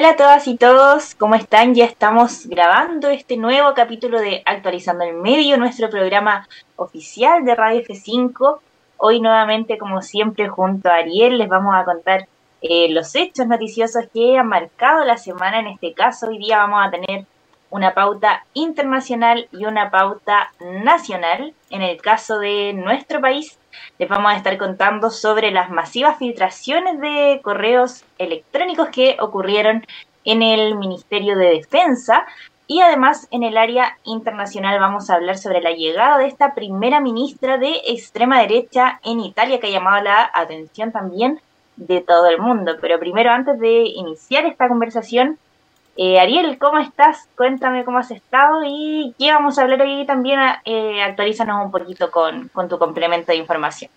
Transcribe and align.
Hola 0.00 0.12
a 0.12 0.16
todas 0.16 0.48
y 0.48 0.56
todos, 0.56 1.14
¿cómo 1.14 1.34
están? 1.34 1.74
Ya 1.74 1.84
estamos 1.84 2.46
grabando 2.46 3.10
este 3.10 3.36
nuevo 3.36 3.74
capítulo 3.74 4.18
de 4.18 4.40
Actualizando 4.46 5.04
el 5.04 5.12
Medio, 5.12 5.58
nuestro 5.58 5.90
programa 5.90 6.48
oficial 6.76 7.44
de 7.44 7.54
Radio 7.54 7.82
F5. 7.82 8.60
Hoy 8.96 9.20
nuevamente, 9.20 9.76
como 9.76 10.00
siempre, 10.00 10.48
junto 10.48 10.88
a 10.88 10.94
Ariel 10.94 11.36
les 11.36 11.50
vamos 11.50 11.74
a 11.74 11.84
contar 11.84 12.28
eh, 12.62 12.88
los 12.88 13.14
hechos 13.14 13.46
noticiosos 13.46 14.06
que 14.10 14.38
han 14.38 14.48
marcado 14.48 15.04
la 15.04 15.18
semana. 15.18 15.60
En 15.60 15.66
este 15.66 15.92
caso, 15.92 16.28
hoy 16.28 16.38
día 16.38 16.56
vamos 16.56 16.82
a 16.82 16.90
tener 16.90 17.26
una 17.68 17.92
pauta 17.92 18.46
internacional 18.54 19.50
y 19.52 19.66
una 19.66 19.90
pauta 19.90 20.54
nacional. 20.60 21.52
En 21.68 21.82
el 21.82 22.00
caso 22.00 22.38
de 22.38 22.72
nuestro 22.72 23.20
país, 23.20 23.59
les 23.98 24.08
vamos 24.08 24.32
a 24.32 24.36
estar 24.36 24.56
contando 24.58 25.10
sobre 25.10 25.50
las 25.50 25.70
masivas 25.70 26.18
filtraciones 26.18 27.00
de 27.00 27.40
correos 27.42 28.04
electrónicos 28.18 28.88
que 28.88 29.16
ocurrieron 29.20 29.84
en 30.24 30.42
el 30.42 30.74
Ministerio 30.76 31.36
de 31.36 31.50
Defensa. 31.50 32.26
Y 32.66 32.80
además 32.80 33.26
en 33.32 33.42
el 33.42 33.56
área 33.56 33.98
internacional 34.04 34.78
vamos 34.78 35.10
a 35.10 35.14
hablar 35.14 35.38
sobre 35.38 35.60
la 35.60 35.72
llegada 35.72 36.18
de 36.18 36.26
esta 36.26 36.54
primera 36.54 37.00
ministra 37.00 37.58
de 37.58 37.80
extrema 37.86 38.40
derecha 38.40 39.00
en 39.02 39.18
Italia 39.20 39.58
que 39.58 39.66
ha 39.66 39.70
llamado 39.70 40.04
la 40.04 40.30
atención 40.32 40.92
también 40.92 41.40
de 41.76 42.00
todo 42.00 42.28
el 42.28 42.38
mundo. 42.38 42.76
Pero 42.80 43.00
primero, 43.00 43.30
antes 43.30 43.58
de 43.58 43.82
iniciar 43.86 44.44
esta 44.44 44.68
conversación, 44.68 45.38
eh, 45.96 46.18
Ariel, 46.18 46.58
¿cómo 46.58 46.78
estás? 46.78 47.28
Cuéntame 47.36 47.84
cómo 47.84 47.98
has 47.98 48.10
estado 48.10 48.62
y 48.64 49.14
qué 49.18 49.32
vamos 49.32 49.58
a 49.58 49.62
hablar 49.62 49.82
hoy 49.82 50.06
también. 50.06 50.40
Eh, 50.64 51.02
actualízanos 51.02 51.64
un 51.64 51.70
poquito 51.70 52.10
con, 52.10 52.48
con 52.48 52.68
tu 52.68 52.78
complemento 52.78 53.32
de 53.32 53.38
información. 53.38 53.90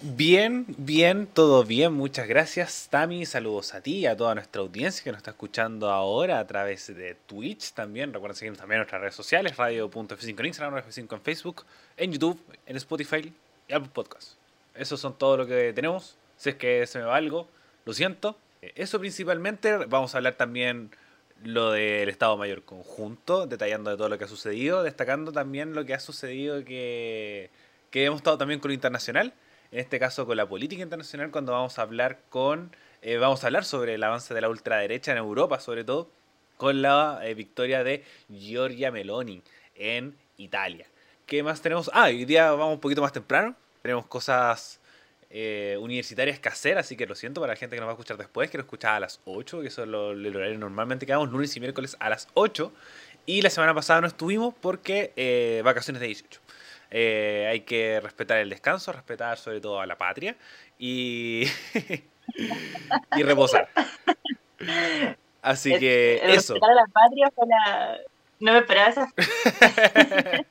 Bien, 0.00 0.66
bien, 0.76 1.26
todo 1.26 1.64
bien, 1.64 1.94
muchas 1.94 2.28
gracias 2.28 2.88
Tami, 2.90 3.24
saludos 3.24 3.74
a 3.74 3.80
ti 3.80 4.00
y 4.00 4.06
a 4.06 4.14
toda 4.14 4.34
nuestra 4.34 4.60
audiencia 4.60 5.02
que 5.02 5.10
nos 5.10 5.18
está 5.18 5.30
escuchando 5.30 5.90
ahora 5.90 6.38
a 6.38 6.46
través 6.46 6.94
de 6.94 7.14
Twitch 7.26 7.72
también, 7.72 8.12
recuerden 8.12 8.36
seguirnos 8.36 8.58
también 8.58 8.76
en 8.76 8.80
nuestras 8.80 9.00
redes 9.00 9.14
sociales, 9.14 9.56
radio.f5 9.56 10.38
en 10.38 10.46
Instagram, 10.46 10.84
F5 10.84 11.14
en 11.14 11.20
Facebook, 11.22 11.64
en 11.96 12.12
YouTube, 12.12 12.38
en 12.66 12.76
Spotify 12.76 13.32
y 13.66 13.72
Apple 13.72 13.88
Podcast. 13.90 14.32
Eso 14.74 14.98
son 14.98 15.14
todo 15.14 15.38
lo 15.38 15.46
que 15.46 15.72
tenemos, 15.72 16.18
si 16.36 16.50
es 16.50 16.56
que 16.56 16.86
se 16.86 16.98
me 16.98 17.06
va 17.06 17.16
algo, 17.16 17.48
lo 17.86 17.94
siento. 17.94 18.36
Eh, 18.60 18.72
eso 18.76 18.98
principalmente, 18.98 19.76
vamos 19.86 20.14
a 20.14 20.18
hablar 20.18 20.34
también 20.34 20.90
lo 21.44 21.70
del 21.70 22.08
Estado 22.08 22.36
Mayor 22.36 22.62
Conjunto, 22.64 23.46
detallando 23.46 23.90
de 23.90 23.96
todo 23.96 24.08
lo 24.08 24.18
que 24.18 24.24
ha 24.24 24.28
sucedido, 24.28 24.82
destacando 24.82 25.32
también 25.32 25.74
lo 25.74 25.84
que 25.84 25.94
ha 25.94 26.00
sucedido 26.00 26.64
que, 26.64 27.50
que 27.90 28.04
hemos 28.04 28.18
estado 28.18 28.38
también 28.38 28.60
con 28.60 28.70
lo 28.70 28.74
internacional, 28.74 29.34
en 29.70 29.80
este 29.80 29.98
caso 29.98 30.26
con 30.26 30.36
la 30.36 30.46
política 30.46 30.82
internacional, 30.82 31.30
cuando 31.30 31.52
vamos 31.52 31.78
a 31.78 31.82
hablar 31.82 32.20
con, 32.30 32.74
eh, 33.02 33.16
vamos 33.16 33.42
a 33.44 33.48
hablar 33.48 33.64
sobre 33.64 33.94
el 33.94 34.02
avance 34.02 34.32
de 34.32 34.40
la 34.40 34.48
ultraderecha 34.48 35.12
en 35.12 35.18
Europa, 35.18 35.60
sobre 35.60 35.84
todo, 35.84 36.08
con 36.56 36.82
la 36.82 37.20
eh, 37.22 37.34
victoria 37.34 37.84
de 37.84 38.04
Giorgia 38.28 38.90
Meloni 38.90 39.42
en 39.74 40.16
Italia. 40.38 40.86
¿Qué 41.26 41.42
más 41.42 41.60
tenemos? 41.60 41.90
Ah, 41.92 42.04
hoy 42.04 42.24
día 42.24 42.50
vamos 42.52 42.74
un 42.74 42.80
poquito 42.80 43.02
más 43.02 43.12
temprano, 43.12 43.54
tenemos 43.82 44.06
cosas 44.06 44.80
eh, 45.30 45.76
universitarias 45.80 46.40
hacer, 46.48 46.78
así 46.78 46.96
que 46.96 47.06
lo 47.06 47.14
siento 47.14 47.40
para 47.40 47.52
la 47.52 47.56
gente 47.56 47.76
que 47.76 47.80
nos 47.80 47.88
va 47.88 47.92
a 47.92 47.94
escuchar 47.94 48.16
después, 48.16 48.50
que 48.50 48.58
lo 48.58 48.62
escuchaba 48.62 48.96
a 48.96 49.00
las 49.00 49.20
8, 49.24 49.60
que 49.60 49.68
eso 49.68 49.82
es 49.82 49.88
lo, 49.88 50.12
el 50.12 50.34
horario 50.34 50.58
normalmente 50.58 51.06
que 51.06 51.12
damos, 51.12 51.30
lunes 51.30 51.56
y 51.56 51.60
miércoles 51.60 51.96
a 52.00 52.08
las 52.08 52.28
8. 52.34 52.72
Y 53.26 53.42
la 53.42 53.50
semana 53.50 53.74
pasada 53.74 54.00
no 54.00 54.06
estuvimos 54.06 54.54
porque 54.60 55.12
eh, 55.16 55.60
vacaciones 55.64 56.00
de 56.00 56.06
18. 56.06 56.40
Eh, 56.92 57.48
hay 57.50 57.60
que 57.62 58.00
respetar 58.00 58.38
el 58.38 58.48
descanso, 58.48 58.92
respetar 58.92 59.38
sobre 59.38 59.60
todo 59.60 59.80
a 59.80 59.86
la 59.86 59.98
patria 59.98 60.36
y, 60.78 61.44
y 63.16 63.22
reposar. 63.22 63.68
Así 65.42 65.76
que 65.78 66.20
eso. 66.22 66.54
Respetar 66.54 66.70
a 66.70 66.74
la 66.74 66.86
patria 66.92 67.32
fue 67.34 67.46
la... 67.48 67.98
No 68.38 68.52
me 68.52 68.58
esperaba 68.58 68.90
esa. 68.90 69.12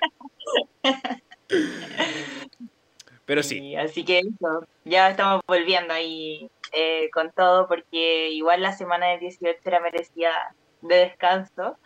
Pero 3.26 3.44
sí. 3.44 3.76
Así 3.76 4.06
que 4.06 4.20
eso, 4.20 4.68
ya 4.84 5.10
estamos 5.10 5.42
volviendo 5.48 5.94
ahí 5.94 6.50
eh, 6.72 7.10
con 7.12 7.32
todo, 7.32 7.68
porque 7.68 8.30
igual 8.30 8.62
la 8.62 8.74
semana 8.74 9.08
del 9.08 9.22
18 9.22 9.60
era 9.66 9.80
merecida 9.80 10.32
de 10.82 10.96
descanso. 10.98 11.78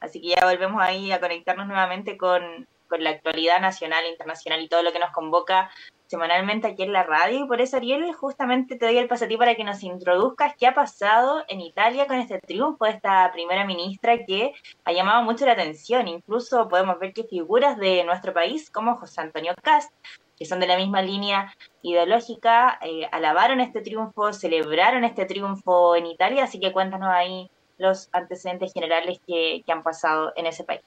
Así 0.00 0.20
que 0.20 0.28
ya 0.28 0.44
volvemos 0.44 0.80
ahí 0.82 1.12
a 1.12 1.20
conectarnos 1.20 1.66
nuevamente 1.66 2.16
con, 2.16 2.66
con 2.88 3.02
la 3.04 3.10
actualidad 3.10 3.60
nacional, 3.60 4.06
internacional 4.06 4.60
y 4.60 4.68
todo 4.68 4.82
lo 4.82 4.92
que 4.92 4.98
nos 4.98 5.10
convoca 5.10 5.70
semanalmente 6.06 6.66
aquí 6.66 6.82
en 6.82 6.92
la 6.92 7.02
radio. 7.02 7.44
Y 7.44 7.46
por 7.46 7.60
eso, 7.60 7.76
Ariel, 7.76 8.12
justamente 8.14 8.76
te 8.76 8.86
doy 8.86 8.98
el 8.98 9.08
paso 9.08 9.26
a 9.26 9.28
ti 9.28 9.36
para 9.36 9.54
que 9.54 9.64
nos 9.64 9.82
introduzcas 9.82 10.54
qué 10.56 10.66
ha 10.66 10.74
pasado 10.74 11.44
en 11.48 11.60
Italia 11.60 12.06
con 12.06 12.16
este 12.16 12.40
triunfo 12.40 12.86
de 12.86 12.92
esta 12.92 13.30
primera 13.32 13.64
ministra 13.64 14.24
que 14.24 14.52
ha 14.84 14.92
llamado 14.92 15.22
mucho 15.22 15.46
la 15.46 15.52
atención. 15.52 16.08
Incluso 16.08 16.68
podemos 16.68 16.98
ver 16.98 17.12
que 17.12 17.24
figuras 17.24 17.76
de 17.76 18.04
nuestro 18.04 18.32
país, 18.32 18.70
como 18.70 18.96
José 18.96 19.20
Antonio 19.20 19.54
Cast, 19.62 19.92
que 20.38 20.44
son 20.44 20.60
de 20.60 20.66
la 20.66 20.76
misma 20.76 21.02
línea 21.02 21.54
ideológica, 21.82 22.78
eh, 22.82 23.08
alabaron 23.10 23.60
este 23.60 23.80
triunfo, 23.80 24.32
celebraron 24.32 25.04
este 25.04 25.26
triunfo 25.26 25.96
en 25.96 26.06
Italia, 26.06 26.44
así 26.44 26.60
que 26.60 26.72
cuéntanos 26.72 27.08
ahí 27.10 27.50
los 27.78 28.08
antecedentes 28.12 28.72
generales 28.72 29.20
que, 29.26 29.62
han 29.68 29.82
pasado 29.82 30.32
en 30.36 30.46
ese 30.46 30.64
país. 30.64 30.80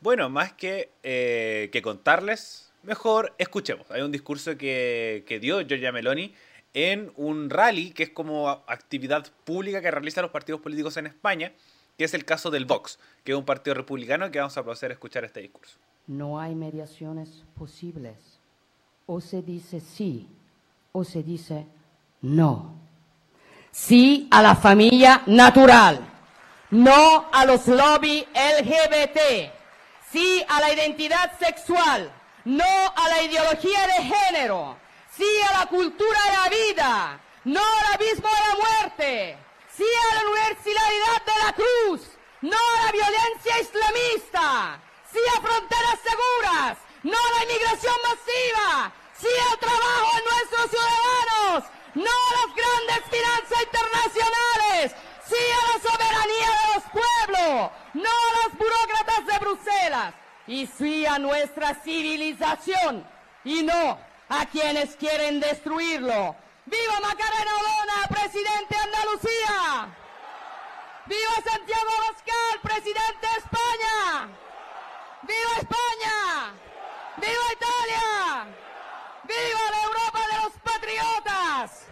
Bueno, 0.00 0.28
más 0.28 0.52
que, 0.52 0.90
eh, 1.02 1.70
que 1.72 1.82
contarles, 1.82 2.72
mejor 2.82 3.34
escuchemos. 3.38 3.90
Hay 3.90 4.02
un 4.02 4.12
discurso 4.12 4.56
que, 4.56 5.24
que 5.26 5.40
dio 5.40 5.60
Giorgia 5.60 5.92
Meloni 5.92 6.34
en 6.74 7.10
un 7.16 7.48
rally 7.48 7.92
que 7.92 8.02
es 8.04 8.10
como 8.10 8.50
actividad 8.66 9.26
pública 9.44 9.80
que 9.80 9.90
realizan 9.90 10.22
los 10.22 10.30
partidos 10.30 10.60
políticos 10.60 10.96
en 10.98 11.06
España, 11.06 11.52
que 11.96 12.04
es 12.04 12.12
el 12.12 12.26
caso 12.26 12.50
del 12.50 12.66
Vox, 12.66 12.98
que 13.24 13.32
es 13.32 13.38
un 13.38 13.46
partido 13.46 13.74
republicano 13.74 14.30
que 14.30 14.38
vamos 14.38 14.56
a 14.58 14.62
proceder 14.62 14.92
a 14.92 14.94
escuchar 14.94 15.24
este 15.24 15.40
discurso. 15.40 15.78
No 16.06 16.38
hay 16.38 16.54
mediaciones 16.54 17.44
posibles 17.58 18.35
o 19.06 19.20
se 19.20 19.42
dice 19.42 19.80
sí 19.80 20.28
o 20.92 21.04
se 21.04 21.22
dice 21.22 21.66
no. 22.22 22.74
Sí 23.70 24.26
a 24.30 24.42
la 24.42 24.56
familia 24.56 25.22
natural, 25.26 26.00
no 26.70 27.28
a 27.32 27.44
los 27.44 27.68
lobby 27.68 28.26
LGBT, 28.34 29.52
sí 30.10 30.44
a 30.48 30.60
la 30.60 30.72
identidad 30.72 31.38
sexual, 31.38 32.10
no 32.46 32.64
a 32.64 33.08
la 33.08 33.22
ideología 33.22 33.86
de 33.86 34.14
género, 34.14 34.78
sí 35.10 35.28
a 35.50 35.58
la 35.60 35.66
cultura 35.66 36.18
de 36.24 36.32
la 36.32 36.48
vida, 36.48 37.20
no 37.44 37.60
al 37.60 37.94
abismo 37.94 38.28
de 38.28 38.48
la 38.48 38.56
muerte, 38.56 39.38
sí 39.76 39.84
a 39.84 40.14
la 40.14 40.30
universalidad 40.30 41.22
de 41.26 41.44
la 41.44 41.52
cruz, 41.52 42.00
no 42.40 42.56
a 42.56 42.86
la 42.86 42.92
violencia 42.92 43.60
islamista, 43.60 44.80
sí 45.12 45.18
a 45.36 45.40
fronteras 45.40 45.98
seguras, 46.02 46.78
no 47.06 47.16
a 47.16 47.38
la 47.38 47.42
inmigración 47.44 47.94
masiva, 48.02 48.92
sí 49.14 49.28
al 49.50 49.58
trabajo 49.58 50.16
de 50.16 50.22
nuestros 50.30 50.70
ciudadanos, 50.70 51.64
no 51.94 52.10
a 52.10 52.32
las 52.38 52.50
grandes 52.60 53.00
finanzas 53.14 53.62
internacionales, 53.62 54.94
sí 55.28 55.42
a 55.54 55.62
la 55.70 55.76
soberanía 55.88 56.50
de 56.50 56.74
los 56.74 56.84
pueblos, 56.90 57.70
no 57.94 58.10
a 58.10 58.32
las 58.38 58.58
burócratas 58.58 59.26
de 59.26 59.38
Bruselas, 59.38 60.14
y 60.48 60.66
sí 60.66 61.06
a 61.06 61.18
nuestra 61.20 61.74
civilización, 61.74 63.06
y 63.44 63.62
no 63.62 63.98
a 64.28 64.46
quienes 64.46 64.96
quieren 64.96 65.38
destruirlo. 65.38 66.34
¡Viva 66.64 67.00
Macarena 67.00 67.52
Olona, 67.60 68.08
presidente 68.08 68.74
de 68.74 68.82
Andalucía! 68.82 69.96
¡Viva 71.06 71.34
Santiago 71.52 71.90
Abascal, 71.98 72.60
presidente 72.62 73.26
de 73.28 73.38
España! 73.38 74.28
¡Viva 75.22 75.52
España! 75.60 76.65
¡Viva 77.16 77.32
Italia! 77.50 78.46
¡Viva 79.24 79.70
la 79.70 79.82
Europa 79.84 80.20
de 80.30 80.44
los 80.44 80.52
patriotas! 80.62 81.86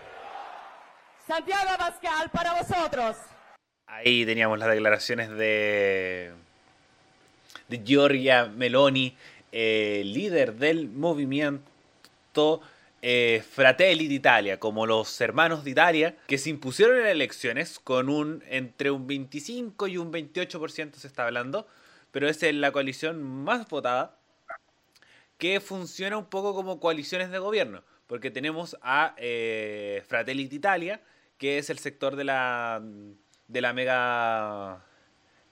Santiago 1.26 1.70
Abascal 1.70 2.30
para 2.30 2.52
vosotros. 2.52 3.16
Ahí 3.86 4.26
teníamos 4.26 4.58
las 4.58 4.68
declaraciones 4.68 5.30
de, 5.30 6.32
de 7.68 7.82
Giorgia 7.84 8.46
Meloni, 8.46 9.16
eh, 9.50 10.02
líder 10.04 10.56
del 10.56 10.88
movimiento 10.90 12.60
eh, 13.00 13.42
Fratelli 13.50 14.06
d'Italia, 14.08 14.58
como 14.58 14.84
los 14.84 15.18
hermanos 15.22 15.64
de 15.64 15.70
Italia, 15.70 16.16
que 16.26 16.36
se 16.36 16.50
impusieron 16.50 16.98
en 16.98 17.06
elecciones 17.06 17.78
con 17.78 18.10
un 18.10 18.44
entre 18.50 18.90
un 18.90 19.06
25 19.06 19.88
y 19.88 19.96
un 19.96 20.12
28% 20.12 20.94
se 20.94 21.06
está 21.06 21.24
hablando, 21.24 21.66
pero 22.10 22.28
es 22.28 22.42
la 22.42 22.72
coalición 22.72 23.22
más 23.22 23.66
votada 23.68 24.18
que 25.44 25.60
funciona 25.60 26.16
un 26.16 26.24
poco 26.24 26.54
como 26.54 26.80
coaliciones 26.80 27.30
de 27.30 27.38
gobierno, 27.38 27.82
porque 28.06 28.30
tenemos 28.30 28.78
a 28.80 29.14
eh, 29.18 30.02
Fratelli 30.08 30.48
d'Italia, 30.48 31.02
que 31.36 31.58
es 31.58 31.68
el 31.68 31.78
sector 31.78 32.16
de 32.16 32.24
la, 32.24 32.80
de 33.48 33.60
la 33.60 33.74
mega... 33.74 34.82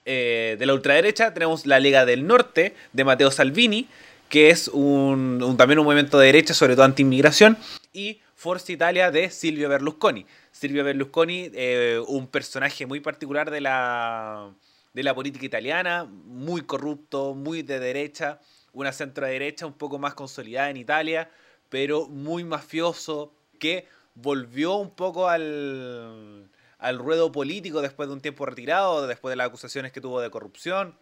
Eh, 0.07 0.57
de 0.59 0.65
la 0.65 0.73
ultraderecha, 0.73 1.35
tenemos 1.35 1.67
la 1.67 1.79
Lega 1.79 2.07
del 2.07 2.27
Norte 2.27 2.75
de 2.95 3.05
Matteo 3.05 3.31
Salvini, 3.31 3.87
que 4.31 4.49
es 4.49 4.69
un, 4.69 5.57
también 5.59 5.79
un 5.79 5.85
movimiento 5.85 6.19
de 6.19 6.25
derecha, 6.25 6.55
sobre 6.55 6.75
todo 6.75 6.87
anti-inmigración, 6.87 7.59
y 7.93 8.23
Forza 8.35 8.73
Italia 8.73 9.11
de 9.11 9.29
Silvio 9.29 9.69
Berlusconi. 9.69 10.25
Silvio 10.53 10.85
Berlusconi, 10.85 11.51
eh, 11.53 12.01
un 12.09 12.29
personaje 12.29 12.87
muy 12.87 13.01
particular 13.01 13.51
de 13.51 13.61
la, 13.61 14.55
de 14.95 15.03
la 15.03 15.15
política 15.15 15.45
italiana, 15.45 16.05
muy 16.05 16.63
corrupto, 16.63 17.35
muy 17.35 17.61
de 17.61 17.79
derecha, 17.79 18.41
una 18.73 18.93
centro 18.93 19.27
derecha 19.27 19.67
un 19.67 19.75
poco 19.75 19.99
más 19.99 20.15
consolidada 20.15 20.71
en 20.71 20.77
Italia, 20.77 21.31
pero 21.69 22.09
muy 22.09 22.45
mafioso, 22.45 23.33
que 23.59 23.87
volvió 24.15 24.77
un 24.77 24.91
poco 24.91 25.29
al, 25.29 26.51
al 26.79 26.99
ruedo 26.99 27.33
político 27.33 27.81
después 27.81 28.09
de 28.09 28.15
un 28.15 28.21
tiempo 28.21 28.45
retirado, 28.45 29.07
después 29.07 29.33
de 29.33 29.37
las 29.37 29.47
acusaciones 29.49 29.93
que 29.93 30.01
tuvo 30.01 30.21
de 30.21 30.31
corrupción. 30.31 30.97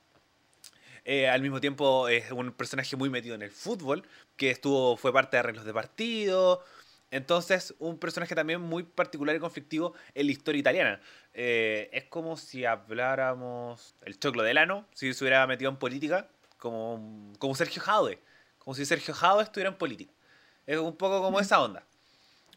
Eh, 1.05 1.28
al 1.28 1.40
mismo 1.43 1.61
tiempo 1.61 2.08
es 2.08 2.31
un 2.31 2.52
personaje 2.52 2.96
muy 2.96 3.08
metido 3.08 3.34
en 3.34 3.43
el 3.43 3.50
fútbol, 3.50 4.05
que 4.37 4.50
estuvo, 4.50 4.96
fue 4.96 5.12
parte 5.12 5.37
de 5.37 5.40
arreglos 5.40 5.64
de 5.64 5.73
partido. 5.73 6.62
Entonces, 7.11 7.75
un 7.78 7.99
personaje 7.99 8.34
también 8.34 8.61
muy 8.61 8.84
particular 8.84 9.34
y 9.34 9.40
conflictivo 9.40 9.94
en 10.14 10.26
la 10.26 10.32
historia 10.32 10.61
italiana. 10.61 11.00
Eh, 11.34 11.88
es 11.93 12.05
como 12.05 12.37
si 12.37 12.64
habláramos 12.64 13.96
el 14.05 14.19
choclo 14.19 14.43
del 14.43 14.58
ano, 14.58 14.87
si 14.94 15.12
se 15.12 15.25
hubiera 15.25 15.46
metido 15.46 15.70
en 15.70 15.78
política, 15.78 16.28
como, 16.61 17.33
como 17.39 17.55
Sergio 17.57 17.83
Jaude. 17.83 18.21
Como 18.59 18.75
si 18.75 18.87
Sergio 18.87 19.12
Jaude 19.15 19.43
estuviera 19.43 19.71
en 19.71 19.77
política. 19.77 20.12
Es 20.67 20.79
un 20.79 20.97
poco 20.97 21.21
como 21.21 21.41
esa 21.41 21.61
onda. 21.61 21.85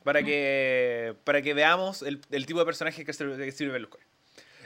Para 0.04 0.22
que, 0.22 1.16
para 1.24 1.42
que 1.42 1.54
veamos 1.54 2.04
el, 2.04 2.20
tipo 2.46 2.60
de 2.60 2.66
personaje 2.66 3.04
que 3.06 3.14
sirve, 3.14 3.38
que 3.38 3.52
sirve 3.52 3.72
Berlusconi. 3.72 4.04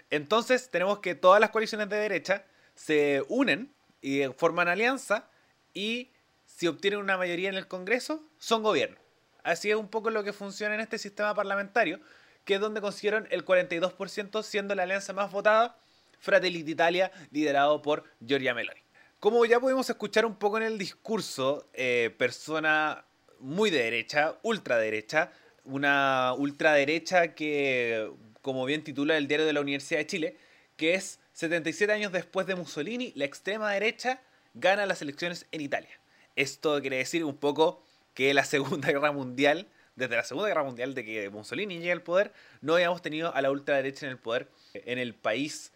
Entonces, 0.09 0.69
tenemos 0.69 0.99
que 0.99 1.15
todas 1.15 1.39
las 1.39 1.51
coaliciones 1.51 1.87
de 1.89 1.97
derecha 1.97 2.43
se 2.73 3.23
unen 3.29 3.71
y 4.01 4.23
forman 4.35 4.67
alianza 4.67 5.29
y 5.73 6.09
si 6.45 6.67
obtienen 6.67 6.99
una 6.99 7.17
mayoría 7.17 7.49
en 7.49 7.55
el 7.55 7.67
Congreso, 7.67 8.23
son 8.39 8.63
gobierno. 8.63 8.97
Así 9.43 9.69
es 9.69 9.75
un 9.75 9.89
poco 9.89 10.09
lo 10.09 10.23
que 10.23 10.33
funciona 10.33 10.73
en 10.75 10.81
este 10.81 10.97
sistema 10.97 11.35
parlamentario, 11.35 11.99
que 12.45 12.55
es 12.55 12.59
donde 12.59 12.81
consiguieron 12.81 13.27
el 13.29 13.45
42% 13.45 14.41
siendo 14.43 14.73
la 14.73 14.83
alianza 14.83 15.13
más 15.13 15.31
votada, 15.31 15.77
Fratelli 16.19 16.63
d'Italia, 16.63 17.11
liderado 17.31 17.81
por 17.81 18.05
Giorgia 18.25 18.55
Meloni. 18.55 18.86
Como 19.19 19.43
ya 19.45 19.59
pudimos 19.59 19.89
escuchar 19.89 20.27
un 20.27 20.35
poco 20.35 20.57
en 20.57 20.63
el 20.63 20.77
discurso, 20.77 21.67
eh, 21.73 22.13
persona 22.19 23.03
muy 23.39 23.71
de 23.71 23.79
derecha, 23.79 24.37
ultraderecha, 24.43 25.31
una 25.63 26.35
ultraderecha 26.37 27.33
que, 27.33 28.11
como 28.43 28.63
bien 28.65 28.83
titula 28.83 29.17
el 29.17 29.27
diario 29.27 29.47
de 29.47 29.53
la 29.53 29.61
Universidad 29.61 30.01
de 30.01 30.05
Chile, 30.05 30.37
que 30.75 30.93
es 30.93 31.19
77 31.33 31.91
años 31.91 32.11
después 32.11 32.45
de 32.45 32.53
Mussolini, 32.53 33.11
la 33.15 33.25
extrema 33.25 33.71
derecha 33.71 34.21
gana 34.53 34.85
las 34.85 35.01
elecciones 35.01 35.47
en 35.51 35.61
Italia. 35.61 35.99
Esto 36.35 36.79
quiere 36.79 36.97
decir 36.97 37.25
un 37.25 37.37
poco 37.37 37.81
que 38.13 38.35
la 38.35 38.45
Segunda 38.45 38.87
Guerra 38.91 39.11
Mundial, 39.11 39.67
desde 39.95 40.15
la 40.15 40.25
Segunda 40.25 40.49
Guerra 40.49 40.63
Mundial 40.63 40.93
de 40.93 41.03
que 41.03 41.29
Mussolini 41.31 41.79
llega 41.79 41.93
al 41.93 42.03
poder, 42.03 42.33
no 42.61 42.75
habíamos 42.75 43.01
tenido 43.01 43.33
a 43.33 43.41
la 43.41 43.49
ultraderecha 43.49 44.05
en 44.05 44.11
el 44.11 44.19
poder 44.19 44.47
en 44.75 44.99
el 44.99 45.15
país 45.15 45.73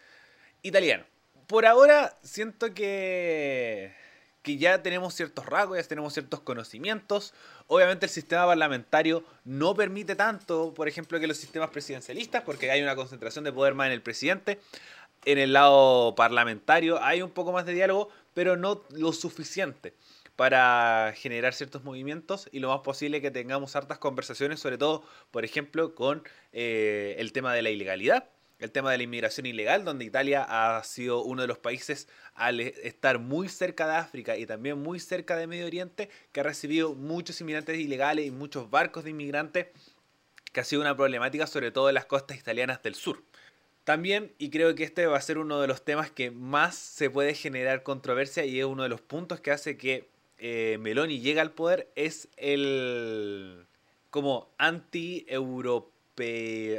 italiano. 0.61 1.05
Por 1.51 1.65
ahora 1.65 2.17
siento 2.23 2.73
que 2.73 3.99
que 4.41 4.57
ya 4.57 4.81
tenemos 4.81 5.13
ciertos 5.13 5.45
rasgos, 5.45 5.77
ya 5.77 5.83
tenemos 5.83 6.13
ciertos 6.13 6.39
conocimientos. 6.39 7.35
Obviamente 7.67 8.07
el 8.07 8.09
sistema 8.09 8.47
parlamentario 8.47 9.23
no 9.45 9.75
permite 9.75 10.15
tanto, 10.15 10.73
por 10.73 10.87
ejemplo, 10.87 11.19
que 11.19 11.27
los 11.27 11.37
sistemas 11.37 11.69
presidencialistas, 11.69 12.41
porque 12.41 12.71
hay 12.71 12.81
una 12.81 12.95
concentración 12.95 13.43
de 13.43 13.51
poder 13.51 13.75
más 13.75 13.85
en 13.85 13.93
el 13.93 14.01
presidente 14.01 14.59
en 15.25 15.37
el 15.37 15.53
lado 15.53 16.15
parlamentario 16.15 17.01
hay 17.01 17.21
un 17.21 17.31
poco 17.31 17.51
más 17.51 17.65
de 17.65 17.73
diálogo, 17.73 18.09
pero 18.33 18.57
no 18.57 18.83
lo 18.91 19.13
suficiente 19.13 19.93
para 20.35 21.13
generar 21.15 21.53
ciertos 21.53 21.83
movimientos 21.83 22.49
y 22.51 22.59
lo 22.59 22.69
más 22.69 22.79
posible 22.79 23.21
que 23.21 23.29
tengamos 23.29 23.75
hartas 23.75 23.99
conversaciones, 23.99 24.59
sobre 24.59 24.77
todo, 24.77 25.03
por 25.29 25.45
ejemplo, 25.45 25.93
con 25.93 26.23
eh, 26.53 27.15
el 27.19 27.31
tema 27.33 27.53
de 27.53 27.61
la 27.61 27.69
ilegalidad, 27.69 28.29
el 28.61 28.71
tema 28.71 28.91
de 28.91 28.97
la 28.97 29.03
inmigración 29.03 29.47
ilegal, 29.47 29.83
donde 29.83 30.05
Italia 30.05 30.45
ha 30.47 30.83
sido 30.83 31.23
uno 31.23 31.41
de 31.41 31.47
los 31.47 31.57
países 31.57 32.07
al 32.35 32.59
estar 32.59 33.17
muy 33.19 33.49
cerca 33.49 33.87
de 33.87 33.95
África 33.95 34.37
y 34.37 34.45
también 34.45 34.77
muy 34.77 34.99
cerca 34.99 35.35
de 35.35 35.47
Medio 35.47 35.65
Oriente, 35.65 36.09
que 36.31 36.39
ha 36.39 36.43
recibido 36.43 36.93
muchos 36.93 37.41
inmigrantes 37.41 37.77
ilegales 37.79 38.27
y 38.27 38.31
muchos 38.31 38.69
barcos 38.69 39.03
de 39.03 39.09
inmigrantes, 39.09 39.67
que 40.53 40.59
ha 40.59 40.63
sido 40.63 40.81
una 40.81 40.95
problemática 40.95 41.47
sobre 41.47 41.71
todo 41.71 41.89
en 41.89 41.95
las 41.95 42.05
costas 42.05 42.37
italianas 42.37 42.83
del 42.83 42.93
sur. 42.93 43.23
También, 43.83 44.31
y 44.37 44.51
creo 44.51 44.75
que 44.75 44.83
este 44.83 45.07
va 45.07 45.17
a 45.17 45.21
ser 45.21 45.39
uno 45.39 45.59
de 45.59 45.67
los 45.67 45.83
temas 45.83 46.11
que 46.11 46.29
más 46.29 46.75
se 46.75 47.09
puede 47.09 47.33
generar 47.33 47.81
controversia 47.81 48.45
y 48.45 48.59
es 48.59 48.65
uno 48.65 48.83
de 48.83 48.89
los 48.89 49.01
puntos 49.01 49.41
que 49.41 49.49
hace 49.49 49.75
que 49.75 50.07
eh, 50.37 50.77
Meloni 50.79 51.19
llegue 51.19 51.39
al 51.39 51.51
poder, 51.51 51.91
es 51.95 52.29
el 52.37 53.65
como 54.11 54.53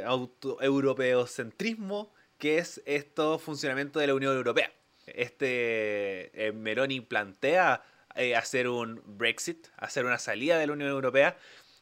anti-europeocentrismo 0.05 2.11
que 2.43 2.57
es 2.57 2.81
esto 2.85 3.39
funcionamiento 3.39 3.99
de 3.99 4.07
la 4.07 4.15
Unión 4.15 4.35
Europea. 4.35 4.69
Este 5.07 6.29
eh, 6.33 6.51
Meloni 6.51 6.99
plantea 6.99 7.81
eh, 8.15 8.35
hacer 8.35 8.67
un 8.67 9.01
Brexit, 9.05 9.67
hacer 9.77 10.03
una 10.03 10.17
salida 10.17 10.57
de 10.57 10.67
la 10.67 10.73
Unión 10.73 10.89
Europea, 10.89 11.37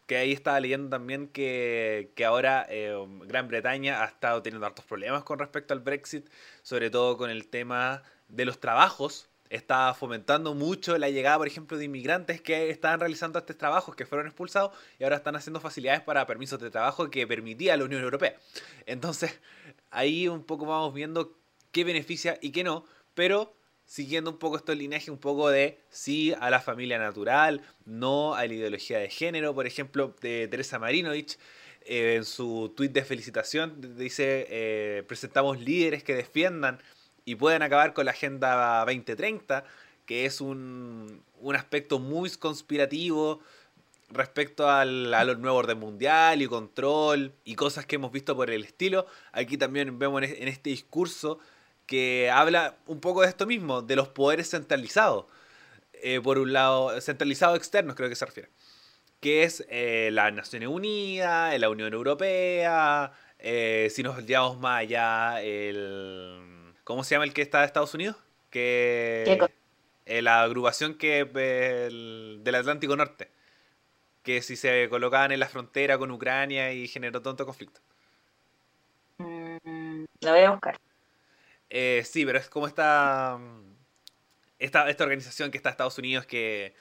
que 0.05 0.17
ahí 0.17 0.31
estaba 0.31 0.59
leyendo 0.59 0.89
también 0.89 1.29
que, 1.29 2.13
ahora 2.23 2.67
eh, 2.69 2.95
Gran 3.25 3.47
Bretaña 3.47 4.03
ha 4.03 4.05
estado 4.05 4.43
teniendo 4.43 4.67
hartos 4.67 4.85
problemas 4.85 5.23
con 5.23 5.39
respecto 5.39 5.73
al 5.73 5.79
Brexit, 5.79 6.29
sobre 6.61 6.91
todo 6.91 7.17
con 7.17 7.31
el 7.31 7.47
tema 7.47 8.03
de 8.27 8.45
los 8.45 8.59
trabajos. 8.59 9.30
Está 9.51 9.94
fomentando 9.94 10.56
mucho 10.56 10.98
la 10.98 11.09
llegada, 11.09 11.38
por 11.38 11.45
ejemplo, 11.45 11.77
de 11.77 11.83
inmigrantes 11.83 12.39
que 12.39 12.69
estaban 12.69 13.01
realizando 13.01 13.38
estos 13.38 13.57
trabajos, 13.57 13.98
que 13.98 14.06
fueron 14.06 14.25
expulsados 14.27 14.71
y 14.98 15.03
ahora 15.03 15.18
están 15.18 15.36
haciendo 15.36 15.59
facilidades 15.59 16.00
para 16.00 16.25
permisos 16.25 16.57
de 16.62 16.71
trabajo 16.71 17.09
que 17.12 17.27
permitía 17.27 17.75
la 17.75 17.83
Unión 17.83 18.01
Europea. 18.01 18.38
Entonces, 18.86 19.42
ahí 19.89 20.30
un 20.30 20.45
poco 20.45 20.65
vamos 20.65 20.94
viendo 20.94 21.38
qué 21.74 21.83
beneficia 21.83 22.39
y 22.42 22.51
qué 22.51 22.63
no, 22.63 22.86
pero 23.13 23.53
siguiendo 23.83 24.31
un 24.31 24.38
poco 24.38 24.56
este 24.56 24.74
linaje, 24.74 25.12
un 25.12 25.18
poco 25.18 25.50
de 25.50 25.81
sí 25.89 26.33
a 26.39 26.50
la 26.50 26.62
familia 26.62 26.98
natural, 26.98 27.62
no 27.83 28.36
a 28.36 28.48
la 28.48 28.53
ideología 28.53 29.00
de 29.00 29.09
género, 29.09 29.53
por 29.53 29.68
ejemplo, 29.68 30.15
de 30.21 30.48
Teresa 30.48 30.80
Marinovich. 30.80 31.38
Eh, 31.83 32.15
en 32.15 32.24
su 32.24 32.71
tuit 32.74 32.94
de 32.94 33.03
felicitación 33.03 33.98
dice, 33.98 34.48
eh, 34.50 35.03
presentamos 35.07 35.59
líderes 35.59 36.06
que 36.06 36.15
defiendan 36.15 36.80
y 37.31 37.35
puedan 37.35 37.61
acabar 37.61 37.93
con 37.93 38.03
la 38.05 38.11
Agenda 38.11 38.79
2030, 38.85 39.63
que 40.05 40.25
es 40.25 40.41
un, 40.41 41.23
un 41.39 41.55
aspecto 41.55 41.97
muy 41.97 42.29
conspirativo 42.31 43.39
respecto 44.09 44.69
al, 44.69 45.13
a 45.13 45.23
nuevo 45.23 45.57
orden 45.57 45.79
mundial 45.79 46.41
y 46.41 46.47
control 46.47 47.33
y 47.45 47.55
cosas 47.55 47.85
que 47.85 47.95
hemos 47.95 48.11
visto 48.11 48.35
por 48.35 48.51
el 48.51 48.65
estilo. 48.65 49.05
Aquí 49.31 49.57
también 49.57 49.97
vemos 49.97 50.23
en 50.23 50.49
este 50.49 50.71
discurso 50.71 51.39
que 51.85 52.29
habla 52.29 52.75
un 52.85 53.00
poco 53.00 53.21
de 53.21 53.29
esto 53.29 53.47
mismo, 53.47 53.81
de 53.81 53.95
los 53.95 54.09
poderes 54.09 54.50
centralizados. 54.50 55.25
Eh, 55.93 56.19
por 56.21 56.38
un 56.38 56.51
lado, 56.51 57.00
centralizados 57.00 57.57
externos 57.57 57.95
creo 57.95 58.09
que 58.09 58.15
se 58.15 58.25
refiere. 58.25 58.50
Que 59.21 59.43
es 59.43 59.65
eh, 59.69 60.09
las 60.11 60.33
Naciones 60.33 60.67
Unidas, 60.67 61.57
la 61.57 61.69
Unión 61.69 61.93
Europea, 61.93 63.13
eh, 63.39 63.89
si 63.89 64.03
nos 64.03 64.25
llevamos 64.25 64.59
más 64.59 64.81
allá, 64.81 65.41
el... 65.41 66.61
¿Cómo 66.91 67.05
se 67.05 67.15
llama 67.15 67.24
el 67.24 67.33
que 67.33 67.41
está 67.41 67.60
de 67.60 67.67
Estados 67.67 67.93
Unidos? 67.93 68.17
Que... 68.50 69.39
la 70.05 70.43
agrupación 70.43 70.95
que 70.95 71.24
del 71.24 72.55
Atlántico 72.55 72.98
Norte. 72.98 73.29
Que 74.24 74.41
si 74.41 74.57
se 74.57 74.89
colocaban 74.89 75.31
en 75.31 75.39
la 75.39 75.48
frontera 75.48 75.98
con 75.98 76.12
Ucrania 76.12 76.74
y 76.74 76.88
generó 76.89 77.21
tanto 77.21 77.45
conflicto. 77.45 77.79
Mm, 79.19 80.03
la 80.19 80.31
voy 80.31 80.41
a 80.41 80.51
buscar. 80.51 80.79
Eh, 81.69 82.03
sí, 82.05 82.25
pero 82.25 82.38
es 82.39 82.50
como 82.50 82.67
esta, 82.67 83.39
esta, 84.60 84.89
esta 84.89 85.03
organización 85.05 85.50
que 85.50 85.57
está 85.57 85.69
en 85.69 85.74
Estados 85.74 85.98
Unidos 85.98 86.25
que, 86.25 86.75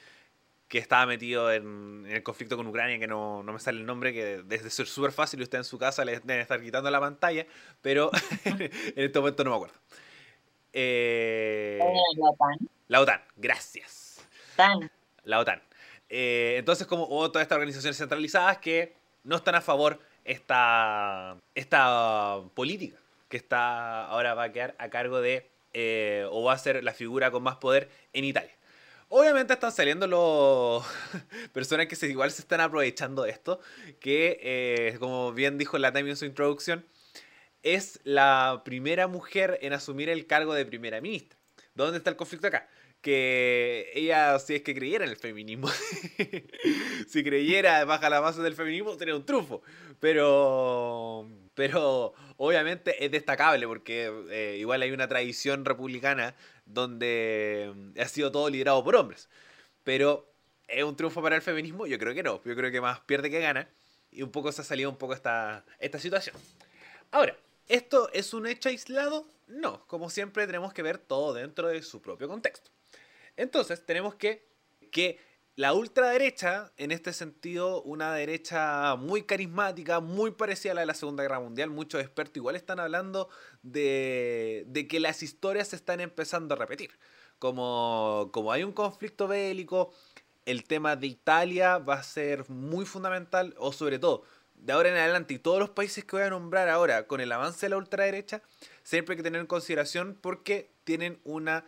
que 0.71 0.77
estaba 0.77 1.05
metido 1.05 1.51
en, 1.51 2.05
el 2.09 2.23
conflicto 2.23 2.55
con 2.55 2.65
Ucrania, 2.65 2.97
que 2.97 3.05
no, 3.05 3.43
me 3.43 3.59
sale 3.59 3.81
el 3.81 3.85
nombre, 3.85 4.13
que 4.13 4.41
desde 4.41 4.69
ser 4.69 4.87
súper 4.87 5.11
fácil 5.11 5.41
y 5.41 5.43
usted 5.43 5.57
en 5.57 5.65
su 5.65 5.77
casa 5.77 6.05
le 6.05 6.21
deben 6.21 6.39
estar 6.39 6.61
quitando 6.61 6.89
la 6.89 7.01
pantalla, 7.01 7.45
pero 7.81 8.09
en 8.45 8.71
este 8.95 9.19
momento 9.19 9.43
no 9.43 9.49
me 9.49 9.55
acuerdo. 9.57 9.75
Eh, 10.71 11.77
la 12.15 12.29
OTAN. 12.29 12.69
La 12.87 13.01
OTAN, 13.01 13.21
gracias. 13.35 14.25
La 15.25 15.39
OTAN. 15.39 15.61
Eh, 16.07 16.55
entonces, 16.57 16.87
como 16.87 17.05
todas 17.29 17.43
estas 17.43 17.57
organizaciones 17.57 17.97
centralizadas 17.97 18.59
que 18.59 18.93
no 19.25 19.35
están 19.35 19.55
a 19.55 19.61
favor 19.61 19.99
esta, 20.23 21.35
esta 21.53 22.39
política 22.53 22.97
que 23.27 23.35
está 23.35 24.05
ahora 24.05 24.35
va 24.35 24.43
a 24.43 24.51
quedar 24.53 24.75
a 24.77 24.87
cargo 24.87 25.19
de, 25.19 25.49
eh, 25.73 26.25
o 26.31 26.43
va 26.43 26.53
a 26.53 26.57
ser 26.57 26.81
la 26.81 26.93
figura 26.93 27.29
con 27.29 27.43
más 27.43 27.57
poder 27.57 27.89
en 28.13 28.23
Italia. 28.23 28.53
Obviamente 29.13 29.51
están 29.51 29.73
saliendo 29.73 30.07
los 30.07 30.85
personas 31.53 31.87
que 31.87 31.97
se, 31.97 32.07
igual 32.07 32.31
se 32.31 32.43
están 32.43 32.61
aprovechando 32.61 33.23
de 33.23 33.31
esto, 33.31 33.59
que 33.99 34.39
eh, 34.41 34.95
como 34.99 35.33
bien 35.33 35.57
dijo 35.57 35.77
la 35.77 35.91
Time 35.91 36.11
en 36.11 36.15
su 36.15 36.23
introducción, 36.23 36.85
es 37.61 37.99
la 38.05 38.61
primera 38.63 39.07
mujer 39.07 39.59
en 39.63 39.73
asumir 39.73 40.07
el 40.07 40.27
cargo 40.27 40.53
de 40.53 40.65
primera 40.65 41.01
ministra. 41.01 41.37
¿Dónde 41.75 41.97
está 41.97 42.09
el 42.09 42.15
conflicto 42.15 42.47
acá? 42.47 42.69
que 43.01 43.91
ella, 43.95 44.37
si 44.39 44.55
es 44.55 44.61
que 44.61 44.75
creyera 44.75 45.05
en 45.05 45.11
el 45.11 45.17
feminismo, 45.17 45.67
si 47.07 47.23
creyera 47.23 47.83
baja 47.85 48.09
la 48.09 48.19
base 48.19 48.41
del 48.41 48.53
feminismo, 48.53 48.95
sería 48.95 49.15
un 49.15 49.25
trufo. 49.25 49.63
Pero, 49.99 51.27
pero 51.55 52.13
obviamente 52.37 53.03
es 53.03 53.11
destacable 53.11 53.67
porque 53.67 54.11
eh, 54.29 54.57
igual 54.59 54.83
hay 54.83 54.91
una 54.91 55.07
tradición 55.07 55.65
republicana 55.65 56.35
donde 56.73 57.73
ha 57.99 58.07
sido 58.07 58.31
todo 58.31 58.49
liderado 58.49 58.83
por 58.83 58.95
hombres. 58.95 59.29
Pero 59.83 60.31
¿es 60.67 60.83
un 60.83 60.95
triunfo 60.95 61.21
para 61.21 61.35
el 61.35 61.41
feminismo? 61.41 61.87
Yo 61.87 61.97
creo 61.97 62.13
que 62.13 62.23
no. 62.23 62.41
Yo 62.43 62.55
creo 62.55 62.71
que 62.71 62.81
más 62.81 62.99
pierde 63.01 63.29
que 63.29 63.39
gana. 63.39 63.69
Y 64.11 64.23
un 64.23 64.31
poco 64.31 64.51
se 64.51 64.61
ha 64.61 64.65
salido 64.65 64.89
un 64.89 64.97
poco 64.97 65.13
esta, 65.13 65.65
esta 65.79 65.99
situación. 65.99 66.35
Ahora, 67.11 67.35
¿esto 67.67 68.09
es 68.13 68.33
un 68.33 68.47
hecho 68.47 68.69
aislado? 68.69 69.25
No. 69.47 69.85
Como 69.87 70.09
siempre 70.09 70.45
tenemos 70.45 70.73
que 70.73 70.83
ver 70.83 70.97
todo 70.97 71.33
dentro 71.33 71.67
de 71.67 71.81
su 71.81 72.01
propio 72.01 72.27
contexto. 72.27 72.69
Entonces, 73.37 73.85
tenemos 73.85 74.15
que 74.15 74.51
que 74.91 75.19
la 75.55 75.73
ultraderecha, 75.73 76.71
en 76.77 76.91
este 76.91 77.11
sentido, 77.11 77.81
una 77.83 78.13
derecha 78.13 78.95
muy 78.95 79.23
carismática, 79.23 79.99
muy 79.99 80.31
parecida 80.31 80.71
a 80.71 80.75
la 80.75 80.81
de 80.81 80.87
la 80.87 80.93
Segunda 80.93 81.23
Guerra 81.23 81.39
Mundial, 81.39 81.69
muchos 81.69 82.01
expertos 82.01 82.37
igual 82.37 82.55
están 82.55 82.79
hablando 82.79 83.29
de, 83.61 84.63
de 84.67 84.87
que 84.87 84.99
las 84.99 85.23
historias 85.23 85.69
se 85.69 85.75
están 85.75 85.99
empezando 85.99 86.55
a 86.55 86.57
repetir. 86.57 86.97
Como, 87.37 88.29
como 88.31 88.51
hay 88.51 88.63
un 88.63 88.71
conflicto 88.71 89.27
bélico, 89.27 89.93
el 90.45 90.63
tema 90.63 90.95
de 90.95 91.07
Italia 91.07 91.79
va 91.79 91.95
a 91.95 92.03
ser 92.03 92.49
muy 92.49 92.85
fundamental, 92.85 93.53
o 93.57 93.73
sobre 93.73 93.99
todo, 93.99 94.23
de 94.55 94.73
ahora 94.73 94.89
en 94.89 94.95
adelante, 94.95 95.33
y 95.33 95.39
todos 95.39 95.59
los 95.59 95.71
países 95.71 96.05
que 96.05 96.15
voy 96.15 96.23
a 96.23 96.29
nombrar 96.29 96.69
ahora, 96.69 97.07
con 97.07 97.19
el 97.19 97.31
avance 97.31 97.65
de 97.65 97.71
la 97.71 97.77
ultraderecha, 97.77 98.41
siempre 98.83 99.13
hay 99.13 99.17
que 99.17 99.23
tener 99.23 99.41
en 99.41 99.47
consideración 99.47 100.17
porque 100.21 100.71
tienen 100.83 101.19
una 101.23 101.65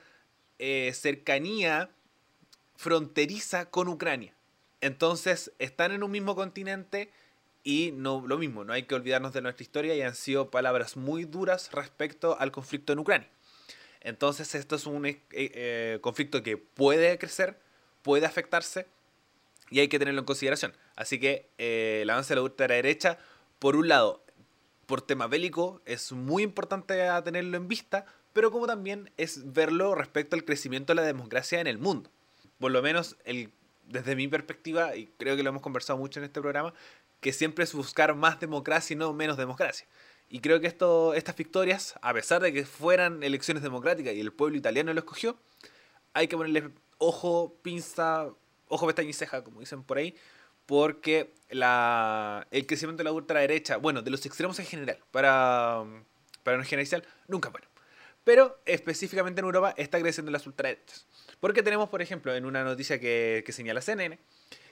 eh, 0.60 0.92
cercanía 0.94 1.90
fronteriza 2.76 3.70
con 3.70 3.88
Ucrania. 3.88 4.34
Entonces, 4.82 5.52
están 5.60 5.92
en 5.92 6.04
un 6.04 6.12
mismo 6.12 6.36
continente 6.36 7.10
y 7.64 7.92
no 7.94 8.24
lo 8.28 8.38
mismo, 8.38 8.66
no 8.66 8.74
hay 8.74 8.84
que 8.84 8.96
olvidarnos 8.96 9.32
de 9.32 9.42
nuestra 9.42 9.64
historia 9.64 9.96
y 9.96 10.02
han 10.02 10.16
sido 10.16 10.52
palabras 10.52 10.98
muy 10.98 11.24
duras 11.24 11.72
respecto 11.72 12.38
al 12.38 12.52
conflicto 12.52 12.92
en 12.92 13.00
Ucrania. 13.00 13.30
Entonces, 14.02 14.54
esto 14.56 14.76
es 14.76 14.86
un 14.86 15.06
eh, 15.06 15.22
eh, 15.32 16.00
conflicto 16.02 16.44
que 16.44 16.58
puede 16.58 17.18
crecer, 17.18 17.58
puede 18.02 18.26
afectarse 18.26 18.86
y 19.70 19.80
hay 19.80 19.88
que 19.88 19.98
tenerlo 19.98 20.20
en 20.20 20.26
consideración. 20.26 20.74
Así 20.98 21.20
que 21.20 21.50
eh, 21.58 22.00
el 22.02 22.10
avance 22.10 22.34
de 22.34 22.36
la 22.36 22.42
ultraderecha, 22.42 23.18
por 23.60 23.78
un 23.78 23.88
lado, 23.88 24.22
por 24.86 25.02
tema 25.02 25.28
bélico, 25.28 25.82
es 25.86 26.12
muy 26.12 26.44
importante 26.44 26.96
tenerlo 27.24 27.56
en 27.56 27.70
vista, 27.70 28.06
pero 28.34 28.52
como 28.52 28.68
también 28.68 29.10
es 29.16 29.54
verlo 29.54 29.96
respecto 29.96 30.36
al 30.36 30.44
crecimiento 30.44 30.92
de 30.92 30.96
la 30.96 31.08
democracia 31.08 31.62
en 31.62 31.68
el 31.68 31.78
mundo 31.78 32.12
por 32.64 32.72
lo 32.72 32.82
menos 32.82 33.18
el, 33.26 33.52
desde 33.90 34.16
mi 34.16 34.30
perspectiva, 34.30 34.96
y 34.96 35.08
creo 35.18 35.36
que 35.36 35.44
lo 35.44 35.50
hemos 35.50 35.62
conversado 35.62 36.00
mucho 36.00 36.22
en 36.22 36.24
este 36.24 36.40
programa, 36.40 36.74
que 37.20 37.34
siempre 37.34 37.66
es 37.66 37.74
buscar 37.74 38.16
más 38.16 38.40
democracia 38.40 38.94
y 38.94 38.98
no 38.98 39.12
menos 39.12 39.36
democracia. 39.36 39.86
Y 40.30 40.40
creo 40.40 40.62
que 40.62 40.68
esto, 40.68 41.14
estas 41.14 41.36
victorias, 41.36 41.96
a 42.02 42.14
pesar 42.14 42.42
de 42.42 42.54
que 42.54 42.64
fueran 42.64 43.22
elecciones 43.22 43.64
democráticas 43.64 44.14
y 44.14 44.22
el 44.22 44.32
pueblo 44.32 44.56
italiano 44.56 44.94
lo 44.94 45.00
escogió, 45.00 45.38
hay 46.14 46.30
que 46.30 46.38
ponerle 46.38 46.70
ojo, 47.00 47.54
pinza, 47.62 48.30
ojo, 48.70 48.86
pestaña 48.86 49.10
y 49.10 49.14
ceja, 49.14 49.44
como 49.44 49.60
dicen 49.60 49.84
por 49.84 49.98
ahí, 49.98 50.16
porque 50.66 51.34
la, 51.50 52.48
el 52.50 52.66
crecimiento 52.66 53.02
de 53.02 53.10
la 53.10 53.12
ultraderecha, 53.12 53.76
bueno, 53.76 54.02
de 54.02 54.10
los 54.10 54.26
extremos 54.26 54.58
en 54.60 54.68
general, 54.68 55.00
para, 55.12 55.84
para 56.44 56.56
no 56.56 56.64
generalizar, 56.64 57.04
nunca 57.28 57.50
bueno. 57.50 57.68
Pero 58.24 58.62
específicamente 58.66 59.42
en 59.42 59.48
Europa 59.48 59.74
está 59.76 60.00
creciendo 60.00 60.32
las 60.32 60.48
ultraderechas. 60.48 61.06
Porque 61.44 61.62
tenemos, 61.62 61.90
por 61.90 62.02
ejemplo, 62.02 62.34
en 62.34 62.46
una 62.46 62.64
noticia 62.64 63.02
que, 63.02 63.44
señala 63.50 63.82
CNN, 63.82 64.18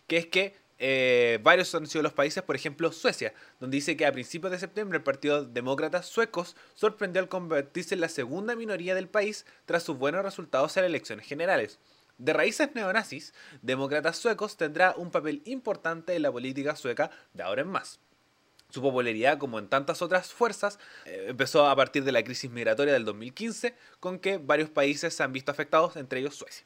que 0.08 0.16
es 0.16 0.28
que 0.28 0.56
eh, 0.80 1.38
varios 1.44 1.76
han 1.76 1.86
sido 1.86 2.02
los 2.02 2.14
países, 2.14 2.44
por 2.44 2.56
ejemplo 2.56 2.94
Suecia, 2.94 3.34
donde 3.60 3.76
dice 3.76 3.98
que 3.98 4.06
a 4.06 4.12
principios 4.14 4.54
de 4.54 4.58
septiembre 4.58 5.00
el 5.00 5.04
Partido 5.04 5.44
Demócrata 5.44 6.02
Suecos 6.02 6.56
sorprendió 6.74 7.22
al 7.22 7.28
convertirse 7.28 7.96
en 7.96 8.00
la 8.00 8.08
segunda 8.08 8.56
minoría 8.56 8.96
del 8.96 9.10
país 9.10 9.46
tras 9.66 9.84
sus 9.84 9.98
buenos 9.98 10.24
resultados 10.24 10.78
en 10.78 10.86
elecciones 10.86 11.28
generales. 11.28 11.78
De 12.18 12.32
raíces 12.32 12.70
neonazis, 12.74 13.34
Demócratas 13.62 14.16
Suecos 14.16 14.56
tendrá 14.56 14.94
un 14.96 15.12
papel 15.12 15.42
importante 15.44 16.16
en 16.16 16.22
la 16.22 16.32
política 16.32 16.78
sueca 16.78 17.12
de 17.34 17.44
ahora 17.44 17.64
en 17.64 17.68
más. 17.68 18.00
Su 18.72 18.82
popularidad, 18.82 19.38
como 19.38 19.60
en 19.60 19.68
tantas 19.68 20.02
otras 20.02 20.34
fuerzas, 20.34 20.80
eh, 21.06 21.26
empezó 21.28 21.68
a 21.68 21.76
partir 21.76 22.04
de 22.04 22.12
la 22.12 22.24
crisis 22.24 22.50
migratoria 22.50 22.94
del 22.94 23.06
2015, 23.06 23.76
con 24.00 24.18
que 24.18 24.38
varios 24.38 24.70
países 24.70 25.14
se 25.14 25.24
han 25.24 25.34
visto 25.34 25.52
afectados, 25.52 25.98
entre 25.98 26.22
ellos 26.22 26.36
Suecia. 26.36 26.66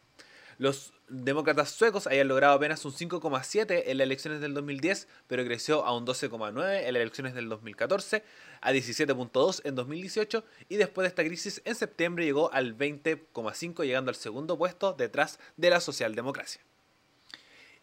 Los 0.57 0.93
demócratas 1.09 1.71
suecos 1.71 2.07
habían 2.07 2.29
logrado 2.29 2.53
apenas 2.53 2.85
un 2.85 2.93
5,7 2.93 3.83
en 3.88 3.97
las 3.97 4.05
elecciones 4.05 4.39
del 4.39 4.53
2010, 4.53 5.07
pero 5.27 5.43
creció 5.43 5.83
a 5.83 5.95
un 5.95 6.05
12,9 6.05 6.85
en 6.85 6.93
las 6.93 7.01
elecciones 7.01 7.33
del 7.33 7.50
2014, 7.50 8.24
a 8.62 8.71
17,2 8.71 9.62
en 9.65 9.75
2018 9.75 10.45
y 10.69 10.77
después 10.77 11.03
de 11.03 11.09
esta 11.09 11.25
crisis 11.25 11.62
en 11.65 11.75
septiembre 11.75 12.24
llegó 12.24 12.53
al 12.53 12.77
20,5 12.77 13.83
llegando 13.83 14.09
al 14.09 14.15
segundo 14.15 14.57
puesto 14.57 14.93
detrás 14.93 15.39
de 15.57 15.71
la 15.71 15.81
socialdemocracia. 15.81 16.62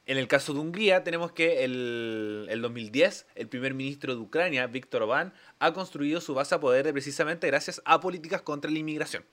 En 0.05 0.19
el 0.19 0.27
caso 0.27 0.53
de 0.53 0.59
Hungría 0.59 1.05
tenemos 1.05 1.31
que 1.31 1.65
el, 1.65 2.47
el 2.51 2.61
2010 2.61 3.27
el 3.37 3.49
primer 3.49 3.73
ministro 3.75 4.15
de 4.15 4.21
Ucrania, 4.21 4.67
Víctor 4.67 5.03
Orbán, 5.03 5.33
ha 5.61 5.73
construido 5.73 6.21
su 6.21 6.35
base 6.35 6.57
a 6.57 6.61
poder 6.61 6.93
precisamente 6.93 7.47
gracias 7.47 7.81
a 7.85 8.01
políticas 8.01 8.43
contra 8.43 8.71
la 8.71 8.79
inmigración, 8.79 9.25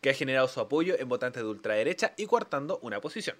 que 0.00 0.08
ha 0.08 0.14
generado 0.14 0.48
su 0.48 0.60
apoyo 0.60 0.98
en 0.98 1.08
votantes 1.08 1.42
de 1.42 1.48
ultraderecha 1.48 2.14
y 2.16 2.24
coartando 2.26 2.78
una 2.82 3.00
posición. 3.02 3.36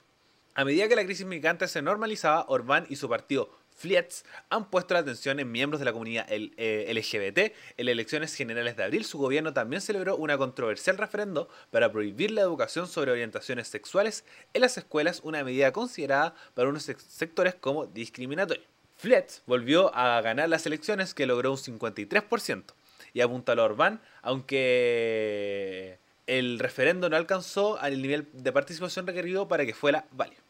A 0.54 0.64
medida 0.64 0.88
que 0.88 0.96
la 0.96 1.04
crisis 1.04 1.26
migrante 1.26 1.66
se 1.68 1.80
normalizaba, 1.80 2.44
Orbán 2.48 2.86
y 2.90 2.96
su 2.96 3.08
partido 3.08 3.50
Fliets 3.76 4.24
han 4.48 4.70
puesto 4.70 4.94
la 4.94 5.00
atención 5.00 5.38
en 5.38 5.52
miembros 5.52 5.78
de 5.78 5.84
la 5.84 5.92
comunidad 5.92 6.26
LGBT. 6.28 7.38
Eh, 7.38 7.54
en 7.76 7.86
las 7.86 7.92
elecciones 7.92 8.34
generales 8.34 8.76
de 8.76 8.84
abril, 8.84 9.04
su 9.04 9.18
gobierno 9.18 9.52
también 9.52 9.82
celebró 9.82 10.16
una 10.16 10.38
controversial 10.38 10.96
referendo 10.96 11.48
para 11.70 11.92
prohibir 11.92 12.30
la 12.30 12.40
educación 12.40 12.88
sobre 12.88 13.12
orientaciones 13.12 13.68
sexuales 13.68 14.24
en 14.54 14.62
las 14.62 14.78
escuelas, 14.78 15.20
una 15.22 15.44
medida 15.44 15.72
considerada 15.72 16.34
para 16.54 16.68
unos 16.68 16.84
sectores 16.84 17.54
como 17.54 17.86
discriminatoria. 17.86 18.64
Fliets 18.96 19.42
volvió 19.46 19.94
a 19.94 20.20
ganar 20.22 20.48
las 20.48 20.64
elecciones 20.64 21.12
que 21.12 21.26
logró 21.26 21.50
un 21.50 21.58
53% 21.58 22.64
y 23.12 23.20
apuntaló 23.20 23.62
a 23.62 23.64
Orbán, 23.66 24.00
aunque 24.22 25.98
el 26.26 26.58
referendo 26.58 27.10
no 27.10 27.16
alcanzó 27.16 27.78
al 27.78 28.00
nivel 28.00 28.26
de 28.32 28.52
participación 28.52 29.06
requerido 29.06 29.48
para 29.48 29.66
que 29.66 29.74
fuera 29.74 30.06
válido 30.12 30.45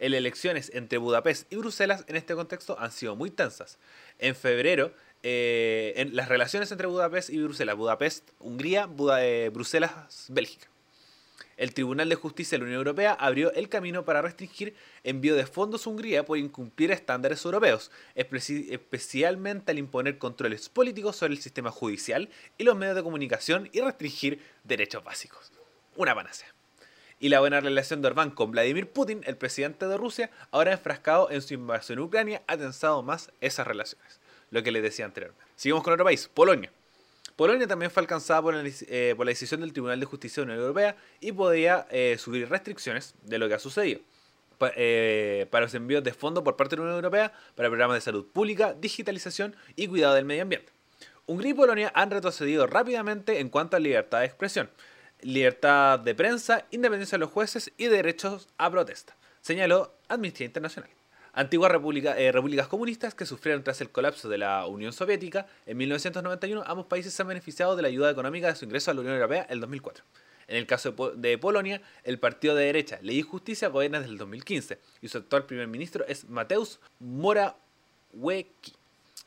en 0.00 0.14
elecciones 0.14 0.72
entre 0.74 0.98
Budapest 0.98 1.50
y 1.52 1.56
Bruselas 1.56 2.04
en 2.08 2.16
este 2.16 2.34
contexto 2.34 2.76
han 2.80 2.90
sido 2.90 3.14
muy 3.14 3.30
tensas. 3.30 3.78
En 4.18 4.34
febrero, 4.34 4.92
eh, 5.22 5.92
en 5.96 6.16
las 6.16 6.28
relaciones 6.28 6.72
entre 6.72 6.86
Budapest 6.86 7.30
y 7.30 7.40
Bruselas, 7.40 7.76
Budapest, 7.76 8.30
Hungría, 8.40 8.88
eh, 9.20 9.50
Bruselas, 9.52 10.26
Bélgica. 10.28 10.66
El 11.58 11.74
Tribunal 11.74 12.08
de 12.08 12.14
Justicia 12.14 12.56
de 12.56 12.60
la 12.60 12.64
Unión 12.64 12.78
Europea 12.78 13.12
abrió 13.12 13.52
el 13.52 13.68
camino 13.68 14.06
para 14.06 14.22
restringir 14.22 14.74
envío 15.04 15.36
de 15.36 15.44
fondos 15.44 15.86
a 15.86 15.90
Hungría 15.90 16.24
por 16.24 16.38
incumplir 16.38 16.90
estándares 16.90 17.44
europeos, 17.44 17.90
especialmente 18.14 19.70
al 19.70 19.78
imponer 19.78 20.16
controles 20.16 20.70
políticos 20.70 21.16
sobre 21.16 21.34
el 21.34 21.42
sistema 21.42 21.70
judicial 21.70 22.30
y 22.56 22.64
los 22.64 22.78
medios 22.78 22.96
de 22.96 23.02
comunicación 23.02 23.68
y 23.74 23.80
restringir 23.82 24.40
derechos 24.64 25.04
básicos. 25.04 25.52
Una 25.96 26.14
panacea 26.14 26.48
y 27.20 27.28
la 27.28 27.38
buena 27.38 27.60
relación 27.60 28.00
de 28.00 28.08
Orbán 28.08 28.30
con 28.30 28.50
Vladimir 28.50 28.88
Putin, 28.88 29.20
el 29.26 29.36
presidente 29.36 29.86
de 29.86 29.96
Rusia, 29.98 30.30
ahora 30.50 30.72
enfrascado 30.72 31.30
en 31.30 31.42
su 31.42 31.54
invasión 31.54 31.98
en 31.98 32.04
Ucrania, 32.06 32.42
ha 32.46 32.56
tensado 32.56 33.02
más 33.02 33.30
esas 33.42 33.66
relaciones. 33.66 34.18
Lo 34.50 34.62
que 34.62 34.72
les 34.72 34.82
decía 34.82 35.04
anteriormente. 35.04 35.44
Seguimos 35.54 35.84
con 35.84 35.92
otro 35.92 36.04
país, 36.04 36.28
Polonia. 36.32 36.72
Polonia 37.36 37.68
también 37.68 37.90
fue 37.90 38.02
alcanzada 38.02 38.42
por, 38.42 38.54
eh, 38.56 39.14
la 39.16 39.24
decisión 39.26 39.60
del 39.60 39.72
Tribunal 39.72 40.00
de 40.00 40.06
Justicia 40.06 40.42
de 40.42 40.46
la 40.46 40.54
Unión 40.54 40.66
Europea 40.66 40.96
y 41.20 41.32
podía 41.32 41.86
eh, 41.90 42.16
subir 42.18 42.48
restricciones 42.48 43.14
de 43.22 43.38
lo 43.38 43.48
que 43.48 43.54
ha 43.54 43.58
sucedido. 43.58 44.00
Eh, 44.76 45.46
para 45.50 45.64
los 45.64 45.74
envíos 45.74 46.04
de 46.04 46.12
fondos 46.12 46.44
por 46.44 46.54
parte 46.56 46.76
de 46.76 46.80
la 46.80 46.82
Unión 46.82 46.96
Europea 46.96 47.32
para 47.54 47.70
programas 47.70 47.96
de 47.96 48.02
salud 48.02 48.26
pública, 48.26 48.74
digitalización 48.74 49.56
y 49.74 49.86
cuidado 49.86 50.14
del 50.14 50.26
medio 50.26 50.42
ambiente. 50.42 50.72
Hungría 51.24 51.52
y 51.52 51.54
Polonia 51.54 51.92
han 51.94 52.10
retrocedido 52.10 52.66
rápidamente 52.66 53.40
en 53.40 53.48
cuanto 53.48 53.76
a 53.76 53.80
libertad 53.80 54.20
de 54.20 54.26
expresión 54.26 54.68
libertad 55.22 55.98
de 55.98 56.14
prensa, 56.14 56.64
independencia 56.70 57.16
de 57.16 57.20
los 57.20 57.30
jueces 57.30 57.72
y 57.76 57.86
derechos 57.86 58.48
a 58.58 58.70
protesta, 58.70 59.16
señaló 59.40 59.94
Amnistía 60.08 60.46
Internacional. 60.46 60.90
Antiguas 61.32 61.70
eh, 61.70 62.32
repúblicas 62.32 62.66
comunistas 62.66 63.14
que 63.14 63.24
sufrieron 63.24 63.62
tras 63.62 63.80
el 63.80 63.90
colapso 63.90 64.28
de 64.28 64.38
la 64.38 64.66
Unión 64.66 64.92
Soviética 64.92 65.46
en 65.64 65.76
1991, 65.76 66.64
ambos 66.66 66.86
países 66.86 67.14
se 67.14 67.22
han 67.22 67.28
beneficiado 67.28 67.76
de 67.76 67.82
la 67.82 67.88
ayuda 67.88 68.10
económica 68.10 68.48
de 68.48 68.56
su 68.56 68.64
ingreso 68.64 68.90
a 68.90 68.94
la 68.94 69.00
Unión 69.00 69.14
Europea 69.14 69.46
en 69.48 69.54
el 69.54 69.60
2004. 69.60 70.04
En 70.48 70.56
el 70.56 70.66
caso 70.66 70.90
de, 71.14 71.38
Polonia, 71.38 71.80
el 72.02 72.18
partido 72.18 72.56
de 72.56 72.64
derecha 72.64 72.98
Ley 73.02 73.18
y 73.18 73.22
Justicia 73.22 73.68
gobierna 73.68 74.00
desde 74.00 74.10
el 74.10 74.18
2015 74.18 74.80
y 75.00 75.06
su 75.06 75.18
actual 75.18 75.46
primer 75.46 75.68
ministro 75.68 76.04
es 76.08 76.28
Mateusz 76.28 76.78
Morawiecki. 76.98 78.74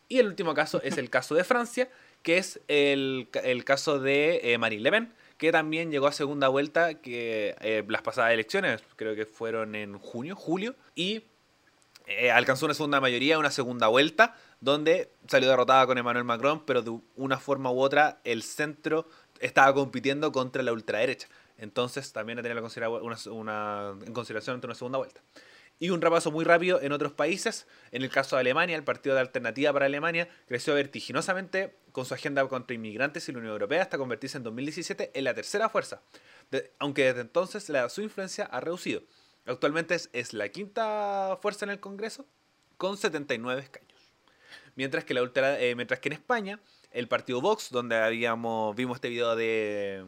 Y 0.09 0.19
el 0.19 0.27
último 0.27 0.53
caso 0.53 0.81
es 0.83 0.97
el 0.97 1.09
caso 1.09 1.33
de 1.33 1.45
Francia, 1.45 1.89
que 2.23 2.37
es 2.37 2.59
el, 2.67 3.29
el 3.41 3.63
caso 3.63 3.99
de 3.99 4.41
eh, 4.43 4.57
Marine 4.57 4.83
Le 4.83 4.91
Pen, 4.91 5.13
que 5.37 5.51
también 5.51 5.91
llegó 5.91 6.07
a 6.07 6.11
segunda 6.11 6.47
vuelta, 6.47 6.95
que 6.95 7.55
eh, 7.61 7.83
las 7.87 8.01
pasadas 8.01 8.31
elecciones, 8.33 8.81
creo 8.95 9.15
que 9.15 9.25
fueron 9.25 9.75
en 9.75 9.97
junio, 9.97 10.35
julio, 10.35 10.75
y 10.95 11.23
eh, 12.05 12.31
alcanzó 12.31 12.65
una 12.65 12.73
segunda 12.73 12.99
mayoría, 12.99 13.39
una 13.39 13.51
segunda 13.51 13.87
vuelta, 13.87 14.35
donde 14.59 15.11
salió 15.27 15.49
derrotada 15.49 15.85
con 15.85 15.97
Emmanuel 15.97 16.25
Macron, 16.25 16.65
pero 16.65 16.81
de 16.81 16.97
una 17.15 17.37
forma 17.39 17.71
u 17.71 17.79
otra 17.79 18.19
el 18.23 18.43
centro 18.43 19.07
estaba 19.39 19.73
compitiendo 19.73 20.31
contra 20.31 20.63
la 20.63 20.73
ultraderecha. 20.73 21.27
Entonces 21.57 22.11
también 22.11 22.39
a 22.39 22.41
tener 22.41 22.57
en 22.57 22.63
consideración 24.13 24.55
ante 24.55 24.67
una 24.67 24.75
segunda 24.75 24.97
vuelta. 24.97 25.21
Y 25.83 25.89
un 25.89 25.99
repaso 25.99 26.31
muy 26.31 26.45
rápido 26.45 26.81
en 26.81 26.93
otros 26.93 27.11
países. 27.11 27.67
En 27.91 28.03
el 28.03 28.09
caso 28.09 28.37
de 28.37 28.39
Alemania, 28.39 28.77
el 28.77 28.85
Partido 28.85 29.15
de 29.15 29.19
Alternativa 29.19 29.73
para 29.73 29.87
Alemania 29.87 30.29
creció 30.47 30.75
vertiginosamente 30.75 31.75
con 31.91 32.05
su 32.05 32.13
agenda 32.13 32.47
contra 32.47 32.73
inmigrantes 32.73 33.27
y 33.27 33.33
la 33.33 33.39
Unión 33.39 33.51
Europea 33.51 33.81
hasta 33.81 33.97
convertirse 33.97 34.37
en 34.37 34.43
2017 34.43 35.11
en 35.13 35.23
la 35.25 35.33
tercera 35.33 35.67
fuerza, 35.67 36.01
aunque 36.79 37.03
desde 37.03 37.19
entonces 37.19 37.69
su 37.89 38.01
influencia 38.01 38.45
ha 38.45 38.61
reducido. 38.61 39.01
Actualmente 39.45 39.97
es, 40.13 40.31
la 40.31 40.47
quinta 40.47 41.37
fuerza 41.41 41.65
en 41.65 41.71
el 41.71 41.81
Congreso 41.81 42.25
con 42.77 42.95
79 42.95 43.61
escaños. 43.61 43.91
Mientras 44.77 45.03
que, 45.03 45.13
eh, 45.13 45.75
mientras 45.75 45.99
que 45.99 46.07
en 46.07 46.13
España, 46.13 46.61
el 46.91 47.09
partido 47.09 47.41
Vox, 47.41 47.71
donde 47.71 47.97
habíamos, 47.97 48.73
vimos 48.77 48.95
este 48.95 49.09
video 49.09 49.35
de, 49.35 50.01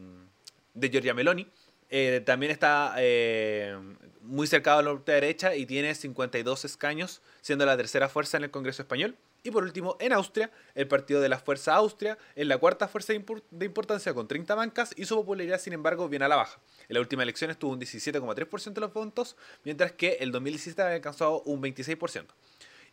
de 0.74 0.89
Giorgia 0.89 1.13
Meloni, 1.13 1.51
eh, 1.89 2.22
también 2.25 2.51
está 2.51 2.96
eh, 2.98 3.77
muy 4.25 4.48
cercado 4.48 4.79
a 4.79 4.84
la 4.84 4.91
ultraderecha 4.91 5.55
y 5.55 5.65
tiene 5.65 5.96
52 5.96 6.65
escaños, 6.65 7.22
siendo 7.41 7.65
la 7.65 7.77
tercera 7.77 8.10
fuerza 8.10 8.38
en 8.38 8.44
el 8.44 8.51
Congreso 8.51 8.82
español. 8.82 9.15
Y 9.44 9.51
por 9.51 9.63
último, 9.63 9.96
en 10.00 10.12
Austria, 10.12 10.50
el 10.74 10.88
partido 10.88 11.22
de 11.22 11.29
la 11.29 11.38
Fuerza 11.38 11.75
Austria 11.75 12.17
es 12.36 12.48
la 12.48 12.58
cuarta 12.58 12.88
fuerza 12.88 13.13
de 13.13 13.65
importancia 13.65 14.12
con 14.15 14.27
30 14.27 14.55
bancas 14.55 14.91
y 14.98 15.05
su 15.05 15.15
popularidad, 15.15 15.60
sin 15.60 15.74
embargo, 15.74 16.10
viene 16.10 16.25
a 16.25 16.27
la 16.27 16.36
baja. 16.36 16.60
En 16.89 16.96
la 16.96 17.00
última 17.00 17.22
elección 17.22 17.51
estuvo 17.51 17.72
un 17.72 17.79
17,3% 17.79 18.74
de 18.74 18.82
los 18.82 18.91
votos, 18.91 19.36
mientras 19.63 19.91
que 19.91 20.13
el 20.20 20.32
2017 20.32 20.82
había 20.82 20.96
alcanzado 20.96 21.44
un 21.44 21.62
26%. 21.62 22.25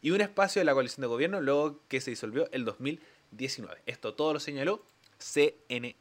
Y 0.03 0.11
un 0.11 0.21
espacio 0.21 0.61
de 0.61 0.65
la 0.65 0.75
coalición 0.75 1.01
de 1.01 1.07
gobierno 1.07 1.41
luego 1.41 1.81
que 1.89 2.03
se 2.03 2.11
disolvió 2.11 2.47
el 2.53 2.67
2019. 2.67 3.81
Esto 3.87 4.13
todo 4.13 4.35
lo 4.35 4.41
señaló 4.41 4.85
CNN. 5.17 5.97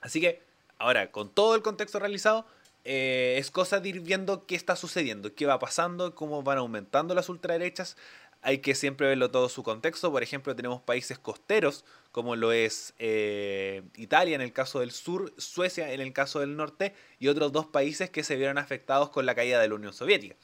Así 0.00 0.20
que, 0.20 0.42
ahora, 0.78 1.12
con 1.12 1.32
todo 1.32 1.54
el 1.54 1.62
contexto 1.62 2.00
realizado, 2.00 2.44
eh, 2.84 3.36
es 3.38 3.50
cosa 3.50 3.80
de 3.80 3.90
ir 3.90 4.00
viendo 4.00 4.46
qué 4.46 4.54
está 4.54 4.76
sucediendo, 4.76 5.34
qué 5.34 5.46
va 5.46 5.58
pasando, 5.58 6.14
cómo 6.14 6.42
van 6.42 6.58
aumentando 6.58 7.14
las 7.14 7.28
ultraderechas 7.28 7.96
hay 8.42 8.58
que 8.58 8.74
siempre 8.74 9.06
verlo 9.06 9.30
todo 9.30 9.48
su 9.48 9.62
contexto. 9.62 10.10
Por 10.10 10.22
ejemplo, 10.22 10.56
tenemos 10.56 10.80
países 10.80 11.18
costeros, 11.18 11.84
como 12.12 12.36
lo 12.36 12.52
es 12.52 12.94
eh, 12.98 13.82
Italia 13.96 14.34
en 14.34 14.40
el 14.40 14.52
caso 14.52 14.80
del 14.80 14.92
sur, 14.92 15.32
Suecia 15.36 15.92
en 15.92 16.00
el 16.00 16.12
caso 16.12 16.40
del 16.40 16.56
norte, 16.56 16.94
y 17.18 17.28
otros 17.28 17.52
dos 17.52 17.66
países 17.66 18.10
que 18.10 18.24
se 18.24 18.36
vieron 18.36 18.58
afectados 18.58 19.10
con 19.10 19.26
la 19.26 19.34
caída 19.34 19.60
de 19.60 19.68
la 19.68 19.74
Unión 19.74 19.92
Soviética, 19.92 20.36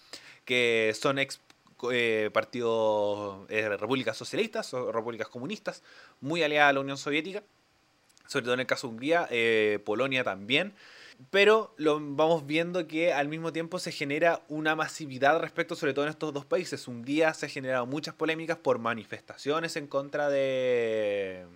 que 0.45 0.95
son 1.01 1.19
ex 1.19 1.41
eh, 1.91 2.31
partidos, 2.33 3.49
repúblicas 3.49 4.17
socialistas 4.17 4.73
o 4.75 4.93
repúblicas 4.93 5.29
comunistas, 5.29 5.83
muy 6.21 6.43
aliadas 6.43 6.71
a 6.71 6.73
la 6.75 6.81
Unión 6.81 6.99
Soviética, 6.99 7.43
sobre 8.27 8.45
todo 8.45 8.55
en 8.55 8.61
el 8.61 8.67
caso 8.67 8.89
de 8.89 8.93
Hungría, 8.93 9.29
Polonia 9.85 10.25
también 10.25 10.75
pero 11.31 11.75
lo 11.77 11.99
vamos 12.01 12.47
viendo 12.47 12.87
que 12.87 13.13
al 13.13 13.29
mismo 13.29 13.53
tiempo 13.53 13.79
se 13.79 13.93
genera 13.93 14.43
una 14.49 14.77
masividad 14.77 15.41
respecto 15.41 15.75
sobre 15.75 15.95
todo 15.95 16.05
en 16.05 16.11
estos 16.11 16.33
dos 16.33 16.45
países. 16.45 16.89
Un 16.89 17.03
día 17.03 17.33
se 17.35 17.49
generado 17.49 17.87
muchas 17.87 18.15
polémicas 18.15 18.59
por 18.59 18.79
manifestaciones 18.79 19.77
en 19.77 19.87
contra 19.87 20.29
de 20.29 21.47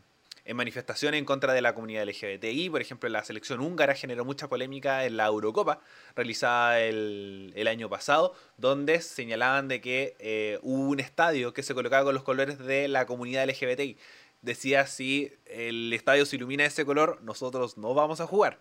en 0.46 0.56
manifestaciones 0.56 1.18
en 1.18 1.26
contra 1.26 1.52
de 1.52 1.60
la 1.60 1.74
comunidad 1.74 2.08
LGBTI, 2.08 2.70
por 2.70 2.80
ejemplo 2.80 3.08
la 3.10 3.22
selección 3.22 3.60
húngara 3.60 3.94
generó 3.94 4.24
mucha 4.24 4.48
polémica 4.48 5.04
en 5.04 5.16
la 5.16 5.26
Eurocopa 5.26 5.80
realizada 6.16 6.80
el, 6.80 7.68
año 7.68 7.88
pasado, 7.88 8.34
donde 8.56 9.00
señalaban 9.02 9.68
de 9.68 9.80
que 9.80 10.16
eh, 10.18 10.58
hubo 10.62 10.88
un 10.88 10.98
estadio 10.98 11.52
que 11.52 11.62
se 11.62 11.74
colocaba 11.74 12.04
con 12.04 12.14
los 12.14 12.24
colores 12.24 12.58
de 12.58 12.88
la 12.88 13.06
comunidad 13.06 13.48
LGBTI. 13.48 13.98
Decía 14.42 14.86
si 14.86 15.30
el 15.44 15.92
estadio 15.92 16.24
se 16.24 16.36
ilumina 16.36 16.64
de 16.64 16.68
ese 16.68 16.86
color, 16.86 17.20
nosotros 17.22 17.76
no 17.76 17.92
vamos 17.94 18.20
a 18.20 18.26
jugar 18.26 18.58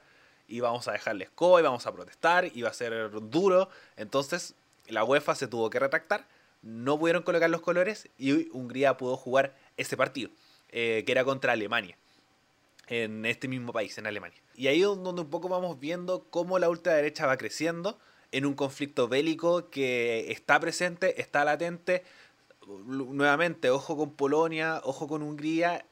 y 0.50 0.60
vamos 0.60 0.88
a 0.88 0.92
dejarle 0.92 1.26
escoba 1.26 1.60
y 1.60 1.64
vamos 1.64 1.86
a 1.86 1.94
protestar 1.94 2.50
y 2.54 2.62
va 2.64 2.70
a 2.70 2.74
ser 2.74 3.12
duro. 3.30 3.70
Entonces 3.96 4.56
la 4.88 5.04
UEFA 5.04 5.36
se 5.36 5.48
tuvo 5.48 5.70
que 5.70 5.80
retractar, 5.80 6.28
no 6.62 6.98
pudieron 7.00 7.24
colocar 7.24 7.50
los 7.50 7.62
colores 7.62 8.10
y 8.18 8.50
Hungría 8.50 8.98
pudo 8.98 9.16
jugar 9.16 9.56
ese 9.78 9.96
partido, 9.96 10.32
eh, 10.70 11.04
que 11.06 11.12
era 11.12 11.24
contra 11.24 11.54
Alemania, 11.54 11.98
en 12.88 13.26
este 13.26 13.48
mismo 13.48 13.72
país, 13.72 13.98
en 13.98 14.08
Alemania. 14.08 14.42
Y 14.56 14.68
ahí 14.68 14.82
es 14.82 14.88
donde 14.88 15.22
un 15.22 15.30
poco 15.30 15.48
vamos 15.48 15.80
viendo 15.80 16.26
cómo 16.30 16.60
la 16.60 16.70
ultraderecha 16.70 17.28
va 17.28 17.38
creciendo 17.38 18.00
en 18.32 18.46
un 18.46 18.56
conflicto 18.56 19.08
bélico 19.08 19.70
que 19.70 20.32
está 20.32 20.60
presente, 20.60 21.22
está 21.22 21.46
latente. 21.46 22.04
Nuevamente, 22.68 23.70
ojo 23.70 23.98
con 23.98 24.12
Polonia, 24.12 24.82
ojo 24.84 25.08
con 25.08 25.24
Hungría 25.24 25.86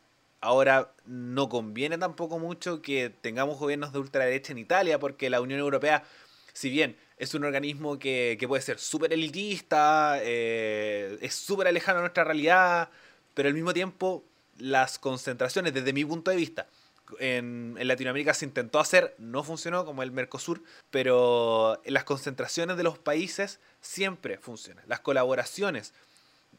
Ahora, 0.48 0.94
no 1.06 1.50
conviene 1.50 1.98
tampoco 1.98 2.40
mucho 2.40 2.82
que 2.82 3.10
tengamos 3.10 3.60
gobiernos 3.60 3.92
de 3.92 4.00
ultraderecha 4.00 4.54
en 4.54 4.60
Italia, 4.60 4.98
porque 4.98 5.30
la 5.30 5.42
Unión 5.42 5.60
Europea, 5.60 6.06
si 6.54 6.70
bien 6.70 6.96
es 7.18 7.34
un 7.34 7.44
organismo 7.44 8.00
que, 8.00 8.42
puede 8.48 8.62
ser 8.62 8.80
súper 8.80 9.12
elitista, 9.12 10.20
eh, 10.22 11.18
es 11.20 11.36
súper 11.36 11.68
alejado 11.68 11.98
de 11.98 12.04
nuestra 12.04 12.24
realidad, 12.24 12.88
pero 13.34 13.50
al 13.50 13.56
mismo 13.56 13.74
tiempo 13.74 14.24
las 14.58 14.98
concentraciones, 15.00 15.74
desde 15.74 15.92
mi 15.92 16.06
punto 16.06 16.32
de 16.32 16.38
vista, 16.38 16.68
en, 17.20 17.76
en, 17.78 17.86
Latinoamérica 17.86 18.34
se 18.34 18.46
intentó 18.46 18.80
hacer, 18.80 19.16
no 19.18 19.44
funcionó 19.44 19.84
como 19.84 20.02
el 20.02 20.14
Mercosur, 20.14 20.64
pero 20.92 21.82
las 21.84 22.06
concentraciones 22.06 22.78
de 22.78 22.84
los 22.84 22.98
países 22.98 23.60
siempre 23.82 24.38
funcionan. 24.38 24.86
Las 24.88 25.02
colaboraciones 25.02 25.94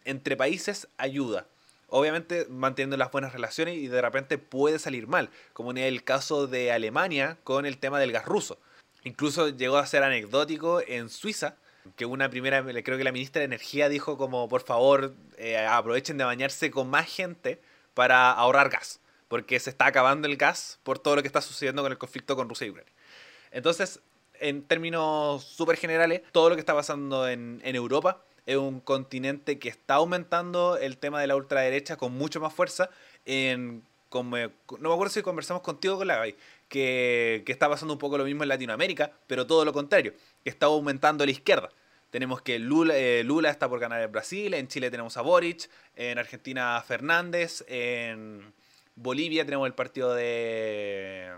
entre 0.04 0.36
países 0.36 0.88
ayuda 0.98 1.46
obviamente 1.88 2.46
manteniendo 2.48 2.96
las 2.96 3.10
buenas 3.10 3.32
relaciones 3.32 3.76
y 3.76 3.88
de 3.88 4.00
repente 4.00 4.38
puede 4.38 4.78
salir 4.78 5.06
mal, 5.06 5.30
como 5.52 5.70
en 5.70 5.78
el 5.78 6.04
caso 6.04 6.46
de 6.46 6.72
Alemania 6.72 7.38
con 7.44 7.66
el 7.66 7.78
tema 7.78 7.98
del 7.98 8.12
gas 8.12 8.26
ruso. 8.26 8.58
Incluso 9.04 9.48
llegó 9.48 9.78
a 9.78 9.86
ser 9.86 10.02
anecdótico 10.02 10.80
en 10.86 11.08
Suiza, 11.08 11.56
que 11.96 12.04
una 12.04 12.28
primera, 12.28 12.62
creo 12.82 12.98
que 12.98 13.04
la 13.04 13.12
ministra 13.12 13.40
de 13.40 13.46
Energía 13.46 13.88
dijo 13.88 14.18
como, 14.18 14.48
por 14.48 14.62
favor, 14.62 15.14
eh, 15.38 15.56
aprovechen 15.56 16.18
de 16.18 16.24
bañarse 16.24 16.70
con 16.70 16.90
más 16.90 17.06
gente 17.06 17.60
para 17.94 18.30
ahorrar 18.32 18.68
gas, 18.68 19.00
porque 19.28 19.58
se 19.58 19.70
está 19.70 19.86
acabando 19.86 20.28
el 20.28 20.36
gas 20.36 20.78
por 20.82 20.98
todo 20.98 21.16
lo 21.16 21.22
que 21.22 21.28
está 21.28 21.40
sucediendo 21.40 21.82
con 21.82 21.92
el 21.92 21.98
conflicto 21.98 22.36
con 22.36 22.48
Rusia 22.48 22.66
y 22.66 22.70
Ucrania. 22.70 22.92
Entonces, 23.50 24.00
en 24.40 24.62
términos 24.62 25.42
súper 25.42 25.76
generales, 25.76 26.22
todo 26.32 26.50
lo 26.50 26.56
que 26.56 26.60
está 26.60 26.74
pasando 26.74 27.26
en, 27.26 27.60
en 27.64 27.74
Europa 27.74 28.22
es 28.48 28.56
un 28.56 28.80
continente 28.80 29.58
que 29.58 29.68
está 29.68 29.96
aumentando 29.96 30.78
el 30.78 30.96
tema 30.96 31.20
de 31.20 31.26
la 31.26 31.36
ultraderecha 31.36 31.98
con 31.98 32.12
mucho 32.12 32.40
más 32.40 32.54
fuerza. 32.54 32.88
En, 33.26 33.82
como, 34.08 34.38
no 34.38 34.88
me 34.88 34.92
acuerdo 34.94 35.12
si 35.12 35.20
conversamos 35.20 35.62
contigo 35.62 35.98
con 35.98 36.06
la 36.06 36.16
Gaby, 36.16 36.34
que, 36.66 37.42
que 37.44 37.52
está 37.52 37.68
pasando 37.68 37.92
un 37.92 37.98
poco 37.98 38.16
lo 38.16 38.24
mismo 38.24 38.44
en 38.44 38.48
Latinoamérica, 38.48 39.12
pero 39.26 39.46
todo 39.46 39.66
lo 39.66 39.74
contrario, 39.74 40.14
que 40.42 40.48
está 40.48 40.64
aumentando 40.64 41.26
la 41.26 41.30
izquierda. 41.30 41.68
Tenemos 42.08 42.40
que 42.40 42.58
Lula, 42.58 42.96
eh, 42.96 43.22
Lula 43.22 43.50
está 43.50 43.68
por 43.68 43.80
ganar 43.80 44.00
en 44.00 44.10
Brasil, 44.10 44.54
en 44.54 44.66
Chile 44.66 44.90
tenemos 44.90 45.18
a 45.18 45.20
Boric, 45.20 45.68
en 45.94 46.18
Argentina 46.18 46.82
Fernández, 46.86 47.66
en 47.68 48.54
Bolivia 48.96 49.44
tenemos 49.44 49.66
el 49.66 49.74
partido 49.74 50.14
de, 50.14 51.30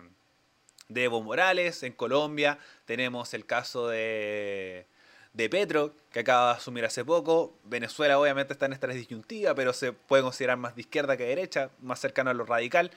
de 0.89 1.05
Evo 1.05 1.25
Morales, 1.25 1.83
en 1.83 1.93
Colombia 1.93 2.61
tenemos 2.85 3.35
el 3.35 3.47
caso 3.47 3.89
de, 3.89 4.87
de 5.33 5.49
Petro, 5.49 5.95
que 6.13 6.21
acaba 6.21 6.53
de 6.53 6.59
asumir 6.59 6.85
hace 6.85 7.05
poco. 7.05 7.57
Venezuela 7.65 8.19
obviamente 8.19 8.53
está 8.53 8.67
en 8.67 8.73
esta 8.73 8.89
disyuntiva, 8.89 9.55
pero 9.55 9.73
se 9.73 9.93
puede 9.93 10.23
considerar 10.23 10.57
más 10.57 10.75
de 10.75 10.83
izquierda 10.83 11.17
que 11.17 11.25
de 11.25 11.31
derecha, 11.31 11.71
más 11.81 12.01
cercano 12.01 12.31
a 12.31 12.35
lo 12.35 12.45
radical. 12.45 12.91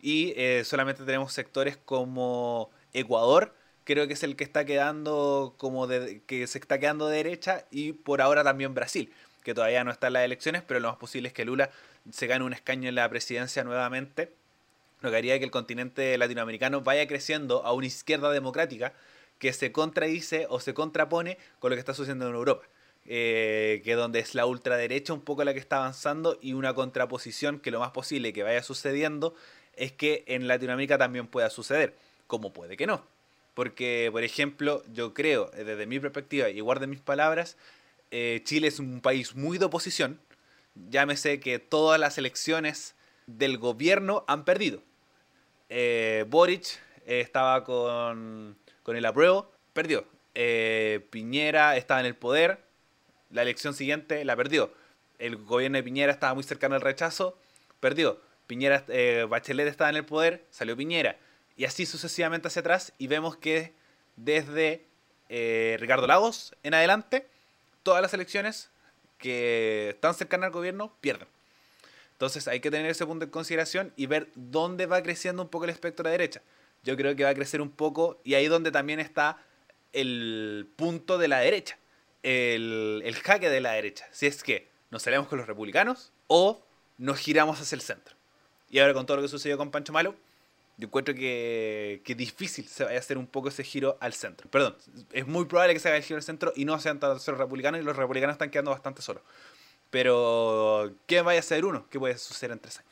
Y 0.00 0.32
eh, 0.36 0.62
solamente 0.64 1.04
tenemos 1.04 1.32
sectores 1.32 1.76
como 1.76 2.70
Ecuador, 2.92 3.54
creo 3.84 4.06
que 4.06 4.14
es 4.14 4.22
el 4.22 4.36
que 4.36 4.44
está 4.44 4.64
quedando 4.64 5.54
como 5.58 5.86
de, 5.86 6.22
que 6.26 6.46
se 6.46 6.58
está 6.58 6.78
quedando 6.78 7.08
de 7.08 7.16
derecha, 7.16 7.66
y 7.70 7.92
por 7.92 8.22
ahora 8.22 8.44
también 8.44 8.74
Brasil, 8.74 9.12
que 9.42 9.54
todavía 9.54 9.84
no 9.84 9.90
está 9.90 10.06
en 10.08 10.14
las 10.14 10.24
elecciones, 10.24 10.62
pero 10.66 10.80
lo 10.80 10.88
más 10.88 10.96
posible 10.96 11.28
es 11.28 11.34
que 11.34 11.44
Lula 11.44 11.70
se 12.10 12.26
gane 12.26 12.44
un 12.44 12.52
escaño 12.52 12.88
en 12.88 12.94
la 12.94 13.08
presidencia 13.08 13.64
nuevamente, 13.64 14.32
lo 15.00 15.10
que 15.10 15.16
haría 15.16 15.38
que 15.38 15.44
el 15.44 15.50
continente 15.50 16.16
latinoamericano 16.18 16.82
vaya 16.82 17.06
creciendo 17.06 17.64
a 17.64 17.72
una 17.72 17.86
izquierda 17.86 18.30
democrática 18.30 18.92
que 19.40 19.52
se 19.52 19.72
contradice 19.72 20.46
o 20.48 20.60
se 20.60 20.74
contrapone 20.74 21.38
con 21.58 21.70
lo 21.70 21.76
que 21.76 21.80
está 21.80 21.94
sucediendo 21.94 22.28
en 22.28 22.34
Europa. 22.36 22.68
Eh, 23.06 23.80
que 23.82 23.94
donde 23.94 24.20
es 24.20 24.34
la 24.34 24.44
ultraderecha 24.44 25.14
un 25.14 25.22
poco 25.22 25.42
la 25.42 25.54
que 25.54 25.58
está 25.58 25.78
avanzando 25.78 26.38
y 26.40 26.52
una 26.52 26.74
contraposición 26.74 27.58
que 27.58 27.70
lo 27.70 27.80
más 27.80 27.90
posible 27.90 28.32
que 28.34 28.42
vaya 28.42 28.62
sucediendo 28.62 29.34
es 29.74 29.90
que 29.90 30.22
en 30.26 30.46
Latinoamérica 30.46 30.98
también 30.98 31.26
pueda 31.26 31.48
suceder, 31.48 31.96
como 32.26 32.52
puede 32.52 32.76
que 32.76 32.86
no. 32.86 33.02
Porque, 33.54 34.10
por 34.12 34.22
ejemplo, 34.22 34.84
yo 34.92 35.14
creo, 35.14 35.50
eh, 35.54 35.64
desde 35.64 35.86
mi 35.86 35.98
perspectiva, 35.98 36.50
y 36.50 36.60
guarden 36.60 36.90
mis 36.90 37.00
palabras, 37.00 37.56
eh, 38.10 38.42
Chile 38.44 38.68
es 38.68 38.78
un 38.78 39.00
país 39.00 39.34
muy 39.34 39.56
de 39.56 39.64
oposición. 39.64 40.20
Llámese 40.90 41.40
que 41.40 41.58
todas 41.58 41.98
las 41.98 42.18
elecciones 42.18 42.94
del 43.26 43.56
gobierno 43.56 44.24
han 44.28 44.44
perdido. 44.44 44.82
Boric 46.28 46.80
estaba 47.06 47.64
con, 47.64 48.56
con 48.90 48.96
el 48.96 49.06
apruebo, 49.06 49.48
perdió. 49.72 50.04
Eh, 50.34 51.06
Piñera 51.10 51.76
estaba 51.76 52.00
en 52.00 52.06
el 52.06 52.16
poder, 52.16 52.58
la 53.30 53.42
elección 53.42 53.72
siguiente 53.72 54.24
la 54.24 54.34
perdió. 54.34 54.74
El 55.20 55.36
gobierno 55.36 55.78
de 55.78 55.84
Piñera 55.84 56.10
estaba 56.10 56.34
muy 56.34 56.42
cercano 56.42 56.74
al 56.74 56.80
rechazo, 56.80 57.38
perdió. 57.78 58.20
Piñera, 58.48 58.84
Bachelet 59.28 59.68
estaba 59.68 59.90
en 59.90 59.96
el 59.96 60.04
poder, 60.04 60.44
salió 60.50 60.76
Piñera. 60.76 61.16
Y 61.56 61.66
así 61.66 61.86
sucesivamente 61.86 62.48
hacia 62.48 62.58
atrás 62.60 62.92
y 62.98 63.06
vemos 63.06 63.36
que 63.36 63.74
desde 64.16 64.88
Ricardo 65.28 66.08
Lagos 66.08 66.56
en 66.64 66.74
adelante, 66.74 67.28
todas 67.84 68.02
las 68.02 68.12
elecciones 68.12 68.70
que 69.18 69.90
están 69.90 70.14
cercanas 70.14 70.48
al 70.48 70.52
gobierno 70.52 70.96
pierden. 71.00 71.28
Entonces 72.14 72.48
hay 72.48 72.58
que 72.58 72.72
tener 72.72 72.90
ese 72.90 73.06
punto 73.06 73.24
en 73.24 73.30
consideración 73.30 73.92
y 73.94 74.06
ver 74.06 74.30
dónde 74.34 74.86
va 74.86 75.00
creciendo 75.00 75.42
un 75.42 75.48
poco 75.48 75.66
el 75.66 75.70
espectro 75.70 76.02
de 76.02 76.08
la 76.08 76.12
derecha. 76.12 76.42
Yo 76.82 76.96
creo 76.96 77.14
que 77.14 77.24
va 77.24 77.30
a 77.30 77.34
crecer 77.34 77.60
un 77.60 77.70
poco 77.70 78.20
y 78.24 78.34
ahí 78.34 78.46
donde 78.46 78.70
también 78.70 79.00
está 79.00 79.38
el 79.92 80.68
punto 80.76 81.18
de 81.18 81.28
la 81.28 81.40
derecha, 81.40 81.78
el, 82.22 83.16
jaque 83.22 83.50
de 83.50 83.60
la 83.60 83.72
derecha. 83.72 84.06
Si 84.12 84.26
es 84.26 84.42
que 84.42 84.68
nos 84.90 85.02
salimos 85.02 85.28
con 85.28 85.38
los 85.38 85.46
republicanos 85.46 86.12
o 86.26 86.62
nos 86.98 87.18
giramos 87.18 87.60
hacia 87.60 87.76
el 87.76 87.82
centro. 87.82 88.16
Y 88.70 88.78
ahora 88.78 88.94
con 88.94 89.06
todo 89.06 89.16
lo 89.16 89.22
que 89.22 89.28
sucedió 89.28 89.58
con 89.58 89.70
Pancho 89.70 89.92
Malo, 89.92 90.14
yo 90.76 90.86
encuentro 90.86 91.14
que, 91.14 92.00
que 92.04 92.14
difícil 92.14 92.66
se 92.66 92.84
vaya 92.84 92.96
a 92.96 93.00
hacer 93.00 93.18
un 93.18 93.26
poco 93.26 93.48
ese 93.48 93.64
giro 93.64 93.98
al 94.00 94.14
centro. 94.14 94.48
Perdón, 94.50 94.76
es 95.12 95.26
muy 95.26 95.44
probable 95.44 95.74
que 95.74 95.80
se 95.80 95.88
haga 95.88 95.98
el 95.98 96.04
giro 96.04 96.16
al 96.16 96.22
centro 96.22 96.52
y 96.56 96.64
no 96.64 96.78
sean 96.80 97.00
tantos 97.00 97.26
los 97.28 97.38
republicanos 97.38 97.80
y 97.80 97.84
los 97.84 97.96
republicanos 97.96 98.34
están 98.34 98.50
quedando 98.50 98.70
bastante 98.70 99.02
solos. 99.02 99.22
Pero, 99.90 100.94
¿qué 101.06 101.20
vaya 101.20 101.40
a 101.40 101.42
ser 101.42 101.64
uno? 101.64 101.86
¿Qué 101.90 101.98
puede 101.98 102.16
suceder 102.16 102.52
en 102.52 102.60
tres 102.60 102.78
años? 102.78 102.89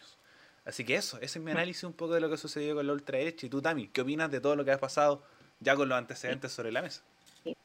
Así 0.69 0.85
que 0.85 0.97
eso, 0.97 1.17
ese 1.23 1.39
es 1.39 1.45
mi 1.45 1.51
análisis 1.51 1.85
un 1.85 1.95
poco 1.95 2.13
de 2.13 2.21
lo 2.21 2.29
que 2.29 2.37
sucedió 2.37 2.75
con 2.75 2.87
la 2.87 2.93
ultraderecha. 2.93 3.47
Y 3.47 3.49
tú, 3.49 3.63
Tami, 3.63 3.89
¿qué 3.89 4.03
opinas 4.03 4.31
de 4.31 4.39
todo 4.39 4.55
lo 4.55 4.67
que 4.67 4.73
ha 4.73 4.79
pasado 4.79 5.23
ya 5.61 5.75
con 5.75 5.89
los 5.89 5.97
antecedentes 5.97 6.53
sobre 6.53 6.71
la 6.71 6.83
mesa? 6.83 7.03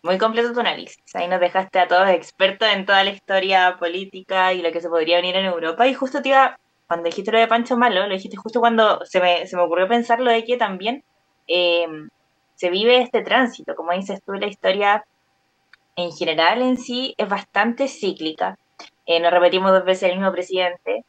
Muy 0.04 0.18
completo 0.18 0.54
tu 0.54 0.62
análisis. 0.62 1.04
Ahí 1.14 1.28
nos 1.28 1.42
dejaste 1.42 1.80
a 1.80 1.88
todos 1.90 2.08
expertos 2.08 2.70
en 2.70 2.86
toda 2.86 3.04
la 3.04 3.10
historia 3.10 3.76
política 3.78 4.54
y 4.54 4.62
lo 4.62 4.72
que 4.72 4.80
se 4.80 4.88
podría 4.88 5.18
venir 5.18 5.36
en 5.36 5.46
Europa. 5.46 5.86
Y 5.86 5.94
justo 5.94 6.22
te 6.22 6.30
iba, 6.30 6.58
cuando 6.88 7.06
dijiste 7.06 7.34
lo 7.34 7.40
de 7.40 7.48
Pancho 7.48 7.76
Malo, 7.76 8.08
lo 8.08 8.14
dijiste 8.14 8.38
justo 8.38 8.62
cuando 8.62 9.06
se 9.06 9.20
me, 9.20 9.48
se 9.48 9.58
me 9.58 9.64
ocurrió 9.64 9.90
pensar 9.90 10.22
lo 10.22 10.32
de 10.32 10.46
que 10.46 10.56
también 10.56 11.04
eh, 11.50 11.86
se 12.56 12.70
vive 12.70 13.02
este 13.02 13.22
tránsito. 13.22 13.76
Como 13.76 13.92
dices 13.92 14.22
tú, 14.26 14.32
la 14.34 14.48
historia 14.48 15.04
en 15.98 16.14
general 16.14 16.62
en 16.62 16.78
sí 16.78 17.16
es 17.18 17.28
bastante 17.28 17.90
cíclica 17.90 18.58
eh, 19.06 19.20
nos 19.20 19.32
repetimos 19.32 19.72
dos 19.72 19.84
veces 19.84 20.04
el 20.04 20.18
mismo 20.18 20.32
presidente 20.32 21.04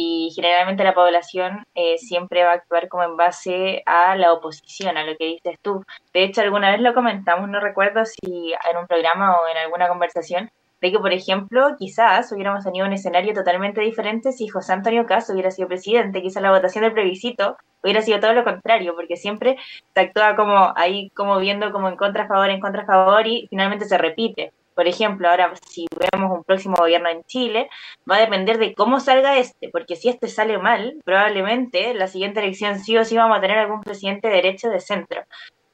y 0.00 0.30
generalmente 0.32 0.84
la 0.84 0.94
población 0.94 1.66
eh, 1.74 1.98
siempre 1.98 2.44
va 2.44 2.52
a 2.52 2.54
actuar 2.54 2.86
como 2.88 3.02
en 3.02 3.16
base 3.16 3.82
a 3.84 4.14
la 4.14 4.32
oposición, 4.32 4.96
a 4.96 5.04
lo 5.04 5.16
que 5.16 5.24
dices 5.24 5.58
tú. 5.60 5.84
De 6.14 6.22
hecho, 6.22 6.40
alguna 6.40 6.70
vez 6.70 6.80
lo 6.80 6.94
comentamos, 6.94 7.48
no 7.48 7.58
recuerdo 7.58 8.04
si 8.04 8.52
en 8.70 8.76
un 8.80 8.86
programa 8.86 9.32
o 9.32 9.48
en 9.50 9.56
alguna 9.56 9.88
conversación, 9.88 10.52
de 10.80 10.92
que, 10.92 11.00
por 11.00 11.12
ejemplo, 11.12 11.74
quizás 11.76 12.30
hubiéramos 12.30 12.62
tenido 12.62 12.86
un 12.86 12.92
escenario 12.92 13.34
totalmente 13.34 13.80
diferente 13.80 14.30
si 14.30 14.46
José 14.46 14.72
Antonio 14.72 15.04
Castro 15.04 15.34
hubiera 15.34 15.50
sido 15.50 15.66
presidente, 15.66 16.22
quizás 16.22 16.44
la 16.44 16.52
votación 16.52 16.84
del 16.84 16.92
plebiscito 16.92 17.56
hubiera 17.82 18.00
sido 18.00 18.20
todo 18.20 18.34
lo 18.34 18.44
contrario, 18.44 18.94
porque 18.94 19.16
siempre 19.16 19.56
se 19.94 20.00
actúa 20.00 20.36
como 20.36 20.74
ahí, 20.76 21.10
como 21.10 21.40
viendo 21.40 21.72
como 21.72 21.88
en 21.88 21.96
contra, 21.96 22.28
favor, 22.28 22.50
en 22.50 22.60
contra, 22.60 22.86
favor, 22.86 23.26
y 23.26 23.48
finalmente 23.50 23.86
se 23.86 23.98
repite. 23.98 24.52
Por 24.78 24.86
ejemplo, 24.86 25.28
ahora 25.28 25.52
si 25.68 25.86
vemos 26.12 26.30
un 26.30 26.44
próximo 26.44 26.76
gobierno 26.78 27.08
en 27.08 27.24
Chile, 27.24 27.68
va 28.08 28.14
a 28.14 28.20
depender 28.20 28.58
de 28.58 28.74
cómo 28.74 29.00
salga 29.00 29.36
este, 29.36 29.70
porque 29.70 29.96
si 29.96 30.08
este 30.08 30.28
sale 30.28 30.56
mal, 30.56 31.00
probablemente 31.04 31.94
la 31.94 32.06
siguiente 32.06 32.38
elección 32.38 32.78
sí 32.78 32.96
o 32.96 33.04
sí 33.04 33.16
vamos 33.16 33.38
a 33.38 33.40
tener 33.40 33.58
algún 33.58 33.80
presidente 33.80 34.28
de 34.28 34.34
derecha 34.34 34.68
o 34.68 34.70
de 34.70 34.78
centro. 34.78 35.22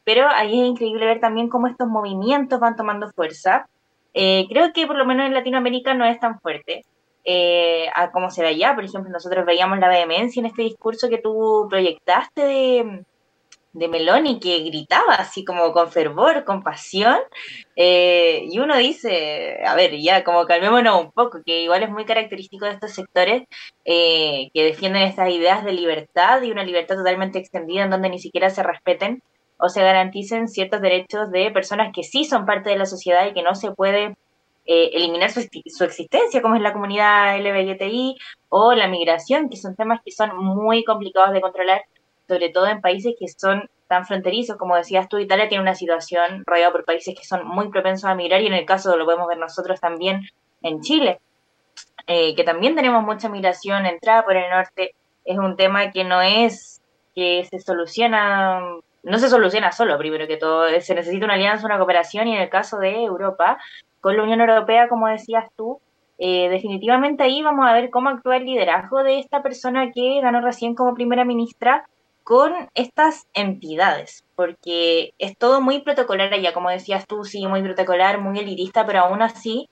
Pero 0.04 0.26
ahí 0.30 0.58
es 0.58 0.68
increíble 0.68 1.04
ver 1.04 1.20
también 1.20 1.50
cómo 1.50 1.66
estos 1.66 1.86
movimientos 1.86 2.58
van 2.58 2.76
tomando 2.76 3.12
fuerza. 3.12 3.68
Eh, 4.14 4.46
creo 4.48 4.72
que 4.72 4.86
por 4.86 4.96
lo 4.96 5.04
menos 5.04 5.26
en 5.26 5.34
Latinoamérica 5.34 5.92
no 5.92 6.06
es 6.06 6.18
tan 6.18 6.40
fuerte. 6.40 6.86
Eh, 7.26 7.90
a 7.94 8.10
cómo 8.10 8.30
se 8.30 8.40
ve 8.40 8.48
allá, 8.48 8.74
por 8.74 8.84
ejemplo, 8.84 9.10
nosotros 9.12 9.44
veíamos 9.44 9.80
la 9.80 9.88
vehemencia 9.90 10.40
en 10.40 10.46
este 10.46 10.62
discurso 10.62 11.10
que 11.10 11.18
tú 11.18 11.66
proyectaste 11.68 12.40
de, 12.40 13.04
de 13.74 13.88
Meloni 13.88 14.40
que 14.40 14.60
gritaba 14.60 15.14
así 15.14 15.44
como 15.44 15.72
con 15.72 15.90
fervor, 15.90 16.44
con 16.44 16.62
pasión, 16.62 17.18
eh, 17.76 18.46
y 18.50 18.58
uno 18.60 18.76
dice, 18.78 19.58
a 19.66 19.74
ver, 19.74 19.98
ya 20.00 20.24
como 20.24 20.46
calmémonos 20.46 21.04
un 21.04 21.12
poco, 21.12 21.42
que 21.44 21.62
igual 21.62 21.82
es 21.82 21.90
muy 21.90 22.04
característico 22.04 22.66
de 22.66 22.72
estos 22.72 22.92
sectores 22.92 23.42
eh, 23.84 24.48
que 24.54 24.64
defienden 24.64 25.02
estas 25.02 25.28
ideas 25.30 25.64
de 25.64 25.72
libertad 25.72 26.40
y 26.42 26.52
una 26.52 26.64
libertad 26.64 26.96
totalmente 26.96 27.38
extendida 27.38 27.82
en 27.84 27.90
donde 27.90 28.10
ni 28.10 28.20
siquiera 28.20 28.48
se 28.48 28.62
respeten 28.62 29.22
o 29.58 29.68
se 29.68 29.82
garanticen 29.82 30.48
ciertos 30.48 30.80
derechos 30.80 31.30
de 31.32 31.50
personas 31.50 31.92
que 31.92 32.04
sí 32.04 32.24
son 32.24 32.46
parte 32.46 32.70
de 32.70 32.78
la 32.78 32.86
sociedad 32.86 33.26
y 33.26 33.34
que 33.34 33.42
no 33.42 33.54
se 33.56 33.72
puede 33.72 34.16
eh, 34.66 34.90
eliminar 34.94 35.30
su, 35.30 35.42
su, 35.66 35.84
existencia, 35.84 36.40
como 36.40 36.54
es 36.54 36.62
la 36.62 36.72
comunidad 36.72 37.38
LGBTI 37.38 38.16
o 38.48 38.72
la 38.72 38.88
migración, 38.88 39.48
que 39.50 39.56
son 39.56 39.74
temas 39.74 40.00
que 40.04 40.12
son 40.12 40.36
muy 40.36 40.84
complicados 40.84 41.32
de 41.32 41.40
controlar 41.40 41.82
sobre 42.28 42.48
todo 42.48 42.66
en 42.66 42.80
países 42.80 43.14
que 43.18 43.28
son 43.28 43.68
tan 43.88 44.06
fronterizos, 44.06 44.56
como 44.56 44.76
decías 44.76 45.08
tú, 45.08 45.18
Italia 45.18 45.48
tiene 45.48 45.62
una 45.62 45.74
situación 45.74 46.42
rodeada 46.46 46.72
por 46.72 46.84
países 46.84 47.14
que 47.14 47.24
son 47.24 47.46
muy 47.46 47.68
propensos 47.68 48.08
a 48.08 48.14
migrar 48.14 48.40
y 48.40 48.46
en 48.46 48.54
el 48.54 48.64
caso 48.64 48.96
lo 48.96 49.04
podemos 49.04 49.28
ver 49.28 49.38
nosotros 49.38 49.80
también 49.80 50.22
en 50.62 50.80
Chile, 50.80 51.20
eh, 52.06 52.34
que 52.34 52.44
también 52.44 52.74
tenemos 52.74 53.02
mucha 53.02 53.28
migración 53.28 53.86
entrada 53.86 54.24
por 54.24 54.36
el 54.36 54.50
norte, 54.50 54.94
es 55.24 55.38
un 55.38 55.56
tema 55.56 55.90
que 55.90 56.04
no 56.04 56.22
es 56.22 56.80
que 57.14 57.46
se 57.50 57.60
soluciona, 57.60 58.60
no 59.02 59.18
se 59.18 59.28
soluciona 59.28 59.72
solo, 59.72 59.98
primero 59.98 60.26
que 60.26 60.36
todo, 60.36 60.68
se 60.80 60.94
necesita 60.94 61.24
una 61.24 61.34
alianza, 61.34 61.66
una 61.66 61.78
cooperación 61.78 62.28
y 62.28 62.34
en 62.34 62.42
el 62.42 62.48
caso 62.48 62.78
de 62.78 63.04
Europa, 63.04 63.58
con 64.00 64.16
la 64.16 64.22
Unión 64.22 64.40
Europea, 64.40 64.88
como 64.88 65.08
decías 65.08 65.48
tú, 65.56 65.80
eh, 66.18 66.48
definitivamente 66.48 67.22
ahí 67.22 67.42
vamos 67.42 67.66
a 67.66 67.72
ver 67.72 67.90
cómo 67.90 68.08
actúa 68.08 68.36
el 68.36 68.44
liderazgo 68.44 69.02
de 69.02 69.18
esta 69.18 69.42
persona 69.42 69.90
que 69.92 70.20
ganó 70.20 70.40
recién 70.40 70.74
como 70.74 70.94
primera 70.94 71.24
ministra 71.24 71.86
con 72.24 72.52
estas 72.74 73.26
entidades, 73.34 74.24
porque 74.34 75.14
es 75.18 75.36
todo 75.36 75.60
muy 75.60 75.82
protocolar 75.82 76.32
allá, 76.32 76.52
como 76.52 76.70
decías 76.70 77.06
tú, 77.06 77.24
sí, 77.24 77.46
muy 77.46 77.62
protocolar, 77.62 78.20
muy 78.20 78.38
elitista, 78.38 78.86
pero 78.86 79.00
aún 79.00 79.22
así 79.22 79.68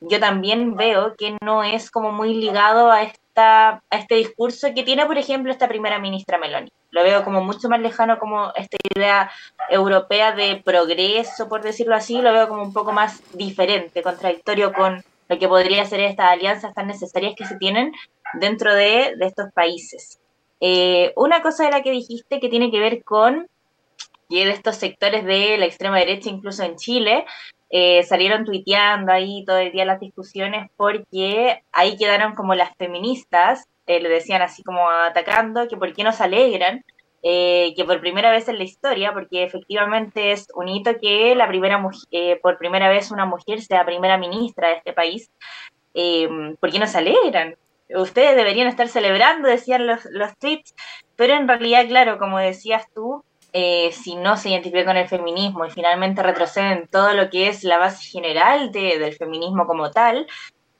yo 0.00 0.18
también 0.18 0.76
veo 0.76 1.14
que 1.16 1.36
no 1.42 1.62
es 1.62 1.90
como 1.90 2.10
muy 2.10 2.34
ligado 2.34 2.90
a 2.90 3.02
esta 3.02 3.20
a 3.42 3.82
este 3.90 4.16
discurso 4.16 4.68
que 4.74 4.82
tiene, 4.82 5.06
por 5.06 5.18
ejemplo, 5.18 5.52
esta 5.52 5.68
primera 5.68 5.98
ministra 5.98 6.38
Meloni. 6.38 6.70
Lo 6.90 7.02
veo 7.02 7.24
como 7.24 7.42
mucho 7.42 7.68
más 7.68 7.80
lejano 7.80 8.18
como 8.18 8.52
esta 8.54 8.76
idea 8.94 9.30
europea 9.68 10.32
de 10.32 10.60
progreso, 10.64 11.48
por 11.48 11.62
decirlo 11.62 11.94
así, 11.94 12.20
lo 12.20 12.32
veo 12.32 12.48
como 12.48 12.62
un 12.62 12.72
poco 12.72 12.92
más 12.92 13.22
diferente, 13.34 14.02
contradictorio 14.02 14.72
con 14.72 15.02
lo 15.28 15.38
que 15.38 15.48
podría 15.48 15.84
ser 15.84 16.00
estas 16.00 16.30
alianzas 16.30 16.74
tan 16.74 16.88
necesarias 16.88 17.34
que 17.36 17.46
se 17.46 17.56
tienen 17.56 17.92
dentro 18.34 18.74
de, 18.74 19.14
de 19.16 19.26
estos 19.26 19.52
países. 19.52 20.19
Eh, 20.60 21.12
una 21.16 21.40
cosa 21.40 21.64
de 21.64 21.70
la 21.70 21.82
que 21.82 21.90
dijiste 21.90 22.38
que 22.38 22.50
tiene 22.50 22.70
que 22.70 22.78
ver 22.78 23.02
con 23.02 23.48
que 24.28 24.44
de 24.44 24.52
estos 24.52 24.76
sectores 24.76 25.24
de 25.24 25.56
la 25.58 25.64
extrema 25.64 25.98
derecha, 25.98 26.28
incluso 26.28 26.62
en 26.62 26.76
Chile, 26.76 27.24
eh, 27.70 28.02
salieron 28.04 28.44
tuiteando 28.44 29.10
ahí 29.10 29.44
todo 29.44 29.58
el 29.58 29.72
día 29.72 29.84
las 29.84 30.00
discusiones 30.00 30.70
porque 30.76 31.62
ahí 31.72 31.96
quedaron 31.96 32.34
como 32.34 32.54
las 32.54 32.76
feministas, 32.76 33.66
eh, 33.86 34.00
le 34.00 34.08
decían 34.08 34.42
así 34.42 34.62
como 34.62 34.88
atacando, 34.88 35.66
que 35.66 35.76
por 35.76 35.92
qué 35.92 36.04
no 36.04 36.12
se 36.12 36.22
alegran, 36.22 36.84
que 37.22 37.84
por 37.86 38.00
primera 38.00 38.30
vez 38.30 38.48
en 38.48 38.56
la 38.56 38.64
historia, 38.64 39.12
porque 39.12 39.42
efectivamente 39.42 40.32
es 40.32 40.48
un 40.54 40.68
hito 40.68 40.98
que 40.98 41.34
la 41.34 41.48
primera 41.48 41.82
por 42.42 42.56
primera 42.56 42.88
vez 42.88 43.10
una 43.10 43.26
mujer 43.26 43.60
sea 43.60 43.84
primera 43.84 44.16
ministra 44.16 44.68
de 44.68 44.74
este 44.76 44.92
país, 44.94 45.30
¿por 46.60 46.70
qué 46.70 46.78
no 46.78 46.86
se 46.86 46.98
alegran? 46.98 47.56
Ustedes 47.96 48.36
deberían 48.36 48.68
estar 48.68 48.88
celebrando, 48.88 49.48
decían 49.48 49.86
los, 49.86 50.04
los 50.10 50.36
tweets, 50.38 50.74
pero 51.16 51.34
en 51.34 51.48
realidad, 51.48 51.86
claro, 51.88 52.18
como 52.18 52.38
decías 52.38 52.86
tú, 52.94 53.24
eh, 53.52 53.90
si 53.92 54.14
no 54.14 54.36
se 54.36 54.50
identifica 54.50 54.84
con 54.84 54.96
el 54.96 55.08
feminismo 55.08 55.64
y 55.64 55.70
finalmente 55.70 56.22
retroceden 56.22 56.86
todo 56.88 57.14
lo 57.14 57.30
que 57.30 57.48
es 57.48 57.64
la 57.64 57.78
base 57.78 58.06
general 58.06 58.70
de, 58.70 58.98
del 58.98 59.14
feminismo 59.14 59.66
como 59.66 59.90
tal, 59.90 60.26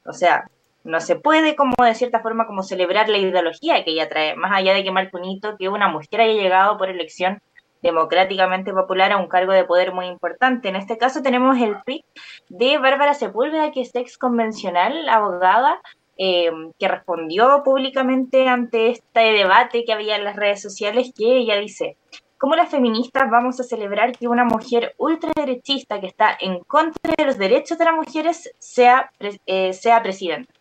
o 0.07 0.13
sea, 0.13 0.49
no 0.85 1.01
se 1.01 1.17
puede 1.17 1.57
como 1.57 1.75
de 1.85 1.95
cierta 1.95 2.21
forma 2.21 2.47
como 2.47 2.63
celebrar 2.63 3.09
la 3.09 3.19
ideología 3.19 3.85
que 3.85 3.91
ella 3.91 4.09
trae, 4.09 4.37
más 4.37 4.53
allá 4.53 4.73
de 4.73 4.85
que 4.85 4.91
Marcunito, 4.91 5.57
que 5.59 5.69
una 5.69 5.89
mujer 5.89 6.21
haya 6.21 6.41
llegado 6.41 6.79
por 6.79 6.89
elección 6.89 7.41
democráticamente 7.83 8.73
popular 8.73 9.13
a 9.13 9.17
un 9.17 9.29
cargo 9.29 9.53
de 9.53 9.65
poder 9.65 9.93
muy 9.93 10.07
importante. 10.07 10.69
En 10.69 10.77
este 10.77 10.99
caso 10.99 11.23
tenemos 11.23 11.59
el 11.59 11.83
tweet 11.85 12.05
de 12.49 12.79
Bárbara 12.79 13.15
Sepúlveda, 13.15 13.73
que 13.73 13.83
es 13.83 13.95
ex 13.95 14.19
convencional, 14.19 15.09
abogada, 15.09 15.81
eh, 16.23 16.51
que 16.79 16.87
respondió 16.87 17.63
públicamente 17.65 18.47
ante 18.47 18.91
este 18.91 19.21
debate 19.33 19.85
que 19.85 19.95
había 19.95 20.17
en 20.17 20.25
las 20.25 20.37
redes 20.37 20.61
sociales, 20.61 21.13
que 21.17 21.39
ella 21.39 21.57
dice, 21.57 21.97
¿cómo 22.37 22.57
las 22.57 22.69
feministas 22.69 23.31
vamos 23.31 23.59
a 23.59 23.65
celebrar 23.65 24.13
que 24.13 24.29
una 24.29 24.45
mujer 24.45 24.95
ultraderechista 24.99 25.99
que 25.99 26.09
está 26.09 26.37
en 26.39 26.61
contra 26.61 27.15
de 27.17 27.25
los 27.25 27.39
derechos 27.39 27.79
de 27.79 27.87
las 27.87 27.95
mujeres 27.95 28.55
sea, 28.59 29.11
eh, 29.47 29.73
sea 29.73 30.03
presidenta? 30.03 30.53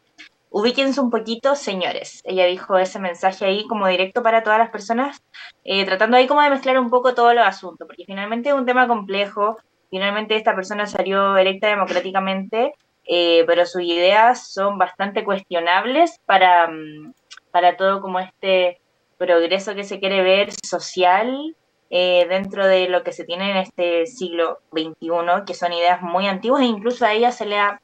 ubíquense 0.50 1.02
un 1.02 1.10
poquito, 1.10 1.56
señores. 1.56 2.22
Ella 2.24 2.46
dijo 2.46 2.78
ese 2.78 3.00
mensaje 3.00 3.46
ahí 3.46 3.68
como 3.68 3.86
directo 3.88 4.24
para 4.24 4.44
todas 4.44 4.60
las 4.60 4.70
personas, 4.70 5.22
eh, 5.66 5.86
tratando 5.86 6.16
ahí 6.16 6.26
como 6.26 6.42
de 6.42 6.50
mezclar 6.52 6.80
un 6.80 6.90
poco 6.90 7.14
todos 7.14 7.36
los 7.36 7.46
asuntos, 7.46 7.86
porque 7.86 8.06
finalmente 8.06 8.50
es 8.50 8.56
un 8.56 8.66
tema 8.66 8.88
complejo, 8.88 9.58
finalmente 9.90 10.38
esta 10.38 10.56
persona 10.56 10.86
salió 10.86 11.38
electa 11.38 11.68
democráticamente, 11.68 12.74
eh, 13.12 13.44
pero 13.48 13.66
sus 13.66 13.82
ideas 13.82 14.54
son 14.54 14.78
bastante 14.78 15.24
cuestionables 15.24 16.20
para, 16.28 16.68
mm, 16.68 17.14
para 17.50 17.76
todo 17.76 18.02
como 18.02 18.20
este 18.20 18.80
progreso 19.18 19.74
que 19.74 19.84
se 19.84 20.00
quiere 20.00 20.22
ver 20.22 20.52
social 20.64 21.56
eh, 21.90 22.28
dentro 22.30 22.68
de 22.68 22.88
lo 22.88 23.02
que 23.02 23.12
se 23.12 23.24
tiene 23.24 23.50
en 23.50 23.58
este 23.58 24.06
siglo 24.06 24.60
XXI, 24.72 25.44
que 25.48 25.56
son 25.56 25.74
ideas 25.74 26.04
muy 26.04 26.28
antiguas 26.28 26.62
e 26.62 26.66
incluso 26.66 27.04
a 27.04 27.14
ella 27.14 27.32
se 27.32 27.48
le 27.48 27.58
ha 27.58 27.82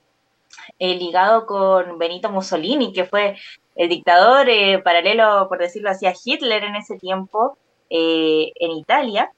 eh, 0.77 0.93
ligado 0.93 1.47
con 1.47 1.97
Benito 1.97 2.29
Mussolini, 2.29 2.93
que 2.93 3.05
fue 3.05 3.35
el 3.75 3.89
dictador 3.89 4.47
paralelo, 4.83 5.47
por 5.49 5.57
decirlo 5.57 5.89
así, 5.89 6.05
a 6.05 6.13
Hitler 6.23 6.63
en 6.63 6.75
ese 6.75 6.97
tiempo 6.97 7.57
en 7.89 8.71
Italia. 8.71 9.31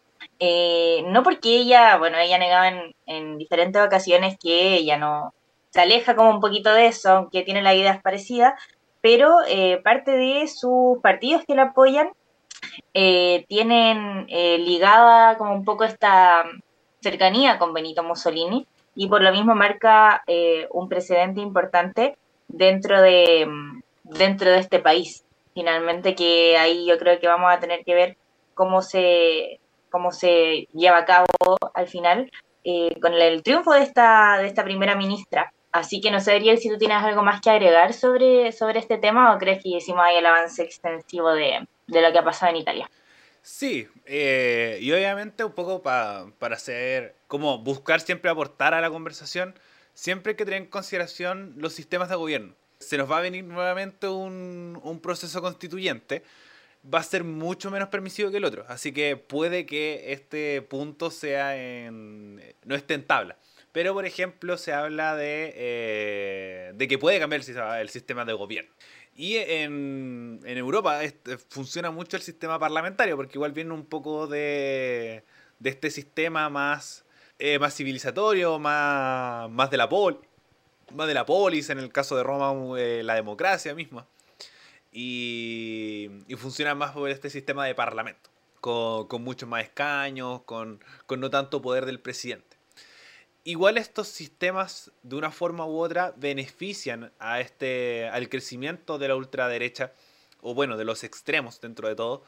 no 1.08 1.23
porque 1.23 1.56
ella, 1.56 1.97
bueno, 1.97 2.17
ella 2.17 2.38
negaba 2.38 2.67
en, 3.06 3.38
diferentes 3.38 3.82
ocasiones 3.82 4.36
que 4.38 4.76
ella 4.76 4.97
no 4.97 5.34
se 5.78 5.82
aleja 5.82 6.16
como 6.16 6.32
un 6.32 6.40
poquito 6.40 6.74
de 6.74 6.88
eso, 6.88 7.12
aunque 7.12 7.44
tiene 7.44 7.62
las 7.62 7.76
ideas 7.76 8.02
parecidas, 8.02 8.60
pero 9.00 9.36
parte 9.84 10.12
de 10.12 10.48
sus 10.48 11.00
partidos 11.04 11.46
que 11.46 11.54
la 11.54 11.66
apoyan 11.66 12.10
eh, 12.94 13.46
tienen 13.48 14.26
eh, 14.30 14.58
ligada 14.58 15.38
como 15.38 15.54
un 15.54 15.63
poco 15.63 15.84
esta 15.84 16.44
cercanía 17.02 17.60
con 17.60 17.74
Benito 17.74 18.04
Mussolini 18.04 18.66
y 18.96 19.08
por 19.08 19.22
lo 19.22 19.32
mismo 19.32 19.54
marca 19.54 20.24
eh, 20.26 20.68
un 20.72 20.90
precedente 20.90 21.42
importante 21.42 22.18
dentro 22.48 23.02
de, 23.02 23.48
dentro 24.04 24.50
de 24.50 24.60
este 24.60 24.80
país. 24.80 25.24
Finalmente 25.54 26.16
que 26.16 26.58
ahí 26.58 26.88
yo 26.88 26.98
creo 26.98 27.20
que 27.20 27.28
vamos 27.28 27.52
a 27.52 27.60
tener 27.60 27.84
que 27.84 27.94
ver 27.94 28.18
cómo 28.56 28.82
se, 28.82 29.60
cómo 29.92 30.12
se 30.12 30.68
lleva 30.74 30.98
a 30.98 31.06
cabo 31.06 31.28
al 31.74 31.88
final 31.88 32.32
con 33.02 33.13
el, 33.13 33.44
triunfo 33.44 33.72
de 33.72 33.84
esta, 33.84 34.40
de 34.40 34.48
esta 34.48 34.66
primera 34.66 34.96
ministra. 34.96 35.54
Así 35.72 36.02
que 36.02 36.12
no 36.12 36.20
sé, 36.20 36.32
Ariel, 36.34 36.58
si 36.58 36.70
tú 36.70 36.78
tienes 36.78 37.04
algo 37.04 37.24
más 37.24 37.42
que 37.42 37.50
agregar 37.50 37.94
sobre, 37.94 38.52
sobre 38.52 38.80
este 38.80 38.98
tema 38.98 39.36
o 39.36 39.38
crees 39.38 39.62
que 39.62 39.70
hicimos 39.70 40.02
ahí 40.04 40.18
el 40.18 40.26
avance 40.26 40.64
extensivo 40.64 41.34
de, 41.34 41.68
de 41.88 42.02
lo 42.02 42.12
que 42.12 42.20
ha 42.20 42.24
pasado 42.24 42.52
en 42.52 42.58
Italia. 42.58 42.90
Sí, 43.42 43.88
eh, 44.06 44.78
y 44.82 44.92
obviamente 44.92 45.44
un 45.44 45.54
poco 45.54 45.82
para 45.82 46.26
hacer, 46.52 47.16
como 47.28 47.60
buscar 47.60 48.02
siempre 48.02 48.30
aportar 48.30 48.74
a 48.74 48.82
la 48.82 48.90
conversación, 48.90 49.56
siempre 49.94 50.32
hay 50.32 50.36
que 50.36 50.46
tener 50.46 50.62
en 50.62 50.68
consideración 50.68 51.54
los 51.58 51.74
sistemas 51.74 52.10
de 52.10 52.16
gobierno. 52.16 52.56
Se 52.80 52.98
nos 52.98 53.10
va 53.10 53.20
a 53.20 53.22
venir 53.22 53.46
nuevamente 53.46 54.08
un, 54.08 54.80
un 54.84 55.00
proceso 55.00 55.42
constituyente, 55.42 56.24
va 56.94 57.00
a 57.00 57.04
ser 57.04 57.24
mucho 57.24 57.72
menos 57.72 57.90
permisivo 57.90 58.32
que 58.32 58.38
el 58.38 58.46
otro, 58.46 58.66
así 58.68 58.92
que 58.92 59.16
puede 59.16 59.66
que 59.66 60.12
este 60.12 60.62
punto 60.62 61.10
sea 61.10 61.56
en, 61.56 62.42
no 62.66 62.76
esté 62.76 62.96
en 62.96 63.06
tabla. 63.06 63.38
Pero, 63.72 63.94
por 63.94 64.06
ejemplo, 64.06 64.58
se 64.58 64.74
habla 64.74 65.16
de, 65.16 65.54
eh, 65.56 66.72
de 66.76 66.88
que 66.88 66.98
puede 66.98 67.20
cambiar 67.20 67.42
el 67.80 67.90
sistema 67.90 68.26
de 68.26 68.34
gobierno. 68.34 68.72
Y 69.18 69.38
en, 69.38 70.40
en 70.46 70.58
Europa 70.60 71.04
este, 71.04 71.40
funciona 71.40 71.90
mucho 71.90 72.18
el 72.18 72.24
sistema 72.24 72.60
parlamentario, 72.60 73.16
porque 73.16 73.38
igual 73.38 73.52
viene 73.52 73.74
un 73.74 73.86
poco 73.86 74.28
de, 74.28 75.24
de 75.58 75.70
este 75.72 75.90
sistema 75.90 76.50
más, 76.50 77.04
eh, 77.40 77.58
más 77.58 77.76
civilizatorio, 77.76 78.60
más, 78.60 79.50
más, 79.50 79.72
de 79.72 79.78
la 79.78 79.90
pol, 79.90 80.22
más 80.94 81.08
de 81.08 81.16
la 81.16 81.26
polis, 81.26 81.72
en 81.72 81.80
el 81.80 81.92
caso 81.92 82.16
de 82.16 82.24
Roma, 82.24 82.80
eh, 82.80 83.02
la 83.04 83.16
democracia 83.16 83.74
misma. 83.74 84.08
Y, 84.92 86.10
y, 86.28 86.36
funciona 86.36 86.76
más 86.76 86.92
por 86.92 87.10
este 87.10 87.32
sistema 87.32 87.66
de 87.66 87.74
parlamento, 87.74 88.30
con, 88.62 89.08
con 89.08 89.24
muchos 89.24 89.50
más 89.50 89.64
escaños, 89.64 90.44
con, 90.44 90.84
con 91.08 91.20
no 91.20 91.30
tanto 91.32 91.62
poder 91.62 91.88
del 91.88 92.00
presidente 92.00 92.47
igual 93.48 93.78
estos 93.78 94.10
sistemas 94.10 94.92
de 95.04 95.16
una 95.16 95.32
forma 95.32 95.66
u 95.66 95.80
otra 95.80 96.14
benefician 96.18 97.14
a 97.18 97.40
este 97.40 98.10
al 98.10 98.28
crecimiento 98.28 98.98
de 98.98 99.08
la 99.08 99.16
ultraderecha 99.16 99.94
o 100.42 100.54
bueno, 100.54 100.76
de 100.76 100.84
los 100.84 101.06
extremos 101.06 101.62
dentro 101.62 101.88
de 101.88 101.96
todo, 101.96 102.24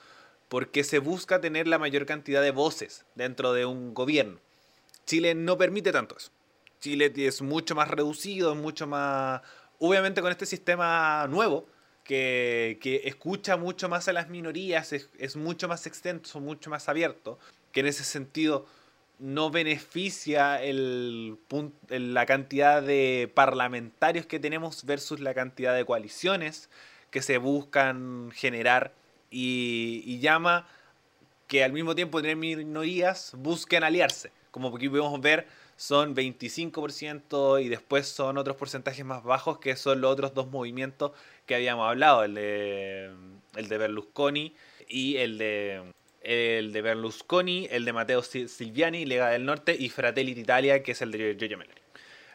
porque 0.47 0.86
se 0.86 0.99
busca 0.99 1.41
tener 1.41 1.67
la 1.67 1.77
mayor 1.77 2.05
cantidad 2.05 2.41
de 2.41 2.51
voces 2.51 3.05
dentro 3.15 3.51
de 3.51 3.65
un 3.65 3.93
gobierno. 3.93 4.39
Chile 5.05 5.36
no 5.36 5.58
permite 5.58 5.91
tanto 5.91 6.15
eso. 6.15 6.32
Chile 6.79 7.12
es 7.13 7.41
mucho 7.41 7.75
más 7.75 7.89
reducido, 7.89 8.55
mucho 8.55 8.88
más 8.88 9.41
obviamente 9.77 10.21
con 10.21 10.32
este 10.32 10.45
sistema 10.45 11.27
nuevo 11.27 11.67
que, 12.05 12.79
escucha 13.03 13.58
mucho 13.58 13.89
más 13.89 14.08
a 14.08 14.13
las 14.13 14.29
minorías, 14.29 14.93
es 14.93 15.36
mucho 15.36 15.67
más 15.67 15.86
extenso, 15.86 16.39
mucho 16.39 16.69
más 16.69 16.88
abierto, 16.88 17.38
que 17.73 17.82
en 17.82 17.88
ese 17.88 18.05
sentido 18.05 18.65
no 19.19 19.51
beneficia 19.51 20.63
el, 20.63 21.38
la 21.89 22.25
cantidad 22.25 22.82
de 22.82 23.29
parlamentarios 23.34 24.25
que 24.25 24.39
tenemos 24.39 24.86
versus 24.86 25.19
la 25.19 25.34
cantidad 25.34 25.75
de 25.75 25.86
coaliciones 25.86 26.69
que 27.12 27.21
se 27.21 27.38
buscan 27.38 28.32
generar 28.34 28.93
y, 29.29 30.19
llama 30.19 30.67
que 31.47 31.63
al 31.63 31.73
mismo 31.73 31.95
tiempo 31.95 32.21
tener 32.21 32.38
minorías 32.38 33.34
busquen 33.38 33.84
aliarse. 33.84 34.32
Como 34.51 34.75
aquí 34.75 34.88
podemos 34.88 35.19
ver, 35.19 35.47
son 35.75 36.15
25% 36.15 37.63
y 37.63 37.67
después 37.67 38.08
son 38.08 38.38
otros 38.38 38.55
porcentajes 38.55 39.05
más 39.05 39.23
bajos 39.23 39.60
que 39.60 39.75
son 39.75 40.01
los 40.01 40.12
otros 40.12 40.34
dos 40.34 40.49
movimientos 40.49 41.12
que 41.45 41.55
habíamos 41.55 41.88
hablado, 41.89 42.23
el 42.23 42.36
de, 42.36 43.12
el 43.55 43.67
de 43.67 43.77
Berlusconi 43.77 44.55
y 44.88 45.17
el 45.17 45.38
de 45.38 45.93
el 46.21 46.73
de 46.73 46.82
Berlusconi, 46.82 47.67
el 47.71 47.86
de 47.86 47.93
Matteo 47.93 48.21
Silviani, 48.21 49.05
Lega 49.05 49.29
del 49.29 49.45
Norte 49.45 49.75
y 49.77 49.89
Fratelli 49.89 50.34
d'Italia, 50.34 50.84
que 50.84 50.91
es 50.91 51.01
el 51.01 51.12
de 51.12 51.36
Giorgio 51.38 51.58
Meloni. 51.58 51.79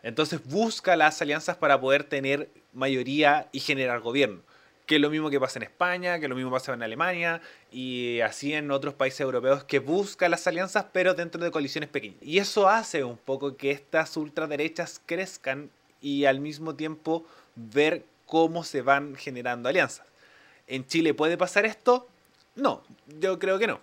Entonces 0.02 0.44
busca 0.44 0.96
las 0.96 1.20
alianzas 1.22 1.56
para 1.56 1.80
poder 1.80 2.04
tener 2.04 2.50
mayoría 2.72 3.48
y 3.52 3.60
generar 3.60 4.00
gobierno. 4.00 4.42
Que 4.84 4.96
es 4.96 5.00
lo 5.00 5.08
mismo 5.08 5.30
que 5.30 5.40
pasa 5.40 5.58
en 5.58 5.62
España, 5.62 6.18
que 6.18 6.26
es 6.26 6.28
lo 6.28 6.36
mismo 6.36 6.50
pasa 6.50 6.74
en 6.74 6.82
Alemania 6.82 7.40
y 7.72 8.20
así 8.20 8.52
en 8.52 8.70
otros 8.70 8.92
países 8.92 9.20
europeos 9.20 9.64
que 9.64 9.78
busca 9.78 10.28
las 10.28 10.46
alianzas 10.46 10.84
pero 10.92 11.14
dentro 11.14 11.42
de 11.42 11.50
coaliciones 11.50 11.88
pequeñas. 11.88 12.18
Y 12.20 12.38
eso 12.38 12.68
hace 12.68 13.02
un 13.02 13.16
poco 13.16 13.56
que 13.56 13.70
estas 13.70 14.14
ultraderechas 14.18 15.00
crezcan 15.06 15.70
y 16.02 16.26
al 16.26 16.40
mismo 16.40 16.74
tiempo 16.74 17.24
ver 17.56 18.04
cómo 18.26 18.62
se 18.62 18.82
van 18.82 19.14
generando 19.14 19.70
alianzas. 19.70 20.06
¿En 20.66 20.86
Chile 20.86 21.14
puede 21.14 21.38
pasar 21.38 21.64
esto? 21.64 22.08
No, 22.56 22.82
yo 23.20 23.38
creo 23.38 23.58
que 23.58 23.66
no. 23.66 23.80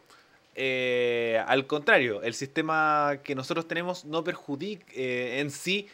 Eh, 0.56 1.42
al 1.48 1.66
contrario, 1.68 2.22
el 2.24 2.34
sistema 2.34 3.20
que 3.24 3.36
nosotros 3.36 3.68
tenemos 3.68 4.06
no 4.06 4.24
perjudica 4.24 4.86
eh, 4.94 5.40
en 5.40 5.50
sí, 5.50 5.88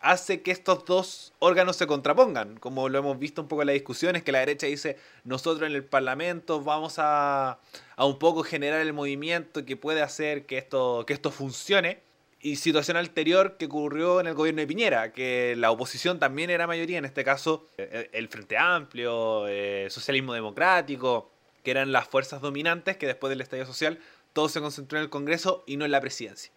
hace 0.00 0.42
que 0.42 0.52
estos 0.52 0.84
dos 0.84 1.32
órganos 1.38 1.76
se 1.76 1.86
contrapongan, 1.86 2.58
como 2.58 2.88
lo 2.88 2.98
hemos 2.98 3.18
visto 3.18 3.42
un 3.42 3.48
poco 3.48 3.62
en 3.62 3.66
las 3.66 3.74
discusiones, 3.74 4.22
que 4.22 4.30
la 4.30 4.40
derecha 4.40 4.66
dice, 4.66 4.96
nosotros 5.24 5.68
en 5.68 5.74
el 5.74 5.84
Parlamento 5.84 6.62
vamos 6.62 6.96
a, 6.98 7.58
a 7.96 8.04
un 8.04 8.18
poco 8.18 8.42
generar 8.42 8.80
el 8.80 8.92
movimiento 8.92 9.64
que 9.64 9.76
puede 9.76 10.02
hacer 10.02 10.46
que 10.46 10.58
esto, 10.58 11.04
que 11.06 11.12
esto 11.12 11.30
funcione, 11.30 12.04
y 12.40 12.56
situación 12.56 12.96
anterior 12.96 13.56
que 13.56 13.64
ocurrió 13.64 14.20
en 14.20 14.28
el 14.28 14.34
gobierno 14.34 14.60
de 14.60 14.66
Piñera, 14.68 15.10
que 15.10 15.54
la 15.56 15.72
oposición 15.72 16.20
también 16.20 16.50
era 16.50 16.68
mayoría, 16.68 16.98
en 16.98 17.06
este 17.06 17.24
caso 17.24 17.66
eh, 17.76 18.08
el 18.12 18.28
Frente 18.28 18.56
Amplio, 18.56 19.46
Socialismo 19.88 20.32
Democrático, 20.32 21.32
que 21.66 21.72
eran 21.72 21.90
las 21.90 22.06
fuerzas 22.06 22.40
dominantes, 22.40 22.96
que 22.96 23.08
después 23.08 23.28
del 23.28 23.40
estallido 23.40 23.66
social 23.66 23.98
todo 24.32 24.48
se 24.48 24.60
concentró 24.60 24.98
en 24.98 25.02
el 25.02 25.10
Congreso 25.10 25.64
y 25.66 25.76
no 25.76 25.84
en 25.84 25.90
la 25.90 26.00
presidencia. 26.00 26.52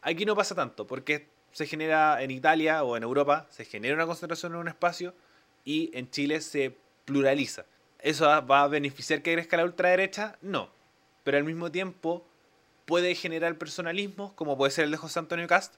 Aquí 0.00 0.24
no 0.24 0.34
pasa 0.34 0.54
tanto, 0.54 0.86
porque 0.86 1.28
se 1.52 1.66
genera 1.66 2.22
en 2.22 2.30
Italia 2.30 2.82
o 2.82 2.96
en 2.96 3.02
Europa, 3.02 3.46
se 3.50 3.66
genera 3.66 3.94
una 3.94 4.06
concentración 4.06 4.52
en 4.52 4.60
un 4.60 4.68
espacio 4.68 5.12
y 5.62 5.90
en 5.92 6.10
Chile 6.10 6.40
se 6.40 6.74
pluraliza. 7.04 7.66
¿Eso 7.98 8.24
va 8.46 8.62
a 8.62 8.68
beneficiar 8.68 9.20
que 9.20 9.34
crezca 9.34 9.58
la 9.58 9.64
ultraderecha? 9.64 10.38
No. 10.40 10.70
Pero 11.22 11.36
al 11.36 11.44
mismo 11.44 11.70
tiempo 11.70 12.26
puede 12.86 13.14
generar 13.14 13.58
personalismo, 13.58 14.34
como 14.36 14.56
puede 14.56 14.70
ser 14.70 14.86
el 14.86 14.90
de 14.90 14.96
José 14.96 15.18
Antonio 15.18 15.46
Cast, 15.46 15.74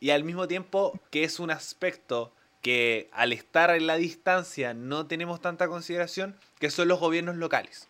y 0.00 0.10
al 0.10 0.22
mismo 0.22 0.46
tiempo 0.46 1.00
que 1.10 1.24
es 1.24 1.40
un 1.40 1.50
aspecto 1.50 2.30
que 2.60 3.08
al 3.10 3.32
estar 3.32 3.70
en 3.70 3.86
la 3.86 3.96
distancia 3.96 4.74
no 4.74 5.06
tenemos 5.06 5.40
tanta 5.40 5.66
consideración, 5.66 6.36
que 6.58 6.68
son 6.68 6.88
los 6.88 7.00
gobiernos 7.00 7.36
locales 7.36 7.88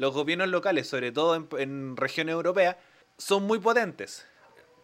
los 0.00 0.14
gobiernos 0.14 0.48
locales, 0.48 0.88
sobre 0.88 1.12
todo 1.12 1.46
en, 1.58 1.94
regiones 1.94 2.32
europeas, 2.32 2.76
son 3.18 3.42
muy 3.42 3.58
potentes. 3.58 4.26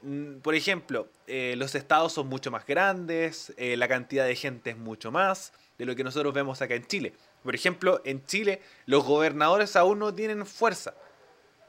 Mm, 0.02 0.40
por 0.40 0.54
ejemplo, 0.54 1.08
eh, 1.26 1.54
los 1.56 1.74
estados 1.74 2.12
son 2.12 2.26
mucho 2.26 2.50
más 2.50 2.66
grandes, 2.66 3.54
eh, 3.56 3.78
la 3.78 3.88
cantidad 3.88 4.26
de 4.26 4.36
gente 4.36 4.70
es 4.70 4.76
mucho 4.76 5.10
más 5.10 5.54
de 5.78 5.86
lo 5.86 5.96
que 5.96 6.04
nosotros 6.04 6.34
vemos 6.34 6.60
acá 6.60 6.74
en 6.74 6.86
Chile. 6.86 7.14
Por 7.42 7.54
ejemplo, 7.54 8.02
en 8.04 8.26
Chile 8.26 8.60
los 8.84 9.04
gobernadores 9.04 9.74
aún 9.74 10.00
no 10.00 10.12
tienen 10.12 10.44
fuerza. 10.44 10.92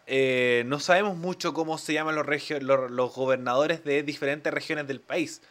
Eh, 0.07 0.63
no 0.65 0.81
sabemos 0.81 1.15
mucho 1.15 1.53
cómo 1.53 1.77
se 1.77 1.93
llaman 1.93 2.15
los, 2.15 2.25
los, 2.61 2.91
los, 2.91 3.15
gobernadores 3.15 3.81
de 3.85 4.03
diferentes 4.03 4.53
regiones 4.53 4.87
del 4.87 4.99
país, 4.99 5.41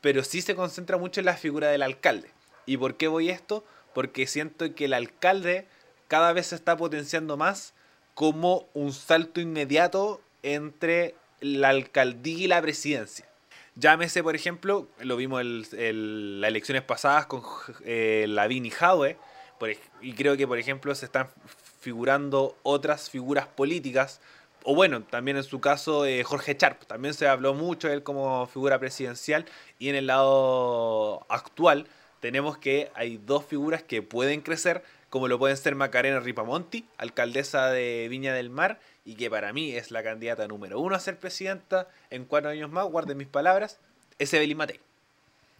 pero 0.00 0.24
sí 0.24 0.40
se 0.40 0.54
concentra 0.54 0.96
mucho 0.96 1.20
en 1.20 1.26
la 1.26 1.36
figura 1.36 1.68
del 1.68 1.82
alcalde. 1.82 2.30
¿Y 2.64 2.78
por 2.78 2.96
qué 2.96 3.08
voy 3.08 3.28
esto? 3.28 3.62
porque 3.92 4.26
siento 4.26 4.74
que 4.74 4.86
el 4.86 4.94
alcalde 4.94 5.66
cada 6.12 6.34
vez 6.34 6.48
se 6.48 6.56
está 6.56 6.76
potenciando 6.76 7.38
más 7.38 7.72
como 8.12 8.68
un 8.74 8.92
salto 8.92 9.40
inmediato 9.40 10.20
entre 10.42 11.14
la 11.40 11.70
alcaldía 11.70 12.44
y 12.44 12.48
la 12.48 12.60
presidencia. 12.60 13.26
Llámese, 13.76 14.22
por 14.22 14.36
ejemplo, 14.36 14.88
lo 14.98 15.16
vimos 15.16 15.40
en 15.72 16.42
las 16.42 16.48
elecciones 16.48 16.82
pasadas 16.82 17.24
con 17.24 17.42
eh, 17.86 18.26
Lavín 18.28 18.66
y 18.66 20.12
creo 20.12 20.36
que, 20.36 20.46
por 20.46 20.58
ejemplo, 20.58 20.94
se 20.94 21.06
están 21.06 21.28
figurando 21.80 22.58
otras 22.62 23.08
figuras 23.08 23.46
políticas, 23.46 24.20
o 24.64 24.74
bueno, 24.74 25.04
también 25.04 25.38
en 25.38 25.44
su 25.44 25.62
caso 25.62 26.04
eh, 26.04 26.24
Jorge 26.24 26.54
Charp, 26.58 26.84
también 26.84 27.14
se 27.14 27.26
habló 27.26 27.54
mucho 27.54 27.88
de 27.88 27.94
él 27.94 28.02
como 28.02 28.46
figura 28.48 28.78
presidencial, 28.78 29.46
y 29.78 29.88
en 29.88 29.94
el 29.94 30.08
lado 30.08 31.24
actual 31.30 31.86
tenemos 32.20 32.58
que 32.58 32.90
hay 32.94 33.16
dos 33.16 33.46
figuras 33.46 33.82
que 33.82 34.02
pueden 34.02 34.42
crecer, 34.42 34.84
como 35.12 35.28
lo 35.28 35.38
pueden 35.38 35.58
ser 35.58 35.74
Macarena 35.74 36.20
Ripamonti, 36.20 36.86
alcaldesa 36.96 37.68
de 37.68 38.06
Viña 38.08 38.32
del 38.32 38.48
Mar, 38.48 38.80
y 39.04 39.14
que 39.14 39.28
para 39.28 39.52
mí 39.52 39.72
es 39.72 39.90
la 39.90 40.02
candidata 40.02 40.48
número 40.48 40.80
uno 40.80 40.94
a 40.94 41.00
ser 41.00 41.18
presidenta 41.18 41.86
en 42.08 42.24
cuatro 42.24 42.48
años 42.48 42.70
más, 42.70 42.86
guarden 42.86 43.18
mis 43.18 43.26
palabras, 43.26 43.78
es 44.18 44.32
Evelyn 44.32 44.56
Matei. 44.56 44.80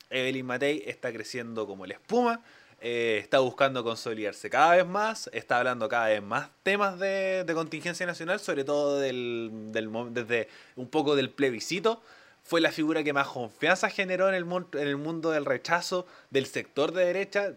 Evelyn 0.08 0.46
Matei 0.46 0.82
está 0.86 1.12
creciendo 1.12 1.66
como 1.66 1.84
la 1.84 1.92
espuma, 1.92 2.40
eh, 2.80 3.18
está 3.20 3.40
buscando 3.40 3.84
consolidarse 3.84 4.48
cada 4.48 4.74
vez 4.74 4.86
más, 4.86 5.28
está 5.34 5.58
hablando 5.58 5.86
cada 5.86 6.06
vez 6.06 6.22
más 6.22 6.48
temas 6.62 6.98
de, 6.98 7.44
contingencia 7.52 8.06
nacional, 8.06 8.40
sobre 8.40 8.64
todo 8.64 9.00
del, 9.00 9.50
desde 9.70 10.48
un 10.76 10.88
poco 10.88 11.14
del 11.14 11.28
plebiscito. 11.28 12.00
Fue 12.42 12.62
la 12.62 12.72
figura 12.72 13.04
que 13.04 13.12
más 13.12 13.28
confianza 13.28 13.90
generó 13.90 14.30
en 14.30 14.34
el, 14.34 14.46
en 14.80 14.88
el 14.88 14.96
mundo 14.96 15.30
del 15.30 15.44
rechazo 15.44 16.06
del 16.30 16.46
sector 16.46 16.92
de 16.92 17.04
derecha, 17.04 17.52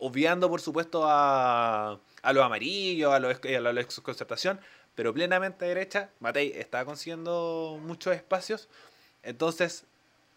obviando 0.00 0.48
por 0.48 0.60
supuesto 0.60 1.04
a, 1.06 1.98
a 2.22 2.32
los 2.32 2.44
amarillos, 2.44 3.12
a 3.12 3.20
los, 3.20 3.36
a 3.44 3.60
la 3.60 3.84
concertación 4.02 4.60
pero 4.94 5.14
plenamente 5.14 5.64
derecha. 5.64 6.10
Matei 6.20 6.52
está 6.56 6.84
consiguiendo 6.84 7.78
muchos 7.82 8.14
espacios. 8.14 8.68
Entonces, 9.22 9.84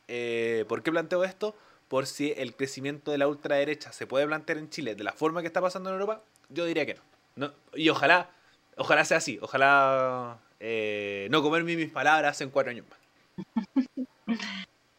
eh, 0.08 0.64
¿por 0.70 0.84
qué 0.84 0.92
planteo 0.92 1.26
esto? 1.26 1.54
Por 1.90 2.06
si 2.06 2.34
el 2.38 2.56
crecimiento 2.56 3.12
de 3.12 3.18
la 3.18 3.28
ultraderecha 3.28 3.92
se 3.92 4.08
puede 4.08 4.26
plantear 4.26 4.58
en 4.58 4.70
Chile 4.70 4.96
de 4.96 5.04
la 5.04 5.12
forma 5.12 5.42
que 5.42 5.48
está 5.48 5.60
pasando 5.60 5.90
en 5.90 5.96
Europa, 5.96 6.22
yo 6.48 6.66
diría 6.66 6.86
que 6.86 6.98
no. 7.36 7.52
y 7.76 7.90
ojalá, 7.90 8.30
ojalá 8.78 9.04
sea 9.06 9.18
así. 9.18 9.38
Ojalá 9.42 10.40
eh, 10.60 11.28
no 11.30 11.42
comerme 11.44 11.76
mis 11.76 11.92
palabras 11.92 12.40
en 12.42 12.50
cuatro 12.50 12.72
años 12.72 12.86
más. 12.90 13.46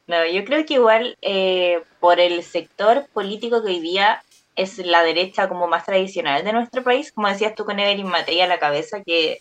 No, 0.06 0.26
yo 0.26 0.44
creo 0.44 0.66
que 0.66 0.74
igual 0.74 1.16
eh, 1.22 1.82
por 1.98 2.20
el 2.20 2.42
sector 2.42 3.06
político 3.14 3.62
que 3.62 3.70
hoy 3.70 3.80
día 3.80 4.22
es 4.56 4.78
la 4.78 5.02
derecha 5.02 5.48
como 5.48 5.66
más 5.66 5.84
tradicional 5.84 6.44
de 6.44 6.52
nuestro 6.52 6.82
país, 6.82 7.12
como 7.12 7.28
decías 7.28 7.54
tú 7.54 7.64
con 7.64 7.78
Evelyn 7.78 8.08
Matei 8.08 8.40
a 8.40 8.46
la 8.46 8.58
cabeza, 8.58 9.02
que 9.02 9.40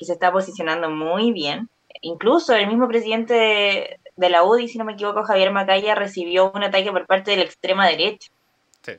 que 0.00 0.06
se 0.06 0.14
está 0.14 0.32
posicionando 0.32 0.88
muy 0.88 1.30
bien. 1.30 1.68
Incluso 2.00 2.54
el 2.54 2.66
mismo 2.66 2.88
presidente 2.88 3.98
de, 4.16 4.30
la 4.30 4.42
UDI, 4.44 4.66
si 4.66 4.78
no 4.78 4.86
me 4.86 4.94
equivoco, 4.94 5.24
Javier 5.24 5.52
Macaya, 5.52 5.94
recibió 5.94 6.50
un 6.54 6.64
ataque 6.64 6.90
por 6.90 7.06
parte 7.06 7.32
de 7.32 7.36
la 7.36 7.42
extrema 7.42 7.86
derecha. 7.86 8.30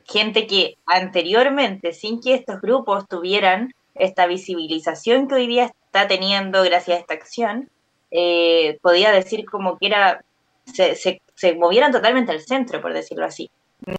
Gente 0.06 0.46
que 0.46 0.78
anteriormente, 0.86 1.92
sin 1.92 2.20
que 2.20 2.34
estos 2.34 2.60
grupos 2.60 3.08
tuvieran 3.08 3.74
esta 3.96 4.26
visibilización 4.26 5.26
que 5.26 5.34
hoy 5.34 5.48
día 5.48 5.64
está 5.64 6.06
teniendo 6.06 6.62
gracias 6.62 6.96
a 6.96 7.00
esta 7.00 7.14
acción, 7.14 7.68
eh, 8.12 8.78
podía 8.80 9.10
decir 9.10 9.44
como 9.44 9.78
que 9.78 9.88
era, 9.88 10.24
se, 10.72 10.94
se, 10.94 11.20
se 11.34 11.56
movieran 11.56 11.90
totalmente 11.90 12.30
al 12.30 12.40
centro, 12.40 12.80
por 12.80 12.94
decirlo 12.94 13.24
así. 13.24 13.50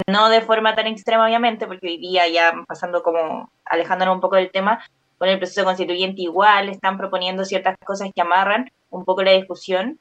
No 0.07 0.29
de 0.29 0.41
forma 0.41 0.75
tan 0.75 0.87
extrema, 0.87 1.25
obviamente, 1.25 1.67
porque 1.67 1.87
hoy 1.87 1.97
día 1.97 2.27
ya 2.27 2.53
pasando 2.67 3.03
como 3.03 3.49
alejándonos 3.65 4.15
un 4.15 4.21
poco 4.21 4.37
del 4.37 4.51
tema, 4.51 4.83
con 5.17 5.29
el 5.29 5.37
proceso 5.37 5.63
constituyente 5.63 6.21
igual, 6.21 6.69
están 6.69 6.97
proponiendo 6.97 7.45
ciertas 7.45 7.75
cosas 7.85 8.09
que 8.13 8.21
amarran 8.21 8.71
un 8.89 9.05
poco 9.05 9.23
la 9.23 9.31
discusión, 9.31 9.99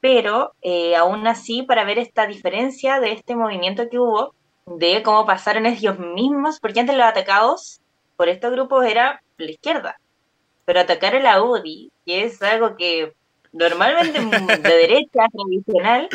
pero 0.00 0.52
eh, 0.62 0.96
aún 0.96 1.26
así 1.26 1.62
para 1.62 1.84
ver 1.84 1.98
esta 1.98 2.26
diferencia 2.26 3.00
de 3.00 3.12
este 3.12 3.36
movimiento 3.36 3.88
que 3.88 3.98
hubo, 3.98 4.34
de 4.66 5.02
cómo 5.02 5.26
pasaron 5.26 5.66
ellos 5.66 5.98
mismos, 5.98 6.58
porque 6.60 6.80
antes 6.80 6.96
los 6.96 7.06
atacados 7.06 7.80
por 8.16 8.28
estos 8.28 8.52
grupos 8.52 8.84
era 8.84 9.22
la 9.36 9.50
izquierda, 9.50 9.98
pero 10.64 10.80
atacar 10.80 11.16
a 11.16 11.20
la 11.20 11.42
UDI, 11.42 11.90
que 12.04 12.24
es 12.24 12.42
algo 12.42 12.76
que 12.76 13.12
normalmente 13.52 14.20
de 14.20 14.74
derecha, 14.74 15.26
tradicional, 15.32 16.08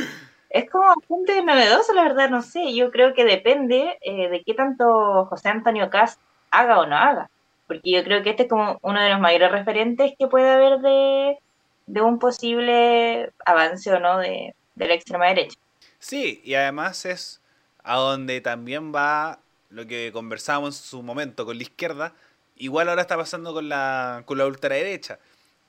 es 0.49 0.69
como 0.69 0.85
bastante 0.85 1.41
novedoso, 1.43 1.93
la 1.93 2.03
verdad, 2.03 2.29
no 2.29 2.41
sé, 2.41 2.73
yo 2.73 2.91
creo 2.91 3.13
que 3.13 3.25
depende 3.25 3.97
eh, 4.01 4.29
de 4.29 4.43
qué 4.43 4.53
tanto 4.53 5.25
José 5.25 5.49
Antonio 5.49 5.89
Cast 5.89 6.19
haga 6.51 6.79
o 6.79 6.85
no 6.85 6.95
haga 6.95 7.29
porque 7.67 7.91
yo 7.91 8.03
creo 8.03 8.23
que 8.23 8.31
este 8.31 8.43
es 8.43 8.49
como 8.49 8.79
uno 8.81 9.01
de 9.01 9.09
los 9.09 9.19
mayores 9.19 9.51
referentes 9.51 10.13
que 10.17 10.27
puede 10.27 10.49
haber 10.49 10.79
de, 10.79 12.01
un 12.01 12.17
posible 12.17 13.31
avance 13.45 13.91
o 13.91 13.99
no 13.99 14.17
de, 14.17 14.55
la 14.75 14.93
extrema 14.93 15.27
derecha. 15.27 15.57
Sí, 15.99 16.41
y 16.43 16.55
además 16.55 17.05
es 17.05 17.41
a 17.83 17.97
donde 17.97 18.41
también 18.41 18.93
va 18.93 19.39
lo 19.69 19.85
que 19.85 20.11
conversábamos 20.13 20.77
en 20.79 20.85
su 20.85 21.03
momento 21.03 21.45
con 21.45 21.57
la 21.57 21.63
izquierda, 21.63 22.13
igual 22.55 22.89
ahora 22.89 23.01
está 23.01 23.17
pasando 23.17 23.53
con 23.53 23.67
la, 23.67 24.23
con 24.25 24.37
la 24.37 24.45
ultraderecha, 24.45 25.19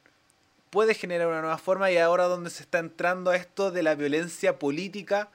puede 0.71 0.95
generar 0.95 1.27
una 1.27 1.41
nueva 1.41 1.57
forma 1.57 1.91
y 1.91 1.97
ahora 1.97 2.23
donde 2.23 2.49
se 2.49 2.63
está 2.63 2.79
entrando 2.79 3.29
a 3.29 3.35
esto 3.35 3.69
de 3.71 3.83
la 3.83 3.93
violencia 3.93 4.57
política 4.57 5.29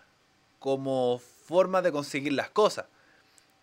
como 0.58 1.20
forma 1.44 1.82
de 1.82 1.92
conseguir 1.92 2.32
las 2.32 2.50
cosas. 2.50 2.86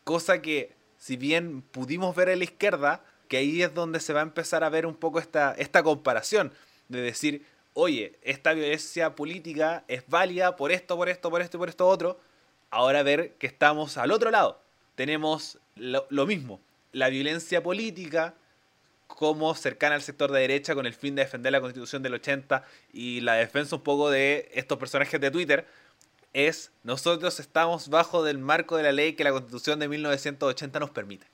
Cosa 0.03 0.41
que, 0.41 0.75
si 0.97 1.17
bien 1.17 1.63
pudimos 1.63 2.15
ver 2.15 2.29
en 2.29 2.39
la 2.39 2.45
izquierda, 2.45 3.03
que 3.27 3.37
ahí 3.37 3.63
es 3.63 3.73
donde 3.73 3.99
se 3.99 4.13
va 4.13 4.19
a 4.19 4.23
empezar 4.23 4.63
a 4.63 4.69
ver 4.69 4.85
un 4.85 4.95
poco 4.95 5.19
esta, 5.19 5.53
esta 5.57 5.81
comparación 5.81 6.53
de 6.89 7.01
decir, 7.01 7.45
oye, 7.73 8.19
esta 8.21 8.53
violencia 8.53 9.15
política 9.15 9.83
es 9.87 10.03
válida 10.07 10.55
por 10.55 10.71
esto, 10.71 10.95
por 10.95 11.09
esto, 11.09 11.31
por 11.31 11.41
esto 11.41 11.57
y 11.57 11.59
por 11.59 11.69
esto 11.69 11.87
otro. 11.87 12.19
Ahora 12.69 13.01
ver 13.01 13.33
que 13.33 13.47
estamos 13.47 13.97
al 13.97 14.11
otro 14.11 14.29
lado. 14.29 14.61
Tenemos 14.95 15.57
lo 15.75 16.27
mismo, 16.27 16.61
la 16.91 17.09
violencia 17.09 17.63
política 17.63 18.35
como 19.07 19.53
cercana 19.55 19.95
al 19.95 20.01
sector 20.01 20.31
de 20.31 20.41
derecha 20.41 20.75
con 20.75 20.85
el 20.85 20.93
fin 20.93 21.15
de 21.15 21.23
defender 21.23 21.51
la 21.51 21.61
constitución 21.61 22.03
del 22.03 22.15
80 22.15 22.63
y 22.91 23.21
la 23.21 23.35
defensa 23.35 23.75
un 23.75 23.83
poco 23.83 24.09
de 24.09 24.49
estos 24.53 24.77
personajes 24.77 25.19
de 25.19 25.31
Twitter, 25.31 25.67
es 26.33 26.71
nosotros 26.83 27.39
estamos 27.39 27.89
bajo 27.89 28.23
del 28.23 28.39
marco 28.39 28.77
de 28.77 28.83
la 28.83 28.91
ley 28.91 29.13
que 29.13 29.23
la 29.23 29.31
constitución 29.31 29.79
de 29.79 29.87
1980 29.87 30.79
nos 30.79 30.89
permite. 30.89 31.27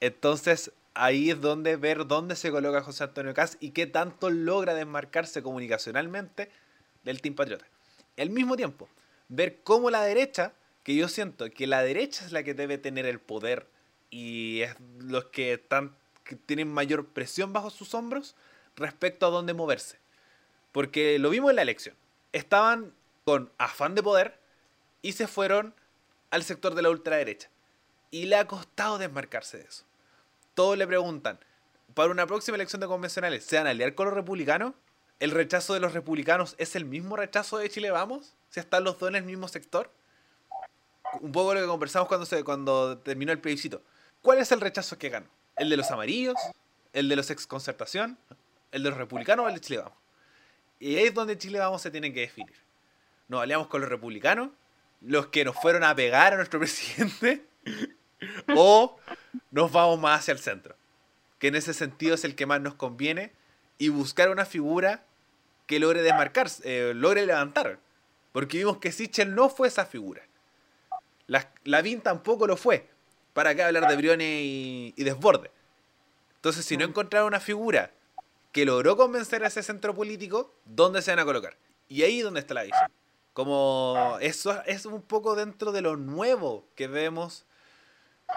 Entonces, 0.00 0.72
ahí 0.94 1.30
es 1.30 1.40
donde 1.40 1.76
ver 1.76 2.06
dónde 2.06 2.36
se 2.36 2.50
coloca 2.50 2.82
José 2.82 3.04
Antonio 3.04 3.34
Caz 3.34 3.56
y 3.60 3.70
qué 3.70 3.86
tanto 3.86 4.30
logra 4.30 4.74
desmarcarse 4.74 5.42
comunicacionalmente 5.42 6.50
del 7.04 7.20
Team 7.20 7.34
Patriota. 7.34 7.66
Al 8.18 8.30
mismo 8.30 8.56
tiempo, 8.56 8.88
ver 9.28 9.60
cómo 9.62 9.90
la 9.90 10.02
derecha, 10.02 10.52
que 10.82 10.94
yo 10.94 11.08
siento 11.08 11.48
que 11.50 11.66
la 11.66 11.82
derecha 11.82 12.24
es 12.24 12.32
la 12.32 12.42
que 12.42 12.54
debe 12.54 12.78
tener 12.78 13.06
el 13.06 13.20
poder 13.20 13.66
y 14.10 14.60
es 14.60 14.76
los 14.98 15.26
que, 15.26 15.54
están, 15.54 15.96
que 16.24 16.36
tienen 16.36 16.72
mayor 16.72 17.06
presión 17.06 17.52
bajo 17.52 17.70
sus 17.70 17.94
hombros 17.94 18.34
respecto 18.76 19.26
a 19.26 19.30
dónde 19.30 19.54
moverse. 19.54 19.98
Porque 20.72 21.18
lo 21.18 21.30
vimos 21.30 21.50
en 21.50 21.56
la 21.56 21.62
elección. 21.62 21.96
Estaban 22.32 22.94
con 23.24 23.50
afán 23.58 23.94
de 23.94 24.02
poder 24.02 24.38
y 25.02 25.12
se 25.12 25.26
fueron 25.26 25.74
al 26.30 26.44
sector 26.44 26.74
de 26.74 26.82
la 26.82 26.90
ultraderecha. 26.90 27.50
Y 28.10 28.26
le 28.26 28.36
ha 28.36 28.46
costado 28.46 28.98
desmarcarse 28.98 29.58
de 29.58 29.64
eso 29.64 29.84
todos 30.54 30.76
le 30.76 30.86
preguntan, 30.86 31.38
para 31.94 32.10
una 32.10 32.26
próxima 32.26 32.56
elección 32.56 32.80
de 32.80 32.86
convencionales, 32.86 33.44
¿se 33.44 33.56
van 33.56 33.66
a 33.66 33.70
aliar 33.70 33.94
con 33.94 34.06
los 34.06 34.14
republicanos? 34.14 34.74
¿El 35.20 35.30
rechazo 35.30 35.74
de 35.74 35.80
los 35.80 35.92
republicanos 35.92 36.54
es 36.58 36.74
el 36.74 36.84
mismo 36.84 37.16
rechazo 37.16 37.58
de 37.58 37.70
Chile 37.70 37.90
Vamos? 37.90 38.34
¿Si 38.50 38.60
están 38.60 38.84
los 38.84 38.98
dos 38.98 39.08
en 39.08 39.16
el 39.16 39.24
mismo 39.24 39.48
sector? 39.48 39.90
Un 41.20 41.32
poco 41.32 41.54
lo 41.54 41.60
que 41.60 41.66
conversamos 41.66 42.08
cuando, 42.08 42.44
cuando 42.44 42.98
terminó 42.98 43.32
el 43.32 43.38
plebiscito. 43.38 43.82
¿Cuál 44.20 44.38
es 44.38 44.50
el 44.52 44.60
rechazo 44.60 44.98
que 44.98 45.10
ganó? 45.10 45.28
¿El 45.56 45.68
de 45.70 45.76
los 45.76 45.90
amarillos? 45.90 46.36
¿El 46.92 47.08
de 47.08 47.16
los 47.16 47.30
ex 47.30 47.46
concertación? 47.46 48.18
¿El 48.70 48.82
de 48.82 48.90
los 48.90 48.98
republicanos 48.98 49.46
o 49.46 49.48
el 49.48 49.54
de 49.54 49.60
Chile 49.60 49.78
Vamos? 49.78 49.98
Y 50.80 50.96
ahí 50.96 51.04
es 51.04 51.14
donde 51.14 51.38
Chile 51.38 51.58
Vamos 51.58 51.82
se 51.82 51.90
tiene 51.90 52.12
que 52.12 52.20
definir. 52.20 52.54
¿Nos 53.28 53.42
aliamos 53.42 53.68
con 53.68 53.80
los 53.80 53.90
republicanos? 53.90 54.50
¿Los 55.00 55.28
que 55.28 55.44
nos 55.44 55.56
fueron 55.56 55.84
a 55.84 55.94
pegar 55.94 56.32
a 56.32 56.36
nuestro 56.36 56.58
presidente? 56.60 57.44
¿O 58.54 58.98
nos 59.50 59.72
vamos 59.72 60.00
más 60.00 60.20
hacia 60.20 60.32
el 60.32 60.38
centro, 60.38 60.76
que 61.38 61.48
en 61.48 61.56
ese 61.56 61.74
sentido 61.74 62.14
es 62.14 62.24
el 62.24 62.34
que 62.34 62.46
más 62.46 62.60
nos 62.60 62.74
conviene, 62.74 63.32
y 63.78 63.88
buscar 63.88 64.30
una 64.30 64.44
figura 64.44 65.04
que 65.66 65.80
logre 65.80 66.02
desmarcarse, 66.02 66.62
eh, 66.64 66.94
logre 66.94 67.26
levantar. 67.26 67.78
Porque 68.32 68.58
vimos 68.58 68.78
que 68.78 68.92
Sichel 68.92 69.34
no 69.34 69.48
fue 69.48 69.68
esa 69.68 69.84
figura. 69.84 70.22
La, 71.26 71.50
Lavín 71.64 72.00
tampoco 72.00 72.46
lo 72.46 72.56
fue. 72.56 72.88
¿Para 73.32 73.54
qué 73.54 73.62
hablar 73.62 73.88
de 73.88 73.96
Briones 73.96 74.28
y, 74.28 75.04
Desborde? 75.04 75.50
Entonces, 76.36 76.64
si 76.64 76.76
no 76.76 76.84
encontraron 76.84 77.28
una 77.28 77.40
figura 77.40 77.90
que 78.52 78.66
logró 78.66 78.96
convencer 78.96 79.44
a 79.44 79.46
ese 79.46 79.62
centro 79.62 79.94
político, 79.94 80.52
¿dónde 80.64 81.00
se 81.00 81.10
van 81.12 81.20
a 81.20 81.24
colocar? 81.24 81.56
Y 81.88 82.02
ahí 82.02 82.18
es 82.18 82.24
donde 82.24 82.40
está 82.40 82.54
la 82.54 82.64
visión. 82.64 82.90
Como 83.32 84.18
eso 84.20 84.62
es 84.66 84.84
un 84.84 85.00
poco 85.00 85.34
dentro 85.34 85.72
de 85.72 85.80
lo 85.80 85.96
nuevo 85.96 86.66
que 86.74 86.86
vemos 86.86 87.46